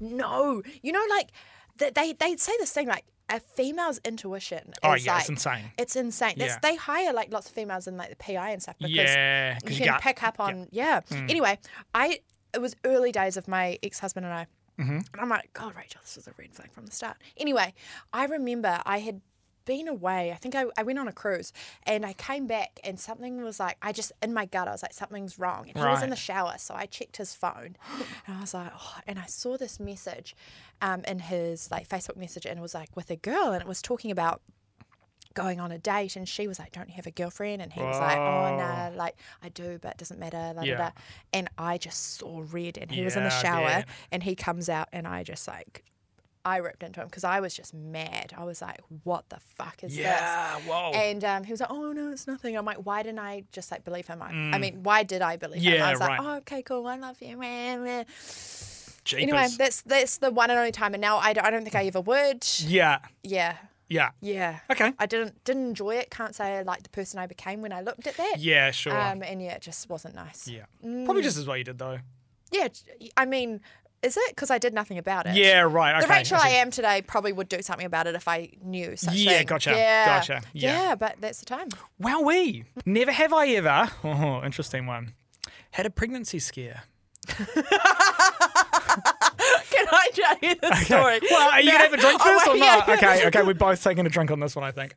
No, 0.00 0.62
you 0.82 0.90
know, 0.92 1.04
like 1.10 1.30
th- 1.78 1.94
they 1.94 2.12
they 2.14 2.36
say 2.36 2.52
this 2.58 2.72
thing 2.72 2.86
like 2.88 3.04
a 3.32 3.40
female's 3.40 4.00
intuition. 4.04 4.74
Oh, 4.82 4.94
yeah, 4.94 5.14
like, 5.14 5.20
it's 5.20 5.28
insane. 5.30 5.64
It's 5.78 5.96
insane. 5.96 6.34
Yeah. 6.36 6.58
They 6.62 6.76
hire 6.76 7.12
like 7.12 7.32
lots 7.32 7.48
of 7.48 7.52
females 7.52 7.86
in 7.86 7.96
like 7.96 8.10
the 8.10 8.16
PI 8.16 8.50
and 8.50 8.62
stuff 8.62 8.76
because 8.78 8.92
Yeah, 8.92 9.58
you 9.66 9.76
can 9.76 9.98
pick 10.00 10.22
up 10.22 10.38
on 10.38 10.68
yeah. 10.70 11.00
Mm. 11.10 11.30
Anyway, 11.30 11.58
I 11.94 12.20
it 12.52 12.60
was 12.60 12.76
early 12.84 13.12
days 13.12 13.36
of 13.36 13.48
my 13.48 13.78
ex 13.82 13.98
husband 13.98 14.26
and 14.26 14.34
I. 14.34 14.46
Mm-hmm. 14.78 14.96
And 14.96 15.06
I'm 15.18 15.28
like, 15.28 15.52
God, 15.52 15.74
Rachel, 15.76 16.00
this 16.02 16.16
was 16.16 16.26
a 16.26 16.32
red 16.38 16.52
flag 16.52 16.72
from 16.72 16.86
the 16.86 16.92
start. 16.92 17.16
Anyway, 17.36 17.74
I 18.12 18.24
remember 18.26 18.80
I 18.84 18.98
had 18.98 19.20
been 19.64 19.88
away. 19.88 20.32
I 20.32 20.36
think 20.36 20.54
I, 20.54 20.64
I 20.76 20.82
went 20.82 20.98
on 20.98 21.08
a 21.08 21.12
cruise 21.12 21.52
and 21.84 22.04
I 22.04 22.12
came 22.14 22.46
back 22.46 22.78
and 22.84 22.98
something 22.98 23.42
was 23.42 23.60
like, 23.60 23.76
I 23.82 23.92
just, 23.92 24.12
in 24.22 24.32
my 24.32 24.46
gut, 24.46 24.68
I 24.68 24.72
was 24.72 24.82
like, 24.82 24.92
something's 24.92 25.38
wrong. 25.38 25.68
And 25.68 25.76
he 25.78 25.84
was 25.84 26.02
in 26.02 26.10
the 26.10 26.16
shower. 26.16 26.54
So 26.58 26.74
I 26.74 26.86
checked 26.86 27.16
his 27.16 27.34
phone 27.34 27.76
and 28.26 28.36
I 28.36 28.40
was 28.40 28.54
like, 28.54 28.72
oh, 28.74 28.96
and 29.06 29.18
I 29.18 29.26
saw 29.26 29.56
this 29.56 29.78
message 29.80 30.34
um, 30.80 31.02
in 31.06 31.18
his 31.20 31.70
like 31.70 31.88
Facebook 31.88 32.16
message 32.16 32.46
and 32.46 32.58
it 32.58 32.62
was 32.62 32.74
like 32.74 32.94
with 32.96 33.10
a 33.10 33.16
girl 33.16 33.52
and 33.52 33.60
it 33.62 33.68
was 33.68 33.80
talking 33.82 34.10
about 34.10 34.40
going 35.34 35.60
on 35.60 35.72
a 35.72 35.78
date 35.78 36.14
and 36.14 36.28
she 36.28 36.46
was 36.46 36.58
like 36.58 36.72
don't 36.72 36.90
you 36.90 36.94
have 36.94 37.06
a 37.06 37.10
girlfriend 37.10 37.62
and 37.62 37.72
he 37.72 37.80
was 37.80 37.98
like 37.98 38.18
oh 38.18 38.54
nah 38.54 38.90
like 38.94 39.16
i 39.42 39.48
do 39.48 39.78
but 39.80 39.92
it 39.92 39.96
doesn't 39.96 40.20
matter 40.20 40.52
Yeah. 40.60 40.74
da, 40.76 40.84
da. 40.88 40.90
and 41.32 41.48
i 41.56 41.78
just 41.78 42.18
saw 42.18 42.44
red 42.50 42.76
and 42.76 42.90
he 42.90 43.02
was 43.02 43.16
in 43.16 43.24
the 43.24 43.30
shower 43.30 43.84
and 44.10 44.22
he 44.22 44.34
comes 44.34 44.68
out 44.68 44.88
and 44.92 45.08
i 45.08 45.22
just 45.22 45.48
like 45.48 45.84
i 46.44 46.56
ripped 46.56 46.82
into 46.82 47.00
him 47.00 47.06
because 47.06 47.24
i 47.24 47.40
was 47.40 47.54
just 47.54 47.72
mad 47.72 48.32
i 48.36 48.44
was 48.44 48.60
like 48.62 48.80
what 49.04 49.28
the 49.28 49.38
fuck 49.40 49.82
is 49.84 49.96
Yeah, 49.96 50.56
whoa. 50.66 50.90
this 50.92 51.00
and 51.00 51.24
um, 51.24 51.44
he 51.44 51.52
was 51.52 51.60
like 51.60 51.70
oh 51.70 51.92
no 51.92 52.10
it's 52.12 52.26
nothing 52.26 52.56
i'm 52.56 52.64
like 52.64 52.78
why 52.78 53.02
didn't 53.02 53.18
i 53.20 53.44
just 53.52 53.70
like 53.70 53.84
believe 53.84 54.06
him 54.06 54.20
i, 54.22 54.28
I 54.30 54.58
mean 54.58 54.82
why 54.82 55.02
did 55.04 55.22
i 55.22 55.36
believe 55.36 55.62
him 55.62 55.80
Mm. 55.80 55.82
I 55.82 55.90
was 55.92 56.00
right. 56.00 56.18
like 56.18 56.20
oh 56.20 56.36
okay 56.38 56.62
cool 56.62 56.86
i 56.86 56.96
love 56.96 57.20
you 57.22 57.36
man 57.36 58.04
Jeepers. 59.04 59.22
anyway 59.22 59.46
that's 59.58 59.82
that's 59.82 60.18
the 60.18 60.30
one 60.30 60.50
and 60.50 60.58
only 60.58 60.72
time 60.72 60.94
and 60.94 61.00
now 61.00 61.18
i 61.18 61.32
don't, 61.32 61.44
I 61.44 61.50
don't 61.50 61.62
think 61.64 61.74
i 61.74 61.84
ever 61.86 62.00
would 62.00 62.46
yeah. 62.66 62.98
yeah 63.22 63.56
Yeah. 63.88 64.10
Yeah. 64.22 64.60
Okay. 64.70 64.92
I 64.98 65.06
didn't 65.06 65.44
didn't 65.44 65.66
enjoy 65.68 65.96
it. 65.96 66.10
Can't 66.10 66.34
say 66.34 66.56
I 66.58 66.62
liked 66.62 66.84
the 66.84 66.88
person 66.90 67.18
I 67.18 67.26
became 67.26 67.60
when 67.60 67.72
I 67.74 67.82
looked 67.82 68.06
at 68.06 68.16
that. 68.16 68.36
Yeah, 68.38 68.70
sure. 68.70 68.98
Um, 68.98 69.22
and 69.22 69.42
yeah, 69.42 69.56
it 69.56 69.60
just 69.60 69.90
wasn't 69.90 70.14
nice. 70.14 70.48
yeah. 70.48 70.64
Probably 71.04 71.20
just 71.22 71.36
as 71.36 71.46
well 71.46 71.58
you 71.58 71.64
did 71.64 71.76
though. 71.78 71.98
Yeah. 72.50 72.68
I 73.18 73.26
mean, 73.26 73.60
is 74.02 74.16
it? 74.16 74.28
Because 74.30 74.50
I 74.50 74.58
did 74.58 74.74
nothing 74.74 74.98
about 74.98 75.26
it. 75.26 75.34
Yeah, 75.36 75.60
right. 75.60 75.96
Okay. 75.96 76.06
The 76.06 76.12
Rachel 76.12 76.38
I 76.40 76.48
see. 76.50 76.56
am 76.56 76.70
today 76.70 77.02
probably 77.02 77.32
would 77.32 77.48
do 77.48 77.62
something 77.62 77.86
about 77.86 78.06
it 78.06 78.14
if 78.14 78.26
I 78.28 78.50
knew 78.62 78.96
such 78.96 79.14
Yeah, 79.14 79.38
thing. 79.38 79.46
gotcha, 79.46 79.70
Yeah, 79.70 80.04
gotcha, 80.18 80.42
yeah. 80.52 80.94
but 80.94 81.16
that's 81.20 81.38
the 81.40 81.46
time. 81.46 81.68
Wowee. 82.00 82.64
Never 82.86 83.12
have 83.12 83.32
I 83.32 83.46
ever. 83.48 83.90
Oh, 84.04 84.42
interesting 84.44 84.86
one. 84.86 85.14
Had 85.72 85.86
a 85.86 85.90
pregnancy 85.90 86.38
scare. 86.38 86.82
Can 87.28 87.46
I 89.90 90.10
tell 90.14 90.36
you 90.42 90.54
the 90.60 90.74
story? 90.76 91.20
Well, 91.30 91.50
are 91.50 91.60
you 91.60 91.66
No. 91.66 91.72
gonna 91.72 91.84
have 91.84 91.92
a 91.92 91.96
drink 91.96 92.20
Oh, 92.20 92.24
first 92.24 92.46
or 92.48 92.56
not? 92.56 92.88
yeah. 92.88 92.94
Okay, 92.94 93.26
okay, 93.28 93.42
we're 93.42 93.54
both 93.54 93.82
taking 93.82 94.06
a 94.06 94.08
drink 94.08 94.30
on 94.30 94.40
this 94.40 94.54
one, 94.56 94.64
I 94.64 94.70
think. 94.72 94.94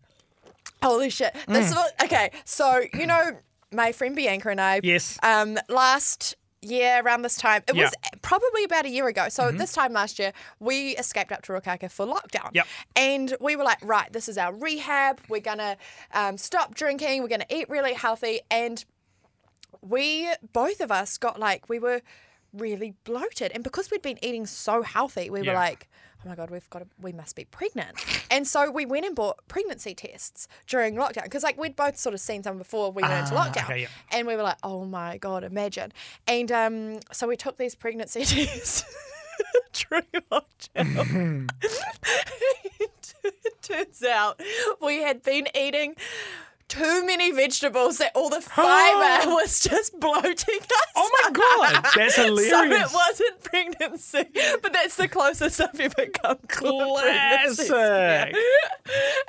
Holy 0.83 1.09
shit. 1.09 1.33
This 1.47 1.71
Mm. 1.71 1.75
was 1.75 1.91
okay. 2.03 2.31
So 2.43 2.83
you 2.93 3.07
know, 3.07 3.37
my 3.71 3.91
friend 3.91 4.15
Bianca 4.15 4.49
and 4.49 4.59
I. 4.61 4.79
Yes. 4.83 5.17
Um, 5.23 5.57
last 5.69 6.35
year 6.65 7.01
around 7.03 7.21
this 7.21 7.35
time, 7.37 7.63
it 7.67 7.73
was 7.73 7.81
Yeah. 7.81 7.87
Mm-hmm. 7.89 8.19
probably 8.21 8.63
about 8.63 8.85
a 8.85 8.89
year 8.89 9.07
ago. 9.07 9.29
So 9.29 9.51
this 9.51 9.71
time 9.73 9.93
last 9.93 10.19
year, 10.19 10.33
we 10.59 10.95
escaped 10.97 11.31
up 11.31 11.41
to 11.43 11.53
Ruakaka 11.53 11.89
for 11.91 12.05
lockdown. 12.05 12.49
Yep. 12.53 12.67
And 12.95 13.35
we 13.39 13.55
were 13.55 13.63
like, 13.63 13.79
right, 13.83 14.11
this 14.11 14.27
is 14.27 14.37
our 14.37 14.53
rehab. 14.53 15.21
We're 15.29 15.41
gonna 15.41 15.77
um, 16.13 16.37
stop 16.37 16.75
drinking. 16.75 17.21
We're 17.21 17.29
gonna 17.29 17.45
eat 17.49 17.69
really 17.69 17.93
healthy. 17.93 18.41
And 18.49 18.83
we 19.81 20.29
both 20.53 20.79
of 20.81 20.91
us 20.91 21.17
got 21.17 21.39
like 21.39 21.69
we 21.69 21.79
were 21.79 22.01
really 22.57 22.93
bloated. 23.03 23.51
And 23.53 23.63
because 23.63 23.89
we'd 23.91 24.01
been 24.01 24.23
eating 24.23 24.45
so 24.45 24.81
healthy 24.81 25.29
we 25.29 25.41
Yeah. 25.41 25.51
were 25.51 25.59
like 25.59 25.87
oh 26.25 26.29
my 26.29 26.35
god 26.35 26.49
we've 26.49 26.67
got 26.71 26.79
to, 26.79 26.87
we 26.99 27.11
must 27.11 27.35
be 27.35 27.45
pregnant. 27.45 27.95
And 28.31 28.47
so 28.47 28.71
we 28.71 28.85
went 28.85 29.05
and 29.05 29.15
bought 29.15 29.37
pregnancy 29.47 29.93
tests 29.93 30.47
during 30.65 30.95
lockdown 30.95 31.23
because 31.23 31.43
like 31.43 31.57
we'd 31.57 31.75
both 31.75 31.97
sort 31.97 32.13
of 32.15 32.19
seen 32.19 32.41
some 32.41 32.57
before 32.57 32.91
we 32.91 33.03
went 33.03 33.13
into 33.13 33.35
Ah, 33.35 33.45
lockdown. 33.47 33.63
okay, 33.65 33.81
yeah. 33.81 33.87
and 34.11 34.25
we 34.25 34.35
were 34.35 34.41
like 34.43 34.57
oh 34.63 34.85
my 34.85 35.17
god 35.17 35.43
imagine. 35.43 35.91
And 36.27 36.51
um 36.51 36.99
so 37.11 37.27
we 37.27 37.35
took 37.37 37.57
these 37.57 37.75
pregnancy 37.75 38.23
tests 38.25 38.83
during 39.73 40.05
lockdown. 40.31 41.49
It 43.23 43.61
turns 43.61 44.03
out 44.03 44.39
we 44.81 45.01
had 45.01 45.23
been 45.23 45.47
eating 45.55 45.95
too 46.67 47.05
many 47.05 47.31
vegetables 47.31 47.99
that 47.99 48.11
all 48.15 48.29
the 48.29 48.41
fiber 48.41 49.29
was 49.31 49.59
just 49.59 49.99
bloating 49.99 50.59
us. 50.59 50.67
Oh 50.95 51.09
my 51.23 51.31
god, 51.31 51.85
that's 51.95 52.15
hilarious. 52.15 52.49
So 52.49 52.63
it 52.63 52.93
wasn't 52.93 53.43
pregnancy, 53.43 54.25
but 54.61 54.73
that's 54.73 54.95
the 54.95 55.07
closest 55.07 55.61
I've 55.61 55.79
ever 55.79 56.07
come 56.07 56.37
to 56.37 56.47
pregnancy. 56.47 57.67
Classic. 57.67 58.35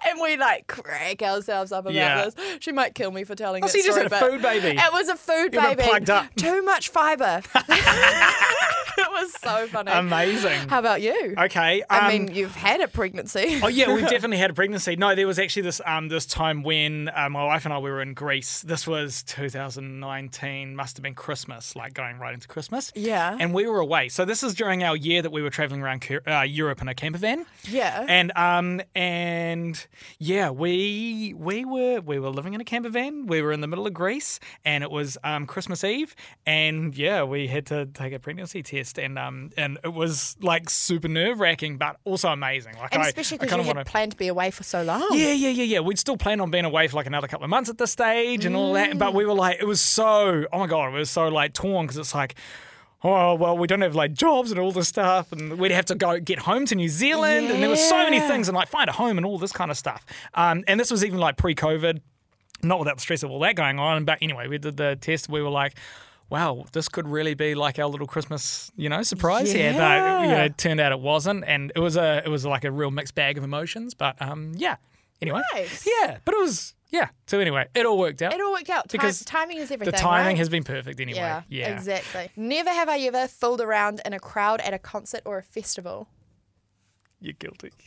And 0.09 0.21
we 0.21 0.37
like 0.37 0.67
crack 0.67 1.23
ourselves 1.23 1.73
up 1.73 1.85
about 1.85 1.95
Yeah. 1.95 2.25
this. 2.25 2.35
She 2.61 2.73
might 2.73 2.95
kill 2.95 3.11
me 3.11 3.25
for 3.25 3.35
telling 3.35 3.65
Oh, 3.65 3.67
so 3.67 3.79
you 3.79 3.85
just 3.85 3.99
had 3.99 4.11
a 4.13 4.19
food 4.19 4.43
baby. 4.43 4.79
It 4.79 4.93
was 4.93 5.09
a 5.09 5.17
food 5.17 5.53
You 5.55 5.61
baby. 5.61 5.83
plugged 5.83 6.11
up. 6.11 6.35
Too 6.37 6.63
much 6.63 6.89
fiber. 6.89 7.43
it 7.55 9.11
was 9.11 9.33
so 9.41 9.67
funny. 9.69 9.93
Amazing. 9.93 10.69
How 10.69 10.79
about 10.79 11.03
you? 11.03 11.35
Okay. 11.39 11.83
I 11.89 11.99
um, 12.01 12.09
mean, 12.09 12.35
you've 12.35 12.55
had 12.55 12.81
a 12.81 12.89
pregnancy. 12.89 13.61
Oh 13.63 13.69
yeah, 13.69 13.93
we've 13.93 14.03
definitely 14.09 14.39
had 14.39 14.51
a 14.51 14.55
pregnancy. 14.55 14.97
No, 14.97 15.15
there 15.15 15.27
was 15.27 15.39
actually 15.39 15.63
this 15.63 15.81
um 15.85 16.09
this 16.09 16.27
time 16.27 16.63
when 16.63 17.11
uh, 17.15 17.26
my 17.29 17.45
wife 17.45 17.65
and 17.65 17.75
I 17.75 17.79
we 17.79 17.91
were 17.91 18.03
in 18.03 18.15
Greece. 18.15 18.63
This 18.63 18.87
was 18.87 19.23
2019, 19.25 20.75
must 20.77 20.97
have 20.97 21.03
been 21.03 21.15
Christmas, 21.15 21.77
like 21.77 21.95
going 21.95 22.19
right 22.19 22.35
into 22.35 22.49
Christmas. 22.49 22.93
Yeah. 22.95 23.37
And 23.39 23.55
we 23.55 23.67
were 23.67 23.81
away. 23.81 24.09
So 24.09 24.25
this 24.25 24.43
is 24.43 24.55
during 24.55 24.83
our 24.83 24.97
year 24.97 25.23
that 25.23 25.31
we 25.31 25.43
were 25.43 25.51
traveling 25.51 25.83
around 25.83 26.07
uh, 26.27 26.41
Europe 26.43 26.81
in 26.83 26.89
a 26.89 26.95
camper 26.95 27.19
van. 27.19 27.47
Yeah. 27.65 28.05
And 28.09 28.33
um 28.37 28.81
and 28.95 29.87
yeah, 30.19 30.51
we 30.51 31.35
we 31.37 31.65
were 31.65 32.01
we 32.01 32.19
were 32.19 32.31
living 32.31 32.55
in 32.55 32.61
a 32.61 32.65
camper 32.65 32.89
van. 32.89 33.27
We 33.27 33.43
were 33.43 33.53
in 33.53 33.61
the 33.61 33.67
middle 33.67 33.87
of 33.87 33.95
Greece, 33.95 34.41
and 34.65 34.83
it 34.83 34.91
was 34.91 35.19
um 35.25 35.47
Christmas 35.47 35.85
Eve, 35.85 36.15
and 36.45 36.97
yeah, 36.97 37.23
we 37.23 37.47
had 37.47 37.67
to 37.67 37.87
take 37.87 38.13
a 38.13 38.19
pregnancy 38.19 38.63
test, 38.63 38.99
and 38.99 39.19
um 39.19 39.51
and 39.57 39.79
it 39.85 39.93
was 39.93 40.37
like 40.41 40.71
super 40.71 41.09
nerve 41.09 41.41
wracking, 41.41 41.79
but 41.79 41.99
also 42.05 42.29
amazing. 42.31 42.75
Like 42.79 42.95
and 42.95 43.03
I, 43.03 43.09
especially 43.09 43.39
because 43.39 43.57
you 43.59 43.65
had 43.65 43.77
want 43.77 43.87
to. 43.87 43.91
planned 43.91 44.13
to 44.13 44.17
be 44.19 44.29
away 44.29 44.51
for 44.51 44.63
so 44.63 44.83
long. 44.83 45.07
Yeah, 45.13 45.33
yeah, 45.33 45.51
yeah, 45.51 45.65
yeah. 45.65 45.81
We'd 45.81 45.99
still 45.99 46.17
plan 46.17 46.41
on 46.41 46.51
being 46.51 46.65
away 46.65 46.89
for 46.89 46.97
like 46.97 47.07
another 47.17 47.29
couple 47.29 47.45
of 47.45 47.51
months 47.51 47.71
at 47.71 47.79
this 47.79 47.91
stage 47.93 48.45
and 48.45 48.55
all 48.55 48.75
that. 48.75 48.99
But 48.99 49.15
we 49.15 49.25
were 49.25 49.35
like, 49.35 49.59
it 49.61 49.67
was 49.67 49.81
so, 49.81 50.45
oh 50.53 50.59
my 50.59 50.67
God, 50.67 50.89
it 50.95 50.99
was 50.99 51.11
so 51.11 51.29
like 51.29 51.55
torn 51.55 51.87
because 51.87 51.97
it's 51.97 52.15
like, 52.15 52.35
oh, 53.03 53.35
well, 53.35 53.57
we 53.57 53.67
don't 53.67 53.81
have 53.81 53.95
like 53.95 54.13
jobs 54.13 54.51
and 54.51 54.61
all 54.61 54.73
this 54.73 54.89
stuff. 54.89 55.33
And 55.33 55.59
we'd 55.59 55.71
have 55.71 55.87
to 55.87 55.95
go 55.95 56.19
get 56.21 56.41
home 56.41 56.67
to 56.67 56.75
New 56.75 56.89
Zealand. 56.89 57.47
And 57.51 57.63
there 57.63 57.71
were 57.71 57.77
so 57.77 57.97
many 58.05 58.21
things 58.21 58.49
and 58.49 58.57
like 58.57 58.69
find 58.69 58.89
a 58.91 58.93
home 58.93 59.17
and 59.17 59.25
all 59.27 59.39
this 59.39 59.53
kind 59.53 59.71
of 59.71 59.77
stuff. 59.79 60.05
Um, 60.35 60.63
and 60.69 60.79
this 60.79 60.91
was 60.91 61.05
even 61.05 61.19
like 61.19 61.37
pre 61.37 61.55
COVID, 61.55 62.01
not 62.63 62.79
without 62.79 62.97
the 62.97 63.01
stress 63.03 63.23
of 63.23 63.31
all 63.31 63.41
that 63.41 63.57
going 63.57 63.79
on. 63.79 64.05
But 64.05 64.19
anyway, 64.21 64.49
we 64.49 64.59
did 64.59 64.77
the 64.77 64.97
test. 65.01 65.29
We 65.29 65.43
were 65.43 65.51
like, 65.51 65.75
Wow, 66.29 66.65
this 66.73 66.89
could 66.89 67.07
really 67.07 67.35
be 67.35 67.55
like 67.55 67.79
our 67.79 67.87
little 67.87 68.09
Christmas, 68.09 68.73
you 68.77 68.89
know, 68.89 69.03
surprise 69.05 69.53
here. 69.53 69.73
But 69.73 70.23
you 70.23 70.29
know, 70.29 70.43
it 70.45 70.59
turned 70.59 70.81
out 70.81 70.91
it 70.91 70.99
wasn't, 70.99 71.45
and 71.47 71.71
it 71.77 71.79
was 71.79 71.97
a 71.97 72.21
it 72.25 72.29
was 72.29 72.45
like 72.45 72.65
a 72.65 72.71
real 72.73 72.91
mixed 72.91 73.15
bag 73.15 73.39
of 73.39 73.45
emotions. 73.45 73.95
But 73.95 74.21
um, 74.21 74.53
yeah. 74.57 74.75
Anyway, 75.23 75.41
Nice. 75.55 75.87
yeah, 75.87 76.19
but 76.25 76.35
it 76.35 76.41
was 76.41 76.75
yeah. 76.91 77.09
So 77.27 77.39
anyway, 77.41 77.67
it 77.75 77.85
all 77.87 77.99
worked 77.99 78.23
out. 78.23 78.33
It 78.33 78.41
all 78.41 78.53
worked 78.53 78.71
out. 78.71 78.89
Time, 78.89 78.99
Because 78.99 79.25
timing 79.25 79.59
is 79.59 79.71
everything. 79.71 79.93
the 79.93 79.99
timing 79.99 80.27
right? 80.29 80.37
has 80.39 80.49
been 80.49 80.65
perfect 80.65 81.01
anyway. 81.01 81.19
Yeah, 81.19 81.43
Yeah, 81.49 81.75
exactly. 81.77 82.31
Never 82.37 82.71
have 82.71 82.89
I 82.89 82.99
ever 83.01 83.27
fooled 83.29 83.61
around 83.61 84.01
in 84.05 84.13
a 84.13 84.21
crowd 84.21 84.61
at 84.61 84.73
a 84.75 84.79
concert 84.79 85.23
or 85.25 85.39
a 85.39 85.43
festival. 85.43 86.09
You're 87.21 87.33
guilty. 87.35 87.73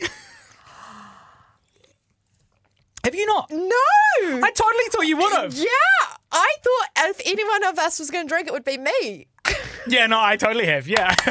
have 3.04 3.14
you 3.14 3.26
not? 3.26 3.50
No. 3.50 4.40
I 4.42 4.50
totally 4.54 4.84
thought 4.90 5.06
you 5.06 5.16
would 5.16 5.32
have. 5.32 5.54
yeah, 5.54 5.66
I 6.32 6.54
thought 6.62 6.88
if 7.10 7.20
any 7.24 7.44
one 7.44 7.64
of 7.64 7.78
us 7.78 7.98
was 7.98 8.10
going 8.10 8.26
to 8.26 8.28
drink, 8.28 8.46
it 8.48 8.52
would 8.52 8.64
be 8.64 8.76
me. 8.78 9.26
Yeah, 9.88 10.06
no, 10.06 10.20
I 10.20 10.36
totally 10.36 10.66
have. 10.66 10.86
Yeah. 10.86 11.14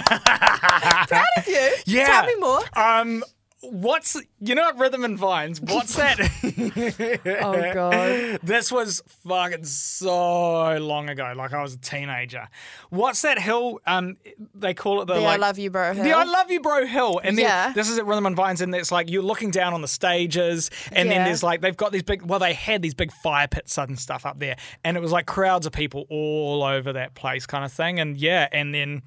Proud 1.08 1.26
of 1.38 1.48
you. 1.48 1.76
Yeah. 1.86 2.08
Tell 2.08 2.26
me 2.26 2.36
more. 2.36 2.62
Um, 2.76 3.24
what's 3.62 4.16
you 4.40 4.56
know 4.56 4.64
what 4.64 4.80
Rhythm 4.80 5.04
and 5.04 5.18
Vines? 5.18 5.60
What's 5.62 5.96
that? 5.96 6.20
Oh 7.42 7.74
god. 7.74 8.40
this 8.44 8.72
was 8.72 9.02
fucking 9.28 9.66
so 9.66 10.78
long 10.78 11.10
ago. 11.10 11.34
Like 11.36 11.54
I 11.54 11.62
was 11.62 11.74
a 11.74 11.78
teenager. 11.78 12.48
What's 12.90 13.22
that 13.24 13.40
hill? 13.40 13.80
Um, 13.86 14.18
they 14.56 14.74
call 14.74 15.02
it 15.02 15.06
the 15.06 15.16
The 15.16 15.20
like, 15.22 15.34
I 15.40 15.42
love 15.42 15.58
you, 15.60 15.70
bro. 15.70 15.94
Hill. 15.94 16.04
The. 16.04 16.12
I 16.14 16.24
love 16.24 16.50
you, 16.52 16.62
bro 16.62 16.86
hill, 16.86 17.20
and 17.24 17.38
then 17.38 17.46
Yeah. 17.46 17.74
this 17.74 17.90
is 17.90 17.98
at 17.98 18.06
Rhythm 18.06 18.26
and 18.26 18.36
Vines, 18.36 18.62
and 18.62 18.74
it's 18.76 18.92
like 18.92 19.10
you're 19.10 19.24
looking 19.24 19.52
down 19.52 19.74
on 19.74 19.82
the 19.82 19.88
stages, 19.88 20.70
and 20.92 21.10
then 21.10 21.24
there's 21.26 21.44
like 21.44 21.62
they've 21.62 21.76
got 21.78 21.92
these 21.92 22.04
big. 22.04 22.24
Well, 22.24 22.40
they 22.40 22.54
had 22.54 22.82
these 22.82 22.94
big 22.94 23.12
fire 23.12 23.48
pits 23.48 23.78
and 23.78 23.98
stuff 24.00 24.26
up 24.26 24.40
there, 24.40 24.56
and 24.84 24.96
it 24.98 25.00
was 25.00 25.12
like 25.12 25.26
crowds 25.26 25.66
of 25.66 25.74
people 25.74 26.06
all 26.10 26.64
over 26.64 26.94
that 26.94 27.16
place, 27.16 27.46
kind 27.46 27.66
of 27.66 27.72
thing. 27.72 28.00
And 28.00 28.18
yeah, 28.18 28.48
and 28.52 28.74
then 28.74 29.02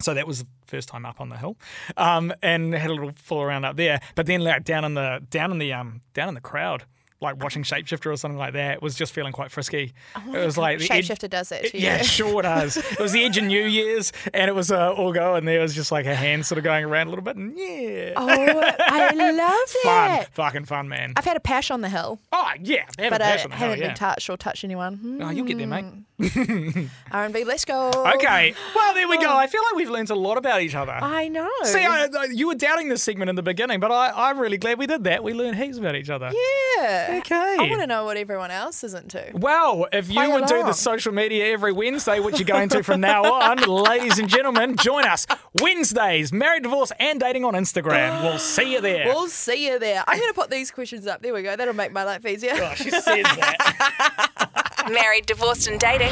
so 0.00 0.14
that 0.14 0.26
was 0.26 0.40
the 0.40 0.46
first 0.66 0.88
time 0.88 1.04
up 1.06 1.20
on 1.20 1.28
the 1.28 1.36
hill, 1.36 1.56
um, 1.96 2.32
and 2.42 2.72
had 2.74 2.90
a 2.90 2.94
little 2.94 3.12
fool 3.16 3.42
around 3.42 3.64
up 3.64 3.76
there. 3.76 4.00
But 4.14 4.26
then 4.26 4.40
like 4.42 4.64
down 4.64 4.84
in 4.84 4.94
the 4.94 5.22
down 5.30 5.52
in 5.52 5.58
the 5.58 5.72
um 5.72 6.00
down 6.14 6.28
in 6.28 6.34
the 6.34 6.40
crowd. 6.40 6.84
Like 7.22 7.42
watching 7.42 7.64
Shapeshifter 7.64 8.10
or 8.10 8.16
something 8.16 8.38
like 8.38 8.54
that 8.54 8.80
was 8.80 8.94
just 8.94 9.12
feeling 9.12 9.34
quite 9.34 9.50
frisky. 9.50 9.92
it 10.32 10.42
was 10.42 10.56
like 10.56 10.78
the 10.78 10.90
ed- 10.90 11.04
Shapeshifter 11.04 11.28
does 11.28 11.50
to 11.50 11.78
yeah, 11.78 11.96
it 11.96 12.06
sure 12.06 12.40
does. 12.40 12.78
It 12.92 12.98
was 12.98 13.12
the 13.12 13.22
edge 13.22 13.36
of 13.36 13.44
New 13.44 13.62
Year's, 13.66 14.10
and 14.32 14.48
it 14.48 14.54
was 14.54 14.72
uh, 14.72 14.94
all 14.94 15.12
go, 15.12 15.34
and 15.34 15.46
there 15.46 15.60
was 15.60 15.74
just 15.74 15.92
like 15.92 16.06
a 16.06 16.14
hand 16.14 16.46
sort 16.46 16.56
of 16.56 16.64
going 16.64 16.82
around 16.86 17.08
a 17.08 17.10
little 17.10 17.22
bit, 17.22 17.36
and 17.36 17.52
yeah, 17.58 18.14
Oh, 18.16 18.26
I 18.26 19.12
love 19.32 19.68
fun, 19.82 20.08
that. 20.08 20.28
fucking 20.32 20.64
fun, 20.64 20.88
man. 20.88 21.12
I've 21.14 21.26
had 21.26 21.36
a 21.36 21.40
pash 21.40 21.70
on 21.70 21.82
the 21.82 21.90
hill, 21.90 22.18
Oh 22.32 22.52
yeah, 22.62 22.86
but 22.96 23.20
a 23.20 23.26
I 23.26 23.36
the 23.36 23.42
hill, 23.42 23.50
haven't 23.50 23.80
yeah. 23.80 23.86
been 23.88 23.96
touched 23.96 24.30
or 24.30 24.38
touched 24.38 24.64
anyone. 24.64 24.94
Hmm. 24.96 25.22
Oh, 25.22 25.28
you'll 25.28 25.44
get 25.44 25.58
there, 25.58 25.66
mate. 25.66 25.84
R&B, 27.12 27.44
let's 27.44 27.64
go. 27.64 27.88
Okay, 28.14 28.54
well 28.74 28.94
there 28.94 29.08
we 29.08 29.16
go. 29.18 29.28
Oh. 29.28 29.36
I 29.36 29.46
feel 29.46 29.62
like 29.62 29.74
we've 29.76 29.90
learned 29.90 30.10
a 30.10 30.14
lot 30.14 30.36
about 30.38 30.60
each 30.62 30.74
other. 30.74 30.92
I 30.92 31.28
know. 31.28 31.48
See, 31.64 31.84
I, 31.84 32.08
I- 32.16 32.28
you 32.32 32.48
were 32.48 32.54
doubting 32.54 32.88
this 32.88 33.02
segment 33.02 33.28
in 33.30 33.36
the 33.36 33.42
beginning, 33.42 33.80
but 33.80 33.90
I, 33.90 34.12
I'm 34.14 34.38
really 34.38 34.58
glad 34.58 34.78
we 34.78 34.86
did 34.86 35.04
that. 35.04 35.22
We 35.24 35.32
learned 35.34 35.56
heaps 35.56 35.78
about 35.78 35.94
each 35.96 36.10
other. 36.10 36.30
yeah. 36.78 37.16
Okay. 37.20 37.56
I 37.58 37.66
want 37.68 37.80
to 37.80 37.86
know 37.86 38.04
what 38.04 38.16
everyone 38.16 38.50
else 38.50 38.82
is 38.84 38.94
into. 38.94 39.30
Well, 39.34 39.86
if 39.92 40.08
you 40.08 40.14
Play 40.14 40.28
would 40.28 40.46
do 40.46 40.56
the 40.56 40.62
along. 40.62 40.72
social 40.74 41.12
media 41.12 41.46
every 41.52 41.72
Wednesday, 41.72 42.20
which 42.20 42.38
you're 42.38 42.46
going 42.46 42.68
to 42.70 42.82
from 42.82 43.00
now 43.00 43.24
on, 43.32 43.58
ladies 43.58 44.18
and 44.18 44.28
gentlemen, 44.28 44.76
join 44.76 45.04
us 45.04 45.26
Wednesdays, 45.54 46.32
married, 46.32 46.62
divorce, 46.62 46.92
and 46.98 47.18
dating 47.20 47.44
on 47.44 47.54
Instagram. 47.54 48.22
We'll 48.22 48.38
see 48.38 48.72
you 48.72 48.80
there. 48.80 49.06
We'll 49.06 49.28
see 49.28 49.66
you 49.66 49.78
there. 49.78 50.04
I'm 50.06 50.18
going 50.18 50.30
to 50.30 50.34
put 50.34 50.50
these 50.50 50.70
questions 50.70 51.06
up. 51.06 51.22
There 51.22 51.34
we 51.34 51.42
go. 51.42 51.56
That'll 51.56 51.74
make 51.74 51.92
my 51.92 52.04
life 52.04 52.24
easier. 52.26 52.52
Oh, 52.54 52.74
she 52.74 52.90
says 52.90 53.02
that. 53.04 54.50
Married, 54.92 55.26
Divorced 55.26 55.68
and 55.68 55.78
Dating, 55.78 56.08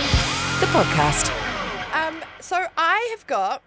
the 0.60 0.66
podcast. 0.72 1.30
Um, 1.94 2.22
so 2.40 2.66
I 2.76 3.08
have 3.16 3.26
got 3.26 3.62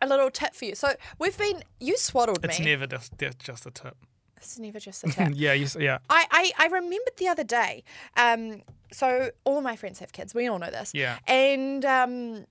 a 0.00 0.06
little 0.06 0.30
tip 0.30 0.54
for 0.54 0.64
you. 0.64 0.74
So 0.74 0.92
we've 1.18 1.36
been 1.36 1.62
you 1.80 1.96
swaddled 1.96 2.42
me. 2.42 2.48
It's 2.48 2.58
me. 2.58 2.66
never 2.66 2.86
just, 2.86 3.12
just 3.38 3.66
a 3.66 3.70
tip. 3.70 3.96
it's 4.36 4.58
never 4.58 4.78
just 4.80 5.04
a 5.04 5.08
tip. 5.10 5.30
Yeah, 5.34 5.52
you, 5.52 5.64
s- 5.64 5.76
yeah. 5.78 5.98
I, 6.08 6.26
I, 6.30 6.52
I 6.58 6.66
remembered 6.66 7.16
the 7.18 7.28
other 7.28 7.44
day. 7.44 7.84
Um, 8.16 8.62
so 8.92 9.30
all 9.44 9.60
my 9.60 9.76
friends 9.76 9.98
have 9.98 10.12
kids. 10.12 10.34
We 10.34 10.46
all 10.48 10.58
know 10.58 10.70
this. 10.70 10.92
Yeah. 10.94 11.18
And 11.26 11.84
um, 11.84 12.44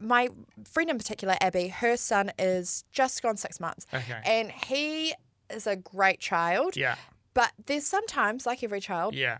my 0.00 0.28
friend 0.64 0.88
in 0.90 0.98
particular, 0.98 1.36
Abby, 1.40 1.68
her 1.68 1.96
son 1.96 2.30
is 2.38 2.84
just 2.92 3.22
gone 3.22 3.36
six 3.36 3.60
months. 3.60 3.86
Okay. 3.92 4.20
And 4.24 4.50
he 4.50 5.14
is 5.50 5.66
a 5.66 5.76
great 5.76 6.20
child. 6.20 6.76
Yeah. 6.76 6.96
But 7.34 7.52
there's 7.66 7.86
sometimes, 7.86 8.46
like 8.46 8.62
every 8.62 8.80
child, 8.80 9.14
Yeah. 9.14 9.38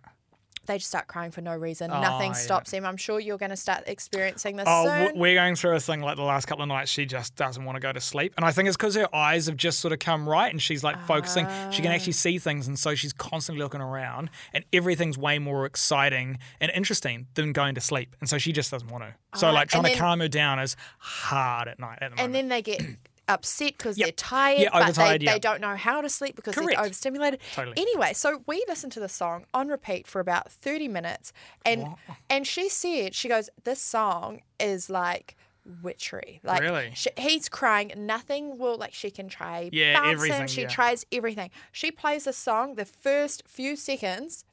They 0.67 0.79
just 0.79 0.89
start 0.89 1.09
crying 1.09 1.31
for 1.33 1.41
no 1.41 1.55
reason. 1.57 1.91
Oh, 1.91 2.01
Nothing 2.01 2.29
yeah. 2.33 2.33
stops 2.35 2.71
them. 2.71 2.85
I'm 2.85 2.97
sure 2.97 3.19
you're 3.19 3.39
going 3.39 3.51
to 3.51 3.57
start 3.57 3.83
experiencing 3.87 4.57
this 4.57 4.67
Oh, 4.69 4.85
soon. 5.09 5.19
we're 5.19 5.35
going 5.35 5.57
through 5.57 5.75
a 5.75 5.81
thing 5.81 6.01
like 6.01 6.17
the 6.17 6.23
last 6.23 6.47
couple 6.47 6.63
of 6.63 6.69
nights. 6.69 6.91
She 6.91 7.05
just 7.05 7.35
doesn't 7.35 7.65
want 7.65 7.77
to 7.77 7.81
go 7.81 7.93
to 7.93 8.01
sleep, 8.01 8.33
and 8.37 8.45
I 8.47 8.53
think 8.53 8.69
it's 8.69 8.77
because 8.77 8.95
her 8.95 9.13
eyes 9.15 9.47
have 9.47 9.57
just 9.57 9.81
sort 9.81 9.93
of 9.93 9.99
come 9.99 10.29
right, 10.29 10.53
and 10.53 10.63
she's 10.63 10.85
like 10.85 10.99
focusing. 11.07 11.47
She 11.71 11.83
can 11.83 11.91
actually 11.91 12.13
see 12.13 12.39
things, 12.39 12.69
and 12.69 12.79
so 12.79 12.95
she's 12.95 13.13
constantly 13.13 13.63
looking 13.63 13.81
around, 13.81 14.31
and 14.53 14.65
everything's 14.73 15.19
way 15.19 15.39
more 15.39 15.67
exciting 15.67 16.39
and 16.61 16.71
interesting 16.75 17.27
than 17.35 17.53
going 17.53 17.75
to 17.75 17.81
sleep, 17.81 18.15
and 18.21 18.29
so 18.29 18.39
she 18.39 18.53
just 18.53 18.71
doesn't 18.71 18.91
want 18.91 19.05
to. 19.05 19.39
So 19.39 19.51
like 19.51 19.69
trying 19.69 19.85
and 19.87 19.95
to 19.95 19.99
calm 20.01 20.21
her 20.21 20.29
down 20.29 20.59
is 20.59 20.77
hard 20.99 21.67
at 21.69 21.79
night 21.79 21.99
at 22.03 22.11
the 22.11 22.17
moment. 22.17 22.21
and 22.21 22.35
then 22.35 22.49
they 22.49 22.63
get 22.63 22.81
upset 23.29 23.77
because 23.79 23.97
Yep. 23.99 24.07
they're 24.07 24.13
tired, 24.13 24.59
Yeah, 24.61 24.69
but 24.73 24.95
they, 24.95 25.25
yeah. 25.25 25.33
they 25.35 25.39
don't 25.39 25.61
know 25.61 25.77
how 25.77 26.01
to 26.01 26.09
sleep 26.09 26.37
because 26.37 26.55
Correct. 26.55 26.71
they're 26.77 26.85
overstimulated. 26.85 27.41
Totally. 27.55 27.75
Anyway, 27.79 28.13
so 28.15 28.43
we 28.47 28.65
listened 28.69 28.93
to 28.93 29.01
the 29.01 29.09
song 29.09 29.45
on 29.55 29.69
repeat 29.69 30.07
for 30.07 30.21
about 30.21 30.51
30 30.51 30.89
minutes 30.89 31.33
and 31.65 31.87
and 32.29 32.47
she 32.47 32.69
said, 32.69 33.15
she 33.15 33.29
goes, 33.29 33.49
This 33.65 33.81
song 33.81 34.41
is 34.59 34.91
like 34.91 35.37
witchery. 35.83 36.41
Like 36.43 36.61
Really? 36.61 36.91
she, 36.95 37.11
he's 37.17 37.49
crying. 37.49 37.93
Nothing 37.97 38.59
will 38.59 38.77
like 38.77 38.93
she 38.95 39.11
can 39.11 39.29
try 39.29 39.71
Yeah, 39.73 39.95
bounce 40.01 40.13
everything. 40.15 40.47
She 40.49 40.63
yeah. 40.63 40.69
tries 40.69 41.07
everything. 41.13 41.51
She 41.71 41.91
plays 41.91 42.25
the 42.25 42.33
song, 42.33 42.75
the 42.75 42.85
first 42.85 43.45
few 43.47 43.77
seconds, 43.77 44.45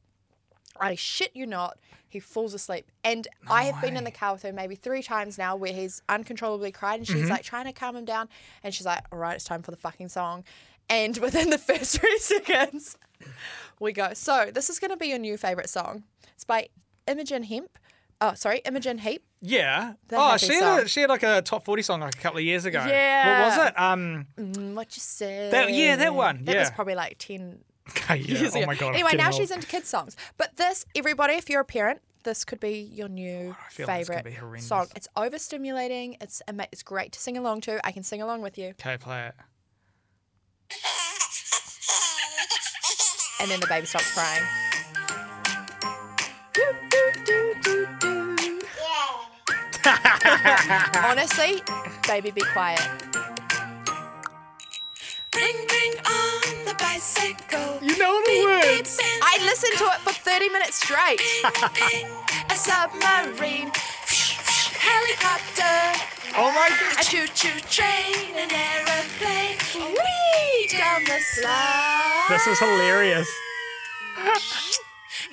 I 0.80 0.94
shit 0.94 1.30
you 1.34 1.46
not, 1.46 1.78
he 2.08 2.18
falls 2.20 2.54
asleep. 2.54 2.86
And 3.04 3.28
I 3.48 3.64
have 3.64 3.80
been 3.80 3.96
in 3.96 4.04
the 4.04 4.10
car 4.10 4.32
with 4.32 4.42
her 4.42 4.52
maybe 4.52 4.74
three 4.74 5.02
times 5.02 5.38
now 5.38 5.54
where 5.56 5.72
he's 5.72 6.02
uncontrollably 6.08 6.72
cried 6.72 6.96
and 7.00 7.06
she's 7.06 7.16
Mm-hmm. 7.22 7.30
like 7.30 7.42
trying 7.44 7.66
to 7.66 7.72
calm 7.72 7.94
him 7.96 8.04
down. 8.04 8.28
And 8.64 8.74
she's 8.74 8.86
like, 8.86 9.04
all 9.12 9.18
right, 9.18 9.34
it's 9.36 9.44
time 9.44 9.62
for 9.62 9.70
the 9.70 9.76
fucking 9.76 10.08
song. 10.08 10.44
And 10.88 11.16
within 11.26 11.50
the 11.50 11.58
first 11.58 11.98
three 12.00 12.18
seconds, 12.20 12.96
we 13.78 13.92
go. 13.92 14.12
So 14.14 14.50
this 14.52 14.70
is 14.70 14.78
going 14.78 14.90
to 14.90 14.96
be 14.96 15.08
your 15.08 15.18
new 15.18 15.36
favorite 15.36 15.68
song. 15.70 16.04
It's 16.34 16.44
by 16.44 16.68
Imogen 17.06 17.44
Hemp. 17.44 17.78
Oh, 18.22 18.34
sorry, 18.34 18.58
Imogen 18.66 18.98
Heap. 18.98 19.22
yeah. 19.40 19.94
The 20.08 20.16
Oh, 20.18 20.36
she 20.36 20.52
had, 20.54 20.82
a, 20.82 20.88
she 20.88 21.00
had 21.00 21.08
like 21.08 21.22
a 21.22 21.40
top 21.40 21.64
forty 21.64 21.80
song 21.80 22.00
like 22.00 22.14
a 22.14 22.18
couple 22.18 22.36
of 22.36 22.44
years 22.44 22.66
ago. 22.66 22.84
Yeah. 22.86 23.48
What 23.48 23.58
was 23.58 23.68
it? 23.68 23.80
Um. 23.80 24.26
Mm, 24.36 24.74
what 24.74 24.94
you 24.94 25.00
say? 25.00 25.48
That- 25.50 25.72
yeah, 25.72 25.96
that 25.96 26.14
one, 26.14 26.44
That 26.44 26.56
was 26.58 26.70
probably 26.70 26.94
like 26.96 27.16
10 27.94 28.18
yeah. 28.20 28.38
years 28.38 28.56
Oh 28.56 28.66
my 28.66 28.74
god. 28.74 28.94
Anyway, 28.94 29.14
now 29.16 29.26
old. 29.26 29.34
she's 29.34 29.50
into 29.50 29.66
kids 29.66 29.88
songs. 29.88 30.16
But 30.36 30.56
this, 30.56 30.84
everybody, 30.94 31.34
if 31.34 31.48
you're 31.48 31.60
a 31.60 31.64
parent, 31.64 32.00
this 32.24 32.44
could 32.44 32.60
be 32.60 32.80
your 32.80 33.08
new 33.08 33.54
oh, 33.54 33.64
I 33.66 33.70
feel 33.70 33.86
like 33.86 33.98
this 34.00 34.08
could 34.08 34.24
favorite 34.24 34.54
be 34.54 34.60
song. 34.60 34.88
It's 34.94 35.08
overstimulating. 35.16 36.16
It's 36.20 36.42
ama- 36.46 36.68
it's 36.70 36.82
great 36.82 37.12
to 37.12 37.20
sing 37.20 37.36
along 37.38 37.62
to. 37.62 37.84
I 37.86 37.92
can 37.92 38.02
sing 38.02 38.20
along 38.20 38.42
with 38.42 38.58
you. 38.58 38.68
Okay, 38.70 38.98
play 38.98 39.28
it. 39.28 39.34
And 43.40 43.50
then 43.50 43.58
the 43.60 43.66
baby 43.66 43.86
stops 43.86 44.12
crying. 44.12 44.44
Honestly, 51.04 51.62
baby, 52.06 52.30
be 52.30 52.42
quiet. 52.52 52.80
Bring, 55.32 55.56
bring 55.66 55.92
on 56.04 56.59
the 56.59 56.59
bicycle. 56.80 57.78
You 57.82 57.96
know 57.98 58.20
the 58.24 58.44
words. 58.44 58.98
I 59.22 59.38
listened 59.44 59.76
to 59.78 59.84
it 59.84 60.00
for 60.00 60.12
30 60.12 60.48
minutes 60.50 60.76
straight. 60.82 61.20
A 62.50 62.54
submarine. 62.56 63.70
Helicopter. 64.80 66.00
Oh 66.36 66.50
my 66.52 66.66
A 66.66 66.94
god. 66.94 67.02
choo-choo 67.04 67.60
train. 67.68 68.34
An 68.36 68.50
aeroplane. 68.50 69.58
Whee! 69.74 70.68
Down 70.68 71.04
the 71.04 71.20
slide. 71.20 72.26
This 72.30 72.46
is 72.46 72.58
hilarious. 72.58 73.28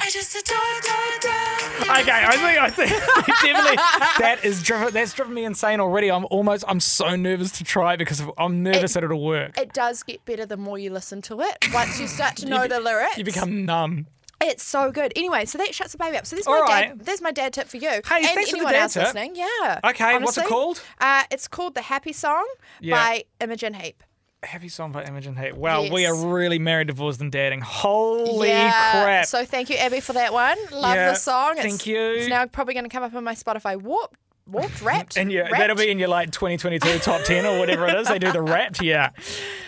I 0.07 0.09
just 0.09 0.33
adore, 0.35 0.57
adore, 0.79 1.17
adore. 1.17 1.99
Okay, 1.99 2.25
I 2.25 2.37
think 2.37 2.57
I 2.59 2.69
think 2.69 2.89
definitely 3.41 3.75
that 4.19 4.39
is 4.41 4.63
driven 4.63 4.93
that's 4.93 5.11
driven 5.11 5.33
me 5.33 5.43
insane 5.43 5.81
already. 5.81 6.09
I'm 6.09 6.25
almost 6.31 6.63
I'm 6.65 6.79
so 6.79 7.17
nervous 7.17 7.51
to 7.57 7.65
try 7.65 7.97
because 7.97 8.23
I'm 8.37 8.63
nervous 8.63 8.93
that 8.93 9.03
it'll 9.03 9.21
work. 9.21 9.57
It 9.57 9.73
does 9.73 10.03
get 10.03 10.23
better 10.23 10.45
the 10.45 10.55
more 10.55 10.79
you 10.79 10.91
listen 10.91 11.21
to 11.23 11.41
it. 11.41 11.57
Once 11.73 11.99
you 11.99 12.07
start 12.07 12.37
to 12.37 12.45
know 12.49 12.69
the 12.69 12.79
lyrics, 12.79 13.17
You 13.17 13.25
become 13.25 13.65
numb. 13.65 14.07
It's 14.39 14.63
so 14.63 14.91
good. 14.91 15.11
Anyway, 15.17 15.43
so 15.43 15.57
that 15.57 15.75
shuts 15.75 15.91
the 15.91 15.97
baby 15.97 16.15
up. 16.15 16.25
So 16.25 16.37
there's 16.37 16.47
All 16.47 16.53
my 16.53 16.61
right. 16.61 16.87
dad. 16.97 17.05
There's 17.05 17.21
my 17.21 17.31
dad 17.31 17.51
tip 17.51 17.67
for 17.67 17.75
you. 17.75 17.89
Hey, 17.89 17.99
and 18.17 18.25
thanks 18.27 18.51
for 18.51 18.55
the 18.55 18.59
anyone 18.59 18.73
dad 18.73 18.81
else 18.83 18.93
tip. 18.93 19.03
listening. 19.03 19.35
Yeah. 19.35 19.79
Okay, 19.83 20.17
what's 20.19 20.37
it 20.37 20.45
called? 20.45 20.81
Uh, 21.01 21.23
it's 21.31 21.49
called 21.49 21.75
the 21.75 21.81
Happy 21.81 22.13
Song 22.13 22.47
Yeah. 22.79 22.95
by 22.95 23.23
Imogen 23.41 23.73
Heap. 23.73 24.03
Happy 24.43 24.69
song 24.69 24.91
by 24.91 25.03
Imogen 25.03 25.35
Heap. 25.35 25.55
Wow, 25.55 25.91
we 25.91 26.05
are 26.05 26.15
really 26.15 26.59
married, 26.59 26.87
divorced, 26.87 27.21
and 27.21 27.31
dating. 27.31 27.61
Holy 27.61 28.49
yeah. 28.49 28.91
crap! 28.91 29.25
So 29.25 29.43
thank 29.43 29.67
you, 29.71 29.77
Abby, 29.77 29.99
for 29.99 30.13
that 30.13 30.31
one. 30.31 30.55
Love 30.71 30.95
Yeah, 30.95 31.09
the 31.09 31.15
song. 31.15 31.53
It's, 31.53 31.61
thank 31.61 31.87
you. 31.87 31.99
It's 31.99 32.29
now 32.29 32.45
probably 32.45 32.75
going 32.75 32.83
to 32.83 32.89
come 32.89 33.01
up 33.01 33.15
on 33.15 33.23
my 33.23 33.33
Spotify. 33.33 33.81
Warped, 33.81 34.15
warped, 34.49 34.81
wrapped. 34.81 35.17
and 35.17 35.31
yeah, 35.31 35.41
wrapped. 35.41 35.57
that'll 35.57 35.75
be 35.75 35.89
in 35.89 35.99
your 35.99 36.07
like 36.09 36.31
2022 36.31 36.99
top 36.99 37.23
10 37.23 37.45
or 37.45 37.59
whatever 37.59 37.87
it 37.87 37.95
is. 37.95 38.07
They 38.07 38.19
do 38.19 38.31
the 38.31 38.41
wrap. 38.41 38.81
Yeah, 38.81 39.09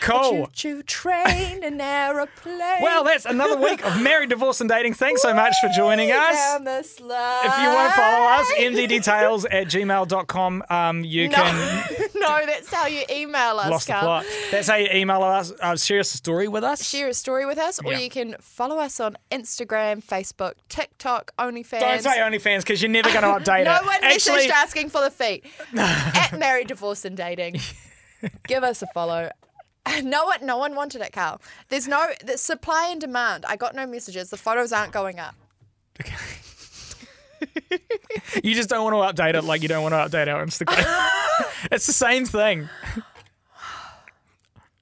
cool. 0.02 0.48
Choo 0.54 0.78
choo 0.78 0.84
train, 0.84 1.64
an 1.64 1.80
aeroplane. 1.82 2.82
Well, 2.82 3.04
that's 3.04 3.26
another 3.26 3.58
week 3.58 3.84
of 3.86 4.02
married, 4.02 4.30
divorce, 4.30 4.62
and 4.62 4.70
dating. 4.70 4.94
Thanks 4.94 5.22
so 5.22 5.34
much 5.34 5.54
for 5.62 5.70
joining 5.70 6.12
us. 6.12 6.36
Down 6.36 6.64
the 6.64 6.84
slide. 6.84 7.42
If 7.46 7.58
you 7.62 7.68
want 7.70 7.92
to 7.92 7.96
follow 8.00 8.26
us, 8.28 8.48
mddetails 8.60 9.46
at 9.52 9.68
gmail.com. 9.68 10.64
Um, 10.70 11.04
you 11.04 11.28
No, 11.30 11.36
can 11.36 11.56
no, 12.16 12.46
that's 12.46 12.74
how 12.74 12.88
you 12.88 13.04
email 13.10 13.58
us. 13.60 13.70
lost 13.70 13.88
the 13.88 13.94
plot. 13.94 14.26
That's 14.52 14.68
how 14.68 14.76
you 14.76 14.90
email 14.94 15.24
us. 15.24 15.52
Uh, 15.62 15.76
share 15.76 16.00
a 16.00 16.04
story 16.04 16.48
with 16.48 16.64
us. 16.64 16.84
share 16.88 17.08
a 17.10 17.14
story 17.14 17.46
with 17.46 17.58
us, 17.58 17.80
or 17.84 17.94
Yeah. 17.94 18.00
you 18.00 18.10
can 18.10 18.36
follow 18.40 18.78
us 18.78 19.00
on 19.00 19.18
Instagram, 19.32 20.04
Facebook, 20.04 20.54
TikTok, 20.70 21.32
OnlyFans. 21.38 21.80
Don't 21.80 22.02
say 22.02 22.18
OnlyFans 22.20 22.60
because 22.60 22.82
you're 22.82 22.92
never 22.92 23.10
going 23.12 23.22
to 23.44 23.52
update 23.52 23.66
no 23.66 23.76
it. 23.76 23.86
one 23.86 23.98
Actually, 24.04 24.48
messaged 24.48 24.50
asking 24.70 24.90
for 24.90 25.02
the 25.02 25.10
feet. 25.10 25.46
At 25.76 26.32
Married, 26.40 26.68
Divorced, 26.68 27.06
and 27.06 27.18
Dating. 27.18 27.60
Give 28.48 28.64
us 28.64 28.84
a 28.84 28.88
follow. 28.94 29.32
No 30.04 30.26
one, 30.26 30.46
no 30.46 30.58
one 30.58 30.76
wanted 30.76 31.02
it, 31.02 31.12
Carl. 31.12 31.42
There's 31.70 31.88
no 31.88 32.10
the 32.24 32.38
supply 32.38 32.90
and 32.92 33.02
demand. 33.02 33.46
I 33.48 33.56
got 33.56 33.74
no 33.74 33.88
messages. 33.88 34.30
The 34.30 34.38
photos 34.38 34.72
aren't 34.72 34.92
going 34.92 35.18
up. 35.18 35.34
Okay. 36.00 36.16
you 38.44 38.54
just 38.54 38.70
don't 38.70 38.84
want 38.84 39.18
to 39.18 39.24
update 39.24 39.34
it 39.34 39.44
like 39.44 39.64
you 39.64 39.68
don't 39.68 39.82
want 39.82 39.94
to 39.94 40.18
update 40.18 40.32
our 40.32 40.46
Instagram. 40.46 41.10
it's 41.72 41.88
the 41.88 41.94
same 41.94 42.26
thing. 42.26 42.70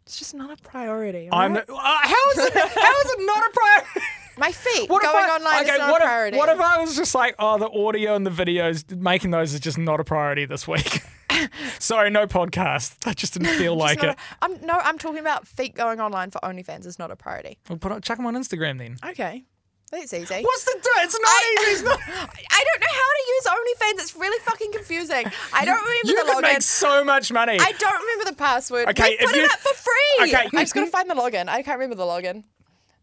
It's 0.05 0.19
just 0.19 0.35
not 0.35 0.51
a 0.51 0.61
priority. 0.61 1.29
I'm. 1.31 1.51
alright? 1.51 1.69
Uh, 1.69 1.75
how 1.77 2.29
is 2.31 2.37
it? 2.39 2.53
How 2.53 2.99
is 2.99 3.11
it 3.11 3.25
not 3.25 3.47
a 3.47 3.51
priority? 3.53 4.01
My 4.37 4.51
feet 4.51 4.89
What 4.89 5.03
if 5.03 5.11
going 5.11 5.25
I, 5.29 5.35
online 5.35 5.63
okay, 5.63 5.73
is 5.73 5.79
not 5.79 5.91
what 5.91 6.01
a 6.01 6.05
if, 6.05 6.09
priority. 6.09 6.37
What 6.37 6.49
if 6.49 6.59
I 6.59 6.79
was 6.79 6.95
just 6.95 7.15
like, 7.15 7.35
oh, 7.39 7.57
the 7.57 7.69
audio 7.69 8.15
and 8.15 8.25
the 8.25 8.29
videos, 8.29 8.95
making 8.95 9.31
those 9.31 9.53
is 9.53 9.59
just 9.59 9.77
not 9.79 9.99
a 9.99 10.03
priority 10.03 10.45
this 10.45 10.67
week. 10.67 11.01
Sorry, 11.79 12.09
no 12.09 12.27
podcast. 12.27 13.07
I 13.07 13.13
just 13.13 13.33
didn't 13.33 13.49
feel 13.57 13.75
like 13.75 14.01
it. 14.03 14.09
a- 14.09 14.15
I'm 14.41 14.59
no, 14.65 14.73
I'm 14.73 14.97
talking 14.97 15.19
about 15.19 15.47
feet 15.47 15.75
going 15.75 15.99
online 15.99 16.31
for 16.31 16.39
OnlyFans 16.41 16.85
is 16.85 16.97
not 16.99 17.11
a 17.11 17.15
priority. 17.15 17.57
We'll 17.69 17.77
put 17.79 18.03
chuck 18.03 18.17
them 18.17 18.25
on 18.27 18.35
Instagram 18.35 18.77
then. 18.79 18.97
Okay, 19.05 19.43
that's 19.91 20.13
easy. 20.13 20.41
What's 20.43 20.63
the? 20.65 20.79
do- 20.81 20.89
It's 20.97 21.13
not 21.19 21.27
I- 21.27 21.55
easy. 21.61 21.71
It's 21.71 21.83
not. 21.83 21.99
I 22.07 22.65
don't 22.65 22.81
know 22.81 22.93
how 22.93 23.11
to 23.17 23.23
use 23.27 23.45
OnlyFans. 23.45 24.01
It's 24.03 24.15
really 24.15 24.39
fucking 24.45 24.71
confusing. 24.71 25.25
I 25.53 25.65
don't 25.65 25.75
remember 25.75 25.97
You 26.05 26.15
the 26.15 26.21
could 26.33 26.37
login. 26.43 26.53
make 26.53 26.61
so 26.61 27.03
much 27.03 27.31
money. 27.31 27.57
I 27.59 27.71
don't 27.73 27.99
remember 28.01 28.31
the 28.31 28.35
password. 28.37 28.87
Okay, 28.89 29.09
we 29.09 29.15
if 29.15 29.25
put 29.29 29.35
you- 29.35 29.43
it 29.45 29.51
up 29.51 29.59
for 29.59 29.73
free. 29.73 30.27
Okay. 30.33 30.47
I 30.55 30.61
just 30.63 30.73
gotta 30.73 30.87
find 30.87 31.09
the 31.09 31.15
login. 31.15 31.47
I 31.49 31.61
can't 31.63 31.79
remember 31.79 31.95
the 31.95 32.03
login. 32.09 32.43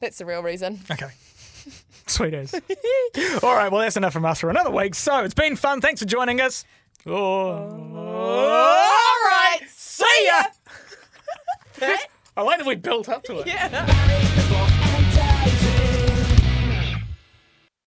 That's 0.00 0.18
the 0.18 0.26
real 0.26 0.42
reason. 0.42 0.80
Okay. 0.90 1.10
Sweet 2.06 2.34
as. 2.34 2.54
All 3.42 3.54
right, 3.54 3.72
well, 3.72 3.80
that's 3.80 3.96
enough 3.96 4.12
from 4.12 4.24
us 4.24 4.40
for 4.40 4.50
another 4.50 4.70
week. 4.70 4.94
So 4.94 5.24
it's 5.24 5.34
been 5.34 5.56
fun. 5.56 5.80
Thanks 5.80 6.00
for 6.00 6.06
joining 6.06 6.40
us. 6.40 6.64
Oh. 7.06 7.14
All 7.14 9.24
right. 9.26 9.60
See 9.68 10.04
ya. 10.26 10.42
I 12.36 12.42
like 12.42 12.58
that 12.58 12.66
we 12.66 12.74
built 12.74 13.08
up 13.08 13.22
to 13.24 13.40
it. 13.40 13.46
Yeah. 13.46 14.80